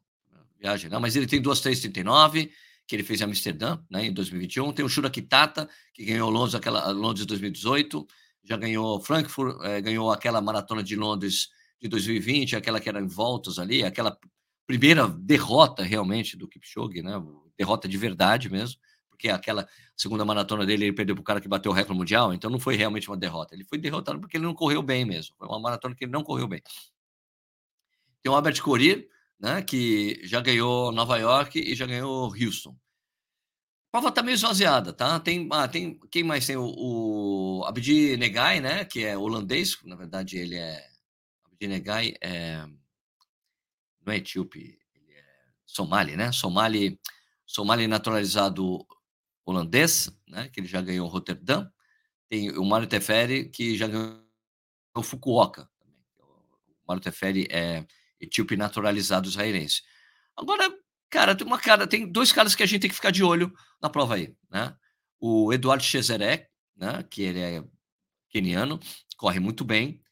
viagem, 0.60 0.90
não, 0.90 1.00
mas 1.00 1.16
ele 1.16 1.26
tem 1.26 1.40
duas 1.40 1.60
339 1.60 2.52
que 2.86 2.96
ele 2.96 3.02
fez 3.02 3.20
em 3.20 3.24
Amsterdã, 3.24 3.78
né, 3.90 4.06
em 4.06 4.12
2021. 4.12 4.72
Tem 4.72 4.84
o 4.84 4.88
Shura 4.88 5.10
Kitata, 5.10 5.68
que 5.94 6.04
ganhou 6.04 6.30
Londres, 6.30 6.54
aquela 6.54 6.90
Londres 6.90 7.24
2018 7.26 8.06
já 8.44 8.56
ganhou 8.56 9.00
Frankfurt, 9.00 9.58
é, 9.62 9.80
ganhou 9.80 10.10
aquela 10.10 10.40
maratona 10.40 10.82
de 10.82 10.96
Londres 10.96 11.48
de 11.80 11.88
2020, 11.88 12.56
aquela 12.56 12.80
que 12.80 12.88
era 12.88 13.00
em 13.00 13.06
voltas 13.06 13.58
ali, 13.58 13.82
aquela 13.82 14.18
primeira 14.66 15.08
derrota 15.08 15.82
realmente 15.82 16.36
do 16.36 16.48
Kipchoge, 16.48 17.02
né? 17.02 17.12
Derrota 17.58 17.88
de 17.88 17.96
verdade 17.96 18.50
mesmo, 18.50 18.78
porque 19.18 19.28
aquela 19.28 19.68
segunda 19.96 20.24
maratona 20.24 20.64
dele 20.64 20.84
ele 20.84 20.92
perdeu 20.92 21.16
para 21.16 21.20
o 21.20 21.24
cara 21.24 21.40
que 21.40 21.48
bateu 21.48 21.72
o 21.72 21.74
recorde 21.74 21.98
mundial, 21.98 22.32
então 22.32 22.48
não 22.48 22.60
foi 22.60 22.76
realmente 22.76 23.10
uma 23.10 23.16
derrota. 23.16 23.52
Ele 23.52 23.64
foi 23.64 23.76
derrotado 23.76 24.20
porque 24.20 24.36
ele 24.36 24.44
não 24.44 24.54
correu 24.54 24.80
bem 24.80 25.04
mesmo. 25.04 25.34
Foi 25.36 25.48
uma 25.48 25.58
maratona 25.58 25.94
que 25.96 26.04
ele 26.04 26.12
não 26.12 26.22
correu 26.22 26.46
bem. 26.46 26.62
Tem 28.22 28.30
o 28.30 28.34
Albert 28.34 28.62
Corir, 28.62 29.08
né, 29.38 29.60
que 29.62 30.20
já 30.22 30.40
ganhou 30.40 30.92
Nova 30.92 31.18
York 31.18 31.58
e 31.58 31.74
já 31.74 31.84
ganhou 31.84 32.32
Houston. 32.32 32.76
A 33.88 33.90
prova 33.90 34.12
tá 34.12 34.22
meio 34.22 34.34
esvaziada, 34.34 34.92
tá? 34.92 35.18
Tem, 35.18 35.48
ah, 35.50 35.66
tem 35.66 35.98
quem 36.10 36.22
mais 36.22 36.46
tem 36.46 36.56
o, 36.56 36.74
o 36.76 37.64
Abdi 37.66 38.16
Negai, 38.16 38.60
né? 38.60 38.84
Que 38.84 39.04
é 39.04 39.16
holandês, 39.18 39.78
na 39.84 39.96
verdade 39.96 40.36
ele 40.36 40.56
é 40.56 40.86
Abdi 41.46 41.66
Negai 41.66 42.14
é 42.20 42.64
não 44.06 44.12
é 44.12 44.16
etíope, 44.18 44.78
é 45.10 45.24
somali, 45.66 46.16
né? 46.16 46.30
Somali, 46.32 47.00
somali 47.46 47.88
naturalizado 47.88 48.86
holandês, 49.50 50.10
né? 50.26 50.48
Que 50.48 50.60
ele 50.60 50.66
já 50.66 50.80
ganhou 50.80 51.08
Roterdã. 51.08 51.68
Tem 52.28 52.50
o 52.50 52.64
Mário 52.64 52.86
Teferi 52.86 53.48
que 53.48 53.76
já 53.76 53.86
ganhou 53.86 54.22
Fukuoka. 55.02 55.68
O 56.18 56.86
Mário 56.86 57.02
Teferi 57.02 57.46
é 57.50 57.86
etíope 58.20 58.56
naturalizado 58.56 59.28
israelense. 59.28 59.82
Agora 60.36 60.70
Cara, 61.10 61.34
tem 61.34 61.46
uma 61.46 61.58
cara, 61.58 61.86
tem 61.86 62.06
dois 62.06 62.32
caras 62.32 62.54
que 62.54 62.62
a 62.62 62.66
gente 62.66 62.82
tem 62.82 62.90
que 62.90 62.96
ficar 62.96 63.10
de 63.10 63.24
olho 63.24 63.52
na 63.80 63.88
prova 63.88 64.14
aí, 64.14 64.34
né? 64.50 64.76
O 65.18 65.52
Eduardo 65.52 65.82
Cesarek, 65.82 66.46
né? 66.76 67.02
Que 67.10 67.22
ele 67.22 67.40
é 67.40 67.64
keniano, 68.28 68.78
corre 69.16 69.40
muito 69.40 69.64
bem, 69.64 70.02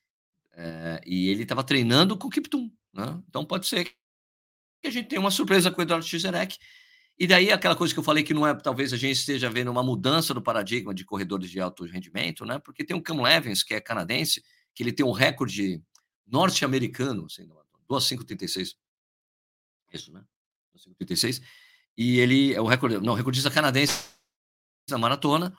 é, 0.53 1.01
e 1.05 1.29
ele 1.29 1.42
estava 1.42 1.62
treinando 1.62 2.16
com 2.16 2.29
o 2.29 2.31
Kiptum, 2.31 2.70
né? 2.94 3.22
Então 3.29 3.44
pode 3.44 3.66
ser 3.66 3.85
que 3.85 3.94
a 4.87 4.90
gente 4.90 5.09
tenha 5.09 5.20
uma 5.20 5.31
surpresa 5.31 5.70
com 5.70 5.81
o 5.81 5.83
Eduardo 5.83 6.07
Cesarek. 6.07 6.57
E 7.19 7.27
daí 7.27 7.51
aquela 7.51 7.75
coisa 7.75 7.95
que 7.95 7.99
eu 7.99 8.05
falei 8.05 8.23
que 8.23 8.35
não 8.35 8.47
é, 8.47 8.55
talvez 8.55 8.93
a 8.93 8.97
gente 8.97 9.17
esteja 9.17 9.49
vendo 9.49 9.71
uma 9.71 9.83
mudança 9.83 10.35
do 10.35 10.43
paradigma 10.43 10.95
de 10.95 11.05
corredores 11.05 11.51
de 11.51 11.59
alto 11.61 11.85
rendimento, 11.85 12.45
né? 12.45 12.59
Porque 12.59 12.85
tem 12.85 12.97
o 12.97 13.03
Cam 13.03 13.23
Levens, 13.23 13.63
que 13.63 13.73
é 13.73 13.81
canadense, 13.81 14.43
que 14.75 14.83
ele 14.83 14.93
tem 14.93 15.05
um 15.05 15.13
recorde 15.13 15.83
norte-americano, 16.27 17.25
assim, 17.25 17.49
2,536. 17.89 18.77
Isso, 19.93 20.13
né? 20.13 20.23
56. 20.77 21.41
E 21.97 22.19
ele 22.19 22.53
é 22.53 22.61
o 22.61 22.67
recorde, 22.67 22.99
não, 22.99 23.15
recordista 23.15 23.51
canadense 23.51 24.11
na 24.89 24.99
maratona. 24.99 25.57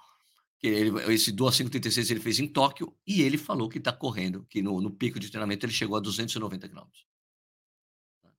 Que 0.60 0.68
ele, 0.68 1.14
esse 1.14 1.32
do 1.32 1.52
536 1.52 2.10
ele 2.10 2.20
fez 2.20 2.40
em 2.40 2.48
Tóquio 2.48 2.96
e 3.06 3.22
ele 3.22 3.38
falou 3.38 3.70
que 3.70 3.78
está 3.78 3.92
correndo, 3.92 4.44
que 4.50 4.60
no, 4.62 4.82
no, 4.82 4.90
pico 4.90 5.20
de 5.20 5.30
treinamento 5.30 5.66
ele 5.66 5.74
chegou 5.74 5.96
a 5.98 6.00
290 6.00 6.68
quilômetros. 6.68 7.06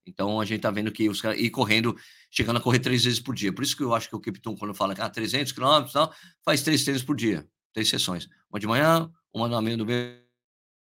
Então 0.08 0.40
a 0.40 0.44
gente 0.44 0.58
está 0.58 0.70
vendo 0.70 0.90
que 0.90 1.08
os 1.08 1.20
caras 1.20 1.38
e 1.38 1.50
correndo, 1.50 1.96
chegando 2.30 2.56
a 2.56 2.60
correr 2.60 2.78
três 2.78 3.04
vezes 3.04 3.20
por 3.20 3.34
dia. 3.34 3.52
Por 3.52 3.62
isso 3.62 3.76
que 3.76 3.82
eu 3.82 3.94
acho 3.94 4.08
que 4.08 4.16
o 4.16 4.20
Kipton, 4.20 4.56
quando 4.56 4.74
fala 4.74 4.94
que 4.94 5.00
ah, 5.00 5.08
300 5.08 5.52
quilômetros, 5.52 5.94
faz 6.44 6.62
três 6.62 6.82
treinos 6.84 7.02
por 7.02 7.16
dia, 7.16 7.46
três 7.72 7.88
sessões, 7.88 8.28
uma 8.50 8.58
de 8.58 8.66
manhã, 8.66 9.10
uma 9.32 9.48
no 9.48 9.62
meio 9.62 9.76
do 9.76 9.86
meio 9.86 10.18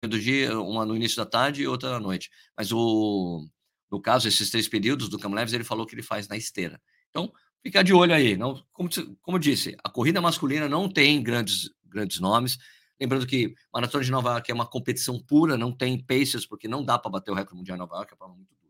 do 0.04 0.20
dia, 0.20 0.60
uma 0.60 0.86
no 0.86 0.96
início 0.96 1.18
da 1.18 1.26
tarde 1.26 1.64
e 1.64 1.68
outra 1.68 1.96
à 1.96 2.00
noite. 2.00 2.30
Mas 2.58 2.72
o 2.72 3.48
no 3.94 4.02
caso, 4.02 4.28
esses 4.28 4.50
três 4.50 4.68
períodos 4.68 5.08
do 5.08 5.20
Cam 5.20 5.30
Leves, 5.30 5.54
ele 5.54 5.64
falou 5.64 5.86
que 5.86 5.94
ele 5.94 6.02
faz 6.02 6.28
na 6.28 6.36
esteira. 6.36 6.82
Então, 7.12 7.32
fica 7.62 7.84
de 7.84 7.94
olho 7.94 8.12
aí. 8.12 8.36
Não, 8.36 8.60
como, 8.74 8.90
como 9.22 9.38
disse, 9.38 9.78
a 9.84 9.88
corrida 9.88 10.20
masculina 10.20 10.68
não 10.68 10.90
tem 10.90 11.22
grandes, 11.22 11.70
grandes 11.86 12.20
nomes. 12.20 12.58
Lembrando 13.00 13.28
que 13.28 13.54
Maratona 13.72 14.04
de 14.04 14.10
Nova 14.10 14.32
York 14.32 14.50
é 14.50 14.54
uma 14.56 14.66
competição 14.66 15.20
pura, 15.20 15.56
não 15.56 15.72
tem 15.72 16.04
paces, 16.04 16.44
porque 16.44 16.68
não 16.68 16.84
dá 16.84 16.98
para 16.98 17.12
bater 17.12 17.30
o 17.30 17.36
recorde 17.36 17.56
mundial 17.56 17.76
em 17.76 17.82
Nova 17.82 17.98
York, 17.98 18.16
é 18.20 18.28
muito. 18.28 18.63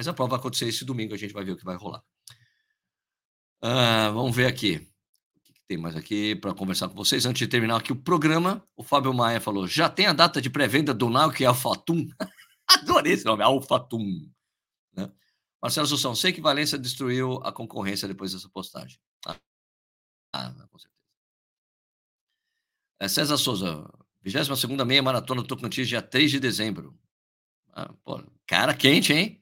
Mas 0.00 0.08
a 0.08 0.14
prova 0.14 0.30
vai 0.30 0.38
acontecer 0.38 0.66
esse 0.66 0.82
domingo, 0.82 1.12
a 1.12 1.18
gente 1.18 1.34
vai 1.34 1.44
ver 1.44 1.52
o 1.52 1.56
que 1.58 1.64
vai 1.64 1.76
rolar. 1.76 2.02
Uh, 3.62 4.10
vamos 4.14 4.34
ver 4.34 4.46
aqui. 4.46 4.76
O 5.36 5.40
que, 5.42 5.52
que 5.52 5.60
tem 5.68 5.76
mais 5.76 5.94
aqui 5.94 6.34
para 6.36 6.54
conversar 6.54 6.88
com 6.88 6.94
vocês? 6.94 7.26
Antes 7.26 7.40
de 7.40 7.46
terminar 7.46 7.76
aqui 7.76 7.92
o 7.92 7.96
programa, 7.96 8.66
o 8.74 8.82
Fábio 8.82 9.12
Maia 9.12 9.42
falou: 9.42 9.66
já 9.66 9.90
tem 9.90 10.06
a 10.06 10.14
data 10.14 10.40
de 10.40 10.48
pré-venda 10.48 10.94
do 10.94 11.10
Nike 11.10 11.44
Alphatum? 11.44 12.08
Adorei 12.66 13.12
esse 13.12 13.26
nome, 13.26 13.42
Alfatum. 13.42 14.26
Né? 14.96 15.12
Marcelo 15.62 15.86
Sussão, 15.86 16.14
sei 16.14 16.32
que 16.32 16.40
Valência 16.40 16.78
destruiu 16.78 17.34
a 17.44 17.52
concorrência 17.52 18.08
depois 18.08 18.32
dessa 18.32 18.48
postagem. 18.48 18.98
Ah, 19.26 19.36
ah 20.32 20.66
com 20.70 20.78
certeza. 20.78 21.04
É, 22.98 23.06
César 23.06 23.36
Souza, 23.36 23.86
22 24.22 24.82
meia 24.86 25.02
maratona 25.02 25.42
do 25.42 25.46
Tocantins, 25.46 25.88
dia 25.88 26.00
3 26.00 26.30
de 26.30 26.40
dezembro. 26.40 26.98
Ah, 27.74 27.92
pô, 28.02 28.24
cara 28.46 28.74
quente, 28.74 29.12
hein? 29.12 29.39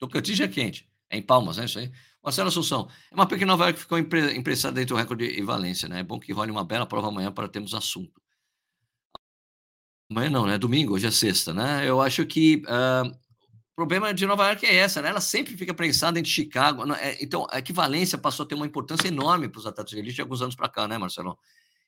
Tocantins 0.00 0.40
é 0.40 0.48
quente. 0.48 0.88
É 1.08 1.16
em 1.16 1.22
Palmas, 1.22 1.58
né? 1.58 1.66
Isso 1.66 1.78
aí. 1.78 1.92
Marcelo 2.22 2.48
Assunção, 2.48 2.88
é 3.10 3.14
uma 3.14 3.26
pequena 3.26 3.52
Nova 3.52 3.72
que 3.72 3.80
ficou 3.80 3.98
impressada 3.98 4.74
dentro 4.74 4.94
do 4.94 4.98
recorde 4.98 5.24
e 5.24 5.42
Valência, 5.42 5.88
né? 5.88 6.00
É 6.00 6.02
bom 6.02 6.18
que 6.18 6.32
role 6.32 6.50
uma 6.50 6.64
bela 6.64 6.84
prova 6.84 7.08
amanhã 7.08 7.32
para 7.32 7.48
termos 7.48 7.74
assunto. 7.74 8.20
Amanhã 10.10 10.28
não, 10.28 10.46
né? 10.46 10.58
Domingo, 10.58 10.94
hoje 10.94 11.06
é 11.06 11.10
sexta, 11.10 11.54
né? 11.54 11.88
Eu 11.88 12.00
acho 12.00 12.26
que 12.26 12.56
uh, 12.66 13.08
o 13.08 13.74
problema 13.74 14.12
de 14.12 14.26
Nova 14.26 14.48
York 14.48 14.66
é 14.66 14.74
essa, 14.74 15.00
né? 15.00 15.08
Ela 15.08 15.20
sempre 15.20 15.56
fica 15.56 15.72
prensada 15.72 16.20
em 16.20 16.24
Chicago. 16.24 16.92
É, 16.94 17.16
então, 17.22 17.46
a 17.50 17.58
equivalência 17.58 18.18
passou 18.18 18.44
a 18.44 18.48
ter 18.48 18.54
uma 18.54 18.66
importância 18.66 19.08
enorme 19.08 19.48
para 19.48 19.58
os 19.58 19.66
atletas 19.66 19.92
de 19.92 19.98
elite 19.98 20.20
alguns 20.20 20.42
anos 20.42 20.54
para 20.54 20.68
cá, 20.68 20.86
né, 20.86 20.98
Marcelo? 20.98 21.38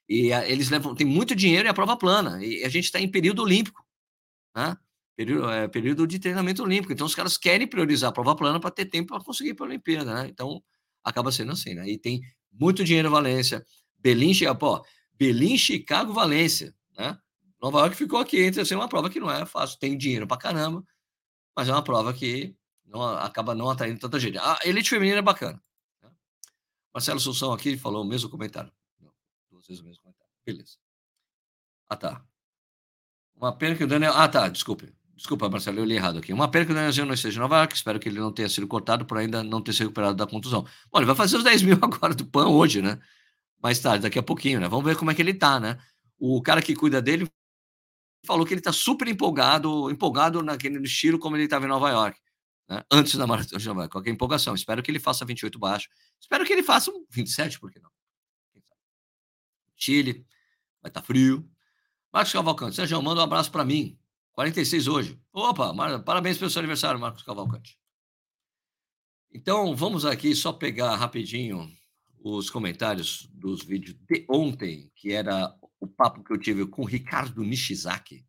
E 0.09 0.31
uh, 0.33 0.43
eles 0.45 0.71
levam, 0.71 0.95
tem 0.95 1.07
muito 1.07 1.35
dinheiro 1.35 1.67
e 1.67 1.71
a 1.71 1.75
prova 1.75 1.97
plana. 1.97 2.43
E 2.43 2.65
a 2.65 2.69
gente 2.71 2.85
está 2.85 2.99
em 2.99 3.09
período 3.09 3.43
olímpico, 3.43 3.85
né? 4.57 4.77
Período, 5.17 5.51
é, 5.51 5.69
período 5.69 6.07
de 6.07 6.19
treinamento 6.19 6.63
olímpico. 6.63 6.93
Então, 6.93 7.07
os 7.07 7.15
caras 7.15 7.37
querem 7.37 7.67
priorizar 7.67 8.11
a 8.11 8.13
prova 8.13 8.35
plana 8.35 8.59
para 8.59 8.71
ter 8.71 8.87
tempo 8.87 9.13
para 9.15 9.25
conseguir 9.25 9.55
para 9.55 9.67
a 9.67 9.69
Olimpíada, 9.69 10.15
né? 10.15 10.29
Então, 10.29 10.63
acaba 11.05 11.31
sendo 11.31 11.53
assim, 11.53 11.75
né? 11.75 11.89
E 11.89 11.99
tem 11.99 12.21
muito 12.51 12.85
dinheiro 12.85 13.09
em 13.09 13.11
Valência. 13.11 13.65
Berlim, 13.99 14.33
pô, 14.59 14.85
Berlim, 15.15 15.57
Chicago, 15.57 16.13
Valência, 16.13 16.75
né? 16.97 17.19
Nova 17.61 17.81
York 17.81 17.97
ficou 17.97 18.19
aqui 18.19 18.41
entre 18.43 18.61
assim, 18.61 18.75
uma 18.75 18.89
prova 18.89 19.09
que 19.09 19.21
não 19.21 19.31
é 19.31 19.47
fácil, 19.47 19.79
tem 19.79 19.97
dinheiro 19.97 20.27
pra 20.27 20.37
caramba, 20.37 20.85
mas 21.55 21.69
é 21.69 21.73
uma 21.73 21.85
prova 21.85 22.13
que 22.13 22.57
não, 22.85 23.03
acaba 23.03 23.55
não 23.55 23.71
atraindo 23.71 24.01
tanta 24.01 24.19
gente. 24.19 24.37
A 24.39 24.59
elite 24.65 24.91
feminina 24.91 25.19
é 25.19 25.23
bacana. 25.23 25.63
Né? 26.03 26.11
Marcelo 26.93 27.21
Sussão 27.21 27.53
aqui 27.53 27.77
falou 27.77 28.03
o 28.03 28.07
mesmo 28.07 28.29
comentário. 28.29 28.73
Duas 29.49 29.67
vezes 29.67 29.81
o 29.81 29.87
mesmo 29.87 30.03
comentário. 30.03 30.33
Beleza. 30.45 30.77
Ah, 31.89 31.97
tá. 31.97 32.25
Uma 33.37 33.57
pena 33.57 33.77
que 33.77 33.85
o 33.85 33.87
Daniel. 33.87 34.13
Ah, 34.15 34.29
tá, 34.29 34.49
desculpe. 34.49 34.93
Desculpa, 35.23 35.49
Marcelo, 35.49 35.79
eu 35.79 35.85
li 35.85 35.95
errado 35.95 36.19
aqui. 36.19 36.33
Uma 36.33 36.51
pena 36.51 36.67
que 36.67 36.73
o 36.73 36.75
Danielzinho 36.75 37.07
não 37.07 37.15
esteja 37.15 37.39
em 37.39 37.41
Nova 37.41 37.59
York. 37.59 37.77
Espero 37.77 38.01
que 38.01 38.09
ele 38.09 38.19
não 38.19 38.33
tenha 38.33 38.49
sido 38.49 38.67
cortado 38.67 39.07
por 39.07 39.19
ainda 39.19 39.45
não 39.45 39.63
ter 39.63 39.73
se 39.73 39.79
recuperado 39.79 40.17
da 40.17 40.27
contusão. 40.27 40.67
Bom, 40.91 40.99
ele 40.99 41.07
vai 41.07 41.15
fazer 41.15 41.37
os 41.37 41.45
10 41.45 41.63
mil 41.63 41.79
agora 41.81 42.13
do 42.13 42.27
PAN 42.27 42.49
hoje, 42.49 42.83
né? 42.83 42.99
mais 43.63 43.79
tarde, 43.79 44.03
daqui 44.03 44.19
a 44.19 44.23
pouquinho, 44.23 44.59
né? 44.59 44.69
Vamos 44.69 44.85
ver 44.85 44.97
como 44.97 45.13
é 45.13 45.15
que 45.15 45.23
ele 45.23 45.33
tá, 45.33 45.61
né? 45.61 45.79
O 46.19 46.43
cara 46.43 46.61
que 46.61 46.75
cuida 46.75 47.01
dele 47.01 47.31
falou 48.27 48.45
que 48.45 48.53
ele 48.53 48.61
tá 48.61 48.73
super 48.73 49.07
empolgado, 49.07 49.89
empolgado 49.91 50.43
naquele 50.43 50.83
estilo 50.83 51.19
como 51.19 51.37
ele 51.37 51.45
estava 51.45 51.65
em 51.65 51.69
Nova 51.69 51.89
York, 51.91 52.19
né? 52.69 52.83
Antes 52.91 53.15
da 53.15 53.27
maratona 53.27 53.61
de 53.61 53.69
Nova 53.69 53.83
York. 53.83 53.93
Qualquer 53.93 54.11
empolgação. 54.11 54.57
Espero 54.57 54.83
que 54.83 54.91
ele 54.91 54.99
faça 54.99 55.25
28 55.25 55.57
baixo. 55.57 55.89
Espero 56.21 56.45
que 56.45 56.53
ele 56.53 56.65
faça 56.65 56.91
um 56.91 57.07
27, 57.09 57.61
por 57.61 57.71
que 57.71 57.79
não? 57.79 57.91
Chile, 59.77 60.27
vai 60.83 60.91
estar 60.91 61.01
tá 61.01 61.07
frio. 61.07 61.49
Marcos 62.13 62.33
Cavalcante, 62.33 62.77
Sérgio, 62.77 63.01
manda 63.01 63.21
um 63.21 63.25
abraço 63.25 63.51
para 63.51 63.65
mim. 63.65 63.97
46 64.33 64.89
hoje. 64.89 65.21
Opa, 65.33 65.75
parabéns 66.01 66.39
pelo 66.39 66.51
seu 66.51 66.61
aniversário, 66.61 67.01
Marcos 67.01 67.23
Cavalcante. 67.23 67.79
Então, 69.31 69.75
vamos 69.75 70.05
aqui 70.05 70.35
só 70.35 70.53
pegar 70.53 70.95
rapidinho 70.97 71.71
os 72.25 72.49
comentários 72.51 73.29
dos 73.33 73.65
vídeos 73.65 73.97
de 74.09 74.25
ontem, 74.29 74.91
que 74.95 75.13
era 75.13 75.55
o 75.81 75.87
papo 75.87 76.23
que 76.23 76.33
eu 76.33 76.39
tive 76.39 76.67
com 76.67 76.83
o 76.83 76.87
Ricardo 76.87 77.43
Nishizaki. 77.43 78.25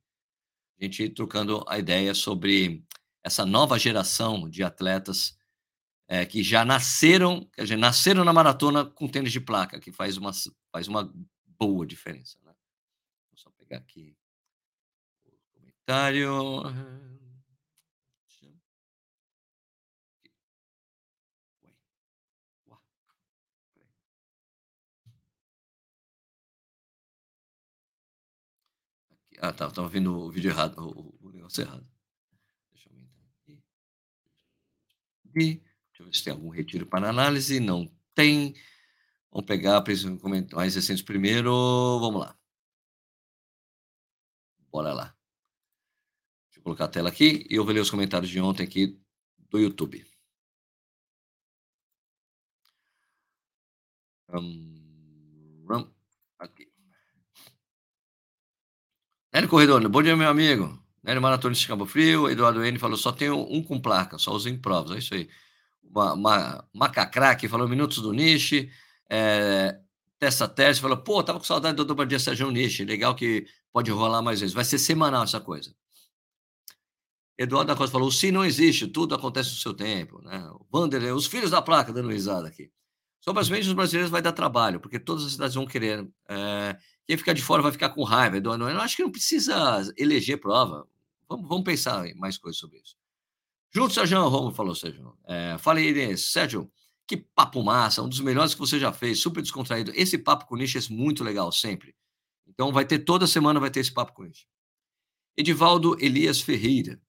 A 0.80 0.84
gente 0.84 1.10
trocando 1.10 1.64
a 1.68 1.78
ideia 1.78 2.14
sobre 2.14 2.84
essa 3.24 3.46
nova 3.46 3.78
geração 3.78 4.50
de 4.50 4.64
atletas 4.64 5.38
é, 6.08 6.26
que 6.26 6.44
já 6.44 6.66
nasceram, 6.66 7.48
quer 7.54 7.64
dizer, 7.64 7.78
nasceram 7.78 8.26
na 8.26 8.34
maratona 8.34 8.86
com 8.86 9.08
tênis 9.08 9.32
de 9.32 9.40
placa, 9.40 9.80
que 9.80 9.92
faz 9.92 10.18
uma, 10.18 10.32
faz 10.72 10.88
uma 10.88 11.14
boa 11.46 11.86
diferença. 11.86 12.38
Né? 12.44 12.54
Vou 13.32 13.38
só 13.38 13.50
pegar 13.52 13.78
aqui 13.78 14.16
comentário. 15.86 16.64
Ah, 29.40 29.52
tá. 29.52 29.68
Estava 29.68 29.90
vendo 29.90 30.16
o 30.18 30.32
vídeo 30.32 30.50
errado, 30.50 30.78
o, 30.80 31.28
o, 31.28 31.32
negócio 31.32 31.62
errado. 31.62 31.86
Deixa 32.72 32.90
eu 32.90 32.94
aumentar 32.94 33.20
aqui. 33.42 33.62
Deixa 35.34 36.02
eu 36.02 36.06
ver 36.06 36.16
se 36.16 36.24
tem 36.24 36.34
algum 36.34 36.50
retiro 36.50 36.86
para 36.86 37.10
análise. 37.10 37.60
Não 37.60 37.92
tem. 38.16 38.56
Vamos 39.32 39.46
pegar 39.46 39.84
mais 40.54 40.76
recentes 40.76 41.04
primeiro. 41.04 41.52
Vamos 42.00 42.22
lá. 42.22 42.38
Bora 44.72 44.94
lá. 44.94 45.13
Eu 46.64 46.68
colocar 46.68 46.86
a 46.86 46.88
tela 46.88 47.10
aqui 47.10 47.46
e 47.50 47.56
eu 47.56 47.66
vou 47.66 47.74
ler 47.74 47.82
os 47.82 47.90
comentários 47.92 48.32
de 48.32 48.40
ontem 48.40 48.64
aqui 48.64 48.98
do 49.50 49.60
YouTube. 49.60 50.06
Um, 54.30 55.92
aqui. 56.40 56.72
Nélio 59.34 59.50
Corredor, 59.50 59.88
bom 59.90 60.02
dia, 60.02 60.16
meu 60.16 60.30
amigo. 60.30 60.82
Nélio 61.04 61.22
Maratona 61.22 61.54
de 61.54 61.68
Cabo 61.68 61.86
Frio, 61.86 62.30
Eduardo 62.30 62.64
N 62.64 62.80
falou, 62.80 62.96
só 62.98 63.12
tenho 63.12 63.36
um 63.52 63.62
com 63.62 63.82
placa, 63.82 64.18
só 64.18 64.32
uso 64.32 64.48
em 64.48 64.58
provas, 64.58 64.96
é 64.96 65.00
isso 65.00 65.14
aí. 65.14 65.30
Uma, 65.84 66.14
uma, 66.14 66.70
Macacraque 66.74 67.50
falou, 67.50 67.68
minutos 67.68 67.98
do 67.98 68.14
Niche. 68.14 68.72
É, 69.10 69.78
Tessa 70.18 70.48
Teste 70.48 70.82
falou, 70.82 70.98
pô, 70.98 71.22
tava 71.22 71.40
com 71.40 71.46
saudade 71.46 71.76
do 71.76 71.84
Dobradinha 71.84 72.20
Sérgio 72.20 72.50
Niche, 72.50 72.86
legal 72.86 73.14
que 73.16 73.46
pode 73.74 73.92
rolar 73.92 74.22
mais 74.22 74.40
vezes. 74.40 74.56
Vai 74.56 74.64
ser 74.64 74.80
semanal 74.80 75.24
essa 75.26 75.42
coisa. 75.42 75.76
Eduardo 77.38 77.68
da 77.68 77.76
Costa 77.76 77.94
falou, 77.94 78.12
sim, 78.12 78.32
não 78.32 78.46
existe, 78.46 78.88
tudo 78.88 79.16
acontece 79.16 79.50
no 79.52 79.58
seu 79.58 79.74
tempo. 79.74 80.22
Né? 80.22 80.40
O 80.52 80.78
Wanderlei, 80.78 81.12
os 81.12 81.26
filhos 81.26 81.52
da 81.52 81.62
placa 81.62 81.92
dando 81.92 82.10
risada 82.10 82.48
aqui. 82.48 82.72
Sobre 83.20 83.42
as 83.42 83.50
meias 83.50 83.66
dos 83.66 83.74
brasileiros 83.74 84.12
vai 84.12 84.22
dar 84.22 84.34
trabalho, 84.34 84.80
porque 84.80 85.00
todas 85.00 85.26
as 85.26 85.32
cidades 85.32 85.56
vão 85.56 85.66
querer. 85.66 86.08
É, 86.28 86.78
quem 87.08 87.18
ficar 87.18 87.34
de 87.34 87.42
fora 87.42 87.62
vai 87.62 87.72
ficar 87.72 87.90
com 87.90 88.04
raiva 88.04 88.40
do 88.40 88.54
Eu 88.54 88.82
acho 88.82 88.98
que 88.98 89.04
não 89.04 89.12
precisa 89.12 89.82
eleger 89.98 90.40
prova. 90.40 90.86
Vamos, 91.28 91.48
vamos 91.48 91.64
pensar 91.64 92.06
em 92.06 92.14
mais 92.16 92.38
coisas 92.38 92.60
sobre 92.60 92.80
isso. 92.80 92.96
Junto, 93.74 93.94
Sérgio 93.94 94.28
Romo 94.28 94.52
falou, 94.52 94.76
Sérgio. 94.76 95.18
É, 95.26 95.58
fala 95.58 95.80
aí, 95.80 96.18
Sérgio, 96.18 96.70
que 97.08 97.18
papo 97.18 97.64
massa, 97.64 98.02
um 98.02 98.10
dos 98.10 98.20
melhores 98.20 98.54
que 98.54 98.60
você 98.60 98.78
já 98.78 98.92
fez, 98.92 99.20
super 99.20 99.42
descontraído. 99.42 99.92
Esse 99.96 100.18
papo 100.18 100.46
com 100.46 100.56
nicho 100.56 100.78
é 100.78 100.82
muito 100.94 101.24
legal, 101.24 101.52
sempre. 101.52 101.96
Então 102.46 102.72
vai 102.72 102.86
ter, 102.86 103.00
toda 103.00 103.26
semana 103.26 103.60
vai 103.60 103.72
ter 103.72 103.80
esse 103.80 103.92
papo 103.92 104.14
com 104.14 104.24
nicho. 104.24 104.46
Edivaldo 105.36 105.98
Elias 106.00 106.40
Ferreira. 106.40 107.02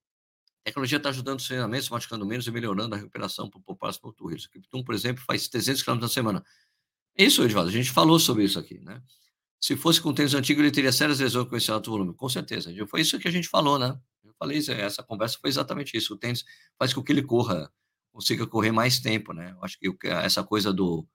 Tecnologia 0.65 0.97
está 0.97 1.11
ajudando 1.11 1.41
os 1.41 1.47
treinamentos, 1.47 1.91
machucando 1.91 2.25
menos 2.25 2.47
e 2.47 2.51
melhorando 2.51 2.95
a 2.95 2.99
recuperação 2.99 3.51
para 3.51 3.61
o 3.67 3.77
próximo 3.77 4.13
tour. 4.15 4.33
O 4.33 4.51
Krypton, 4.51 4.83
por 4.83 4.95
exemplo, 4.95 5.23
faz 5.23 5.47
300 5.47 5.83
km 5.83 5.97
na 6.01 6.09
semana. 6.09 6.43
É 7.17 7.25
isso, 7.25 7.45
Edivaldo, 7.45 7.69
a 7.69 7.73
gente 7.73 7.91
falou 7.91 8.19
sobre 8.19 8.45
isso 8.45 8.59
aqui, 8.59 8.81
né? 8.81 9.03
Se 9.61 9.77
fosse 9.77 10.01
com 10.01 10.13
tênis 10.13 10.35
antigo, 10.35 10.63
ele 10.63 10.71
teria 10.71 10.91
sérias 10.91 11.21
lesões 11.21 11.49
com 11.49 11.57
esse 11.57 11.71
alto 11.71 11.91
volume. 11.91 12.15
Com 12.15 12.29
certeza. 12.31 12.71
Foi 12.87 13.03
isso 13.03 13.19
que 13.19 13.29
a 13.29 13.31
gente 13.31 13.49
falou, 13.49 13.79
né? 13.79 13.99
Eu 14.25 14.35
falei, 14.39 14.59
essa 14.59 15.03
conversa 15.03 15.39
foi 15.39 15.51
exatamente 15.51 15.97
isso. 15.97 16.15
O 16.15 16.19
tênis 16.19 16.45
faz 16.79 16.95
com 16.95 17.03
que 17.03 17.13
ele 17.13 17.23
corra, 17.23 17.71
consiga 18.11 18.47
correr 18.47 18.73
mais 18.73 19.01
tempo, 19.01 19.35
né? 19.35 19.53
Eu 19.53 19.65
acho 19.65 19.79
que 19.79 20.09
essa 20.09 20.43
coisa 20.43 20.73
do, 20.73 21.07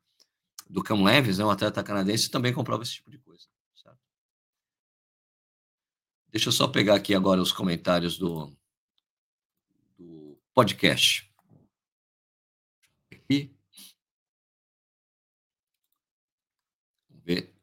do 0.69 0.83
Cam 0.83 1.03
Leves, 1.03 1.39
né, 1.39 1.45
um 1.45 1.49
atleta 1.49 1.83
canadense, 1.83 2.29
também 2.29 2.53
comprova 2.53 2.83
esse 2.83 2.93
tipo 2.93 3.09
de 3.09 3.17
coisa. 3.17 3.45
Certo? 3.75 3.99
Deixa 6.29 6.49
eu 6.49 6.53
só 6.53 6.67
pegar 6.67 6.95
aqui 6.95 7.15
agora 7.15 7.41
os 7.41 7.51
comentários 7.51 8.17
do 8.17 8.55
podcast. 10.53 11.29
Aqui. 13.11 13.55
Vamos 17.09 17.23
ver 17.25 17.59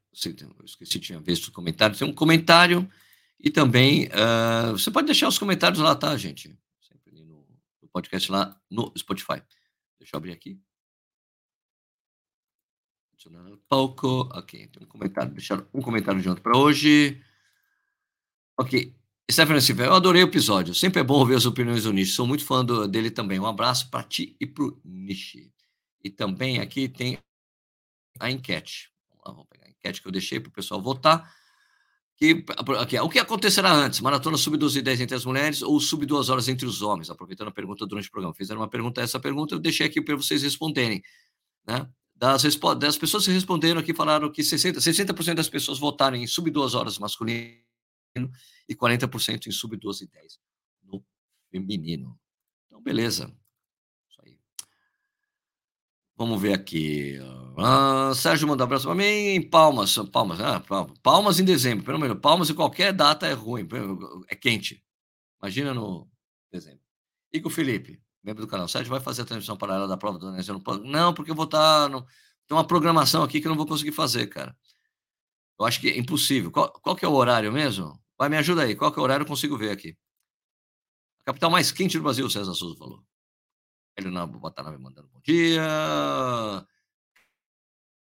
eu 0.59 0.65
esqueci, 0.65 0.99
tinha 0.99 1.21
visto 1.21 1.49
o 1.49 1.53
comentário. 1.53 1.97
Tem 1.97 2.09
um 2.09 2.15
comentário 2.15 2.91
e 3.39 3.51
também 3.51 4.07
uh, 4.07 4.73
você 4.73 4.91
pode 4.91 5.07
deixar 5.07 5.29
os 5.29 5.39
comentários 5.39 5.81
lá, 5.81 5.95
tá, 5.95 6.17
gente? 6.17 6.59
Sempre 6.81 7.23
no, 7.23 7.47
no 7.83 7.89
podcast 7.89 8.31
lá 8.31 8.61
no 8.71 8.93
Spotify. 8.97 9.43
Deixa 9.99 10.15
eu 10.15 10.19
abrir 10.19 10.33
aqui. 10.33 10.61
Pouco. 13.69 14.29
Ok, 14.33 14.69
tem 14.69 14.83
um 14.83 14.87
comentário. 14.87 15.33
Deixar 15.33 15.67
um 15.75 15.83
comentário 15.83 16.21
ontem 16.31 16.43
para 16.43 16.57
hoje. 16.57 17.23
Ok. 18.59 18.95
Stephanie 19.31 19.61
Silva, 19.61 19.85
eu 19.85 19.95
adorei 19.95 20.23
o 20.23 20.27
episódio. 20.27 20.73
Sempre 20.73 21.01
é 21.01 21.05
bom 21.05 21.19
ouvir 21.19 21.35
as 21.35 21.47
opiniões 21.47 21.83
do 21.83 21.93
Nishi. 21.93 22.13
Sou 22.13 22.27
muito 22.27 22.45
fã 22.45 22.65
do, 22.65 22.87
dele 22.87 23.11
também. 23.11 23.41
Um 23.41 23.47
abraço 23.47 23.91
para 23.91 24.05
ti 24.05 24.37
e 24.41 24.47
para 24.47 24.65
o 24.65 24.81
Nishi. 24.85 25.53
E 26.03 26.09
também 26.09 26.61
aqui 26.61 26.89
tem 26.89 27.19
a 28.21 28.31
enquete. 28.31 28.93
Vamos 29.11 29.25
lá, 29.27 29.33
vamos 29.33 29.49
pegar 29.51 29.69
enquete 29.69 30.01
que 30.01 30.07
eu 30.07 30.13
deixei 30.13 30.39
para 30.39 30.49
o 30.49 30.53
pessoal 30.53 30.81
votar. 30.81 31.29
Aqui, 32.15 32.45
o 33.03 33.09
que 33.09 33.19
acontecerá 33.19 33.73
antes? 33.73 34.01
Maratona 34.01 34.39
sub 34.39 34.57
12 34.57 34.79
e 34.79 34.83
10 34.83 35.01
entre 35.01 35.17
as 35.17 35.25
mulheres 35.25 35.61
ou 35.61 35.79
sub 35.81 36.07
2 36.07 36.31
horas 36.31 36.49
entre 36.49 36.65
os 36.65 36.81
homens? 36.81 37.11
Aproveitando 37.11 37.49
a 37.49 37.53
pergunta 37.53 37.85
durante 37.85 38.09
o 38.09 38.13
programa. 38.13 38.33
Fizeram 38.33 38.61
uma 38.61 38.69
pergunta, 38.69 39.03
essa 39.03 39.19
pergunta 39.19 39.57
eu 39.57 39.59
deixei 39.59 39.87
aqui 39.87 40.01
para 40.01 40.15
vocês 40.15 40.45
responderem. 40.45 41.03
Né? 41.67 41.87
Das, 42.15 42.45
das 42.79 42.97
pessoas 42.97 43.27
que 43.27 43.33
responderam 43.33 43.81
aqui 43.81 43.93
falaram 43.93 44.31
que 44.31 44.41
60%, 44.41 44.81
60 44.81 45.35
das 45.35 45.49
pessoas 45.49 45.79
votaram 45.81 46.17
em 46.17 46.29
sub 46.29 46.49
2 46.49 46.75
horas 46.77 46.97
masculino 46.97 47.66
e 48.69 48.75
40% 48.75 49.47
em 49.47 49.51
sub 49.51 49.77
12 49.77 50.05
e 50.05 50.09
10 50.09 50.39
no 50.85 51.05
feminino. 51.51 52.19
Então, 52.67 52.83
beleza. 52.83 53.35
Vamos 56.19 56.41
ver 56.41 56.55
aqui. 56.55 57.19
Ah, 57.59 58.11
Sérgio 58.15 58.49
manda 58.49 58.65
um 58.65 58.67
abraço 58.67 58.87
para 58.87 58.95
mim. 58.95 59.43
Palmas, 59.51 59.97
palmas, 60.11 60.41
ah, 60.41 60.63
palmas 61.03 61.39
em 61.39 61.45
dezembro, 61.45 61.85
pelo 61.85 61.99
menos. 61.99 62.19
Palmas 62.21 62.49
em 62.49 62.55
qualquer 62.55 62.93
data 62.93 63.27
é 63.27 63.35
ruim, 63.35 63.69
é 64.29 64.35
quente. 64.35 64.83
Imagina 65.43 65.75
no 65.75 66.09
dezembro. 66.51 66.81
E 67.31 67.39
com 67.41 67.49
o 67.49 67.53
Felipe, 67.53 68.01
membro 68.25 68.47
do 68.47 68.49
canal. 68.51 68.67
Sérgio 68.67 68.91
vai 68.91 69.01
fazer 69.01 69.23
a 69.23 69.25
transmissão 69.27 69.59
paralela 69.59 69.87
da 69.87 69.99
prova 69.99 70.19
do 70.19 70.29
Enem. 70.29 70.43
Não, 70.47 70.79
não, 70.85 71.15
porque 71.15 71.31
eu 71.31 71.35
vou 71.35 71.45
estar. 71.45 71.83
Tá 71.83 71.89
no... 71.89 72.01
Tem 72.47 72.57
uma 72.57 72.67
programação 72.67 73.23
aqui 73.23 73.41
que 73.41 73.47
eu 73.47 73.51
não 73.51 73.57
vou 73.57 73.67
conseguir 73.67 73.93
fazer, 73.93 74.27
cara. 74.29 74.57
Eu 75.61 75.67
acho 75.67 75.81
que 75.81 75.91
é 75.91 75.99
impossível. 75.99 76.51
Qual, 76.51 76.73
qual 76.73 76.97
que 76.97 77.05
é 77.05 77.09
o 77.09 77.15
horário 77.15 77.53
mesmo? 77.53 78.01
Vai, 78.19 78.29
me 78.29 78.37
ajuda 78.37 78.63
aí. 78.63 78.75
Qual 78.75 78.93
que 78.93 78.99
é 78.99 79.01
o 79.03 79.05
horário? 79.05 79.25
Eu 79.25 79.29
consigo 79.29 79.57
ver 79.59 79.71
aqui. 79.71 79.97
A 81.21 81.25
capital 81.25 81.51
mais 81.51 81.71
quente 81.71 81.99
do 81.99 82.03
Brasil, 82.03 82.29
César 82.31 82.55
Souza 82.55 82.77
falou. 82.77 83.05
Helena 83.97 84.27
Watanabe 84.27 84.79
mandando 84.79 85.09
bom 85.09 85.21
dia. 85.21 85.63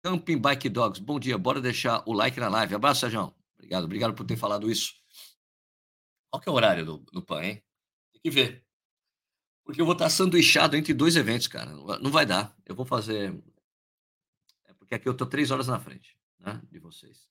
Camping 0.03 0.39
Bike 0.39 0.69
Dogs, 0.69 1.01
bom 1.01 1.19
dia. 1.19 1.39
Bora 1.39 1.61
deixar 1.61 2.03
o 2.07 2.13
like 2.13 2.39
na 2.39 2.49
live. 2.49 2.75
Abraço, 2.75 3.01
Sérgio. 3.01 3.35
Obrigado, 3.55 3.85
obrigado 3.85 4.15
por 4.15 4.27
ter 4.27 4.37
falado 4.37 4.71
isso. 4.71 4.95
Qual 6.31 6.41
que 6.41 6.49
é 6.49 6.53
o 6.53 6.55
horário 6.55 6.85
do, 6.85 6.99
do 7.13 7.23
PAN, 7.23 7.43
hein? 7.43 7.65
Tem 8.13 8.23
que 8.23 8.31
ver. 8.31 8.65
Porque 9.65 9.81
eu 9.81 9.87
vou 9.87 9.95
estar 9.95 10.11
sanduichado 10.11 10.77
entre 10.77 10.93
dois 10.93 11.17
eventos, 11.17 11.49
cara. 11.49 11.73
Não 11.73 12.11
vai 12.11 12.27
dar. 12.27 12.55
Eu 12.67 12.75
vou 12.75 12.85
fazer. 12.85 13.43
É 14.67 14.75
porque 14.75 14.95
aqui 14.95 15.09
eu 15.09 15.13
estou 15.13 15.27
três 15.27 15.51
horas 15.51 15.69
na 15.69 15.81
frente 15.81 16.19
né, 16.39 16.61
de 16.71 16.79
vocês. 16.79 17.27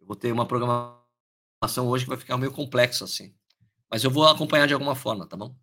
Eu 0.00 0.06
vou 0.06 0.16
ter 0.16 0.32
uma 0.32 0.46
programação 0.46 1.01
hoje 1.82 2.04
que 2.04 2.10
vai 2.10 2.18
ficar 2.18 2.36
meio 2.36 2.52
complexa 2.52 3.04
assim. 3.04 3.34
Mas 3.90 4.02
eu 4.04 4.10
vou 4.10 4.26
acompanhar 4.26 4.66
de 4.66 4.74
alguma 4.74 4.94
forma, 4.94 5.26
tá 5.26 5.36
bom? 5.36 5.54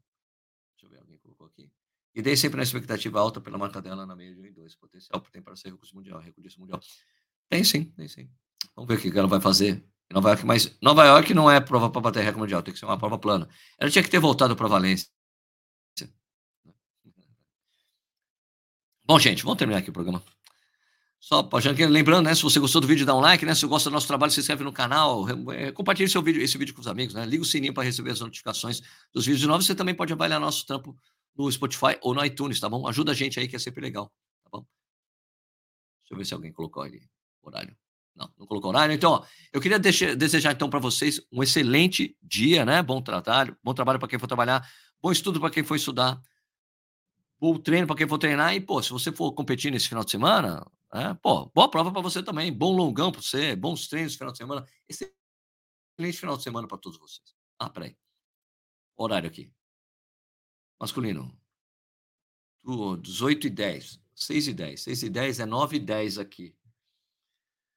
E 2.15 2.21
dei 2.21 2.35
sempre 2.35 2.57
na 2.57 2.63
expectativa 2.63 3.19
alta 3.19 3.39
pela 3.39 3.57
marca 3.57 3.81
dela 3.81 4.05
na 4.05 4.15
meia 4.15 4.33
de 4.33 4.41
1 4.41 4.45
e 4.45 4.51
2. 4.51 4.75
Potencial 4.75 5.21
tem 5.31 5.41
para 5.41 5.55
ser 5.55 5.71
recurso 5.71 5.95
mundial, 5.95 6.19
recurso 6.19 6.59
mundial. 6.59 6.81
Tem 7.47 7.63
sim, 7.63 7.85
tem 7.85 8.07
sim. 8.07 8.29
Vamos 8.75 8.89
ver 8.89 8.95
o 8.95 9.11
que 9.11 9.17
ela 9.17 9.27
vai 9.27 9.39
fazer 9.39 9.83
Nova 10.11 10.29
York, 10.29 10.45
mas 10.45 10.77
Nova 10.81 11.05
York 11.05 11.33
não 11.33 11.49
é 11.49 11.59
prova 11.61 11.89
para 11.89 12.01
bater 12.01 12.19
recorde 12.19 12.39
mundial, 12.39 12.63
tem 12.63 12.73
que 12.73 12.79
ser 12.79 12.85
uma 12.85 12.97
prova 12.97 13.17
plana. 13.17 13.47
Ela 13.77 13.89
tinha 13.91 14.03
que 14.03 14.09
ter 14.09 14.19
voltado 14.19 14.55
para 14.55 14.67
Valência. 14.67 15.07
Bom, 19.05 19.17
gente, 19.17 19.43
vamos 19.43 19.57
terminar 19.57 19.79
aqui 19.79 19.89
o 19.89 19.93
programa. 19.93 20.21
Só, 21.19 21.47
lembrando, 21.89 22.25
né, 22.25 22.33
se 22.33 22.41
você 22.41 22.59
gostou 22.59 22.79
do 22.79 22.87
vídeo, 22.87 23.05
dá 23.05 23.13
um 23.13 23.19
like, 23.19 23.45
né? 23.45 23.53
Se 23.53 23.61
você 23.61 23.67
gosta 23.67 23.89
do 23.89 23.93
nosso 23.93 24.07
trabalho, 24.07 24.31
se 24.31 24.39
inscreve 24.39 24.63
no 24.63 24.71
canal, 24.71 25.25
é, 25.51 25.69
compartilhe 25.71 26.09
seu 26.09 26.21
vídeo, 26.21 26.41
esse 26.41 26.57
vídeo 26.57 26.73
com 26.73 26.79
os 26.79 26.87
amigos, 26.87 27.13
né? 27.13 27.25
Liga 27.25 27.43
o 27.43 27.45
sininho 27.45 27.73
para 27.73 27.83
receber 27.83 28.11
as 28.11 28.21
notificações 28.21 28.81
dos 29.13 29.25
vídeos 29.25 29.45
novos. 29.45 29.65
Você 29.65 29.75
também 29.75 29.93
pode 29.93 30.13
avaliar 30.13 30.39
nosso 30.39 30.65
trampo 30.65 30.97
no 31.35 31.51
Spotify 31.51 31.97
ou 32.01 32.13
no 32.13 32.23
iTunes, 32.23 32.59
tá 32.59 32.69
bom? 32.69 32.87
Ajuda 32.87 33.11
a 33.11 33.15
gente 33.15 33.37
aí, 33.37 33.49
que 33.49 33.55
é 33.55 33.59
sempre 33.59 33.81
legal, 33.81 34.11
tá 34.43 34.49
bom? 34.51 34.65
Deixa 36.03 36.13
eu 36.13 36.17
ver 36.17 36.25
se 36.25 36.33
alguém 36.33 36.53
colocou 36.53 36.83
ali 36.83 37.01
horário. 37.43 37.75
Não, 38.15 38.29
não 38.37 38.47
colocou 38.47 38.69
horário. 38.69 38.93
Então, 38.93 39.11
ó, 39.11 39.25
eu 39.51 39.59
queria 39.59 39.77
deixar, 39.77 40.15
desejar 40.15 40.53
então 40.53 40.69
para 40.69 40.79
vocês 40.79 41.21
um 41.31 41.43
excelente 41.43 42.17
dia, 42.21 42.65
né? 42.65 42.81
Bom 42.81 43.01
trabalho, 43.01 43.57
bom 43.61 43.73
trabalho 43.73 43.99
para 43.99 44.07
quem 44.07 44.17
for 44.17 44.27
trabalhar, 44.27 44.65
bom 45.01 45.11
estudo 45.11 45.39
para 45.39 45.49
quem 45.49 45.63
for 45.63 45.75
estudar, 45.75 46.19
bom 47.39 47.57
treino 47.57 47.87
para 47.87 47.95
quem 47.97 48.07
for 48.07 48.17
treinar 48.17 48.55
e, 48.55 48.61
pô, 48.61 48.81
se 48.81 48.89
você 48.89 49.11
for 49.11 49.33
competir 49.33 49.69
nesse 49.69 49.89
final 49.89 50.03
de 50.03 50.11
semana, 50.11 50.65
é, 50.93 51.13
pô, 51.15 51.45
boa 51.53 51.69
prova 51.69 51.91
para 51.91 52.01
você 52.01 52.23
também. 52.23 52.51
Bom 52.51 52.75
longão 52.75 53.11
para 53.11 53.21
você, 53.21 53.55
bons 53.55 53.87
treinos 53.87 54.13
no 54.13 54.17
final 54.17 54.31
de 54.31 54.37
semana. 54.37 54.67
Excelente 54.87 56.19
final 56.19 56.37
de 56.37 56.43
semana 56.43 56.67
para 56.67 56.77
todos 56.77 56.97
vocês. 56.97 57.35
Ah, 57.59 57.69
peraí. 57.69 57.95
Horário 58.97 59.29
aqui. 59.29 59.51
Masculino. 60.79 61.37
18 63.01 63.47
e 63.47 63.49
10. 63.49 64.01
6 64.15 64.47
e 64.47 64.53
10. 64.53 64.81
6 64.81 65.03
e 65.03 65.09
10 65.09 65.39
é 65.39 65.45
9 65.45 65.77
e 65.77 65.79
10 65.79 66.17
aqui. 66.17 66.55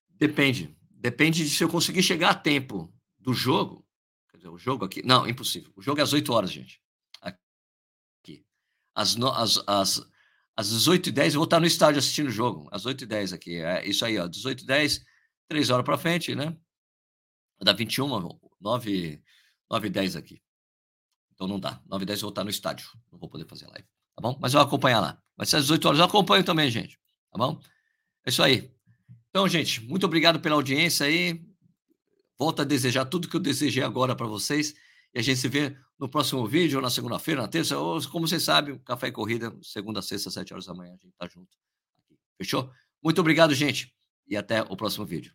Depende. 0.09 0.77
Depende 0.91 1.45
de 1.45 1.51
se 1.51 1.63
eu 1.63 1.69
conseguir 1.69 2.03
chegar 2.03 2.31
a 2.31 2.35
tempo 2.35 2.93
do 3.19 3.35
jogo. 3.35 3.87
Quer 4.31 4.39
dizer, 4.39 4.49
o 4.49 4.59
jogo 4.59 4.85
aqui. 4.85 5.03
Não, 5.05 5.29
impossível. 5.29 5.73
O 5.77 5.83
jogo 5.83 6.01
é 6.01 6.03
às 6.03 6.13
8 6.13 6.33
horas, 6.33 6.51
gente. 6.51 6.83
Aqui. 7.21 8.47
Às, 8.95 9.17
no... 9.17 9.29
às, 9.29 9.59
às 10.63 10.87
18h10 10.87 11.27
eu 11.27 11.33
vou 11.35 11.45
estar 11.45 11.61
no 11.61 11.67
estádio 11.67 11.99
assistindo 11.99 12.29
o 12.29 12.31
jogo. 12.31 12.69
Às 12.71 12.85
8h10 12.85 13.35
aqui. 13.35 13.57
É 13.57 13.87
isso 13.87 14.05
aí, 14.05 14.19
ó. 14.19 14.29
18h10, 14.29 15.03
3 15.49 15.71
horas 15.71 15.85
para 15.85 15.99
frente, 15.99 16.35
né? 16.35 16.57
Da 17.61 17.73
21, 17.73 18.09
9, 18.61 19.23
9 19.71 19.91
10 19.91 20.17
aqui. 20.17 20.43
Então 21.35 21.47
não 21.47 21.59
dá. 21.59 21.81
9 21.87 22.05
10 22.05 22.21
eu 22.21 22.23
vou 22.23 22.31
estar 22.31 22.45
no 22.45 22.51
estádio. 22.51 22.89
Não 23.11 23.19
vou 23.19 23.29
poder 23.29 23.47
fazer 23.47 23.67
live. 23.67 23.87
Tá 24.15 24.23
bom? 24.23 24.39
Mas 24.41 24.55
eu 24.55 24.61
vou 24.61 24.67
acompanhar 24.67 25.01
lá. 25.01 25.23
Mas 25.37 25.49
se 25.49 25.57
às 25.57 25.63
18 25.63 25.89
horas 25.89 25.99
eu 25.99 26.05
acompanho 26.05 26.45
também, 26.45 26.71
gente. 26.71 26.99
Tá 27.31 27.39
bom? 27.39 27.61
É 28.25 28.31
isso 28.31 28.43
aí. 28.43 28.71
Então, 29.31 29.49
gente, 29.49 29.81
muito 29.83 30.05
obrigado 30.05 30.41
pela 30.41 30.55
audiência 30.55 31.07
aí. 31.07 31.43
Volto 32.39 32.63
a 32.63 32.65
desejar 32.65 33.07
tudo 33.07 33.29
que 33.29 33.37
eu 33.37 33.41
desejei 33.41 33.83
agora 33.83 34.15
para 34.15 34.27
vocês. 34.27 34.75
E 35.15 35.19
a 35.19 35.23
gente 35.23 35.39
se 35.39 35.49
vê 35.49 35.77
no 36.03 36.09
próximo 36.09 36.45
vídeo, 36.45 36.79
ou 36.79 36.83
na 36.83 36.91
segunda-feira, 36.91 37.43
na 37.43 37.47
terça, 37.47 37.79
ou 37.79 38.03
como 38.09 38.27
vocês 38.27 38.43
sabem, 38.43 38.77
Café 38.79 39.07
e 39.07 39.13
Corrida, 39.13 39.57
segunda, 39.63 40.03
sexta, 40.03 40.33
sete 40.33 40.53
horas 40.53 40.67
da 40.67 40.75
manhã, 40.75 40.95
a 40.95 40.97
gente 40.97 41.15
tá 41.17 41.29
junto. 41.29 41.57
Fechou? 42.37 42.73
Muito 43.01 43.21
obrigado, 43.21 43.55
gente, 43.55 43.95
e 44.27 44.37
até 44.37 44.63
o 44.63 44.77
próximo 44.77 45.07
vídeo. 45.07 45.33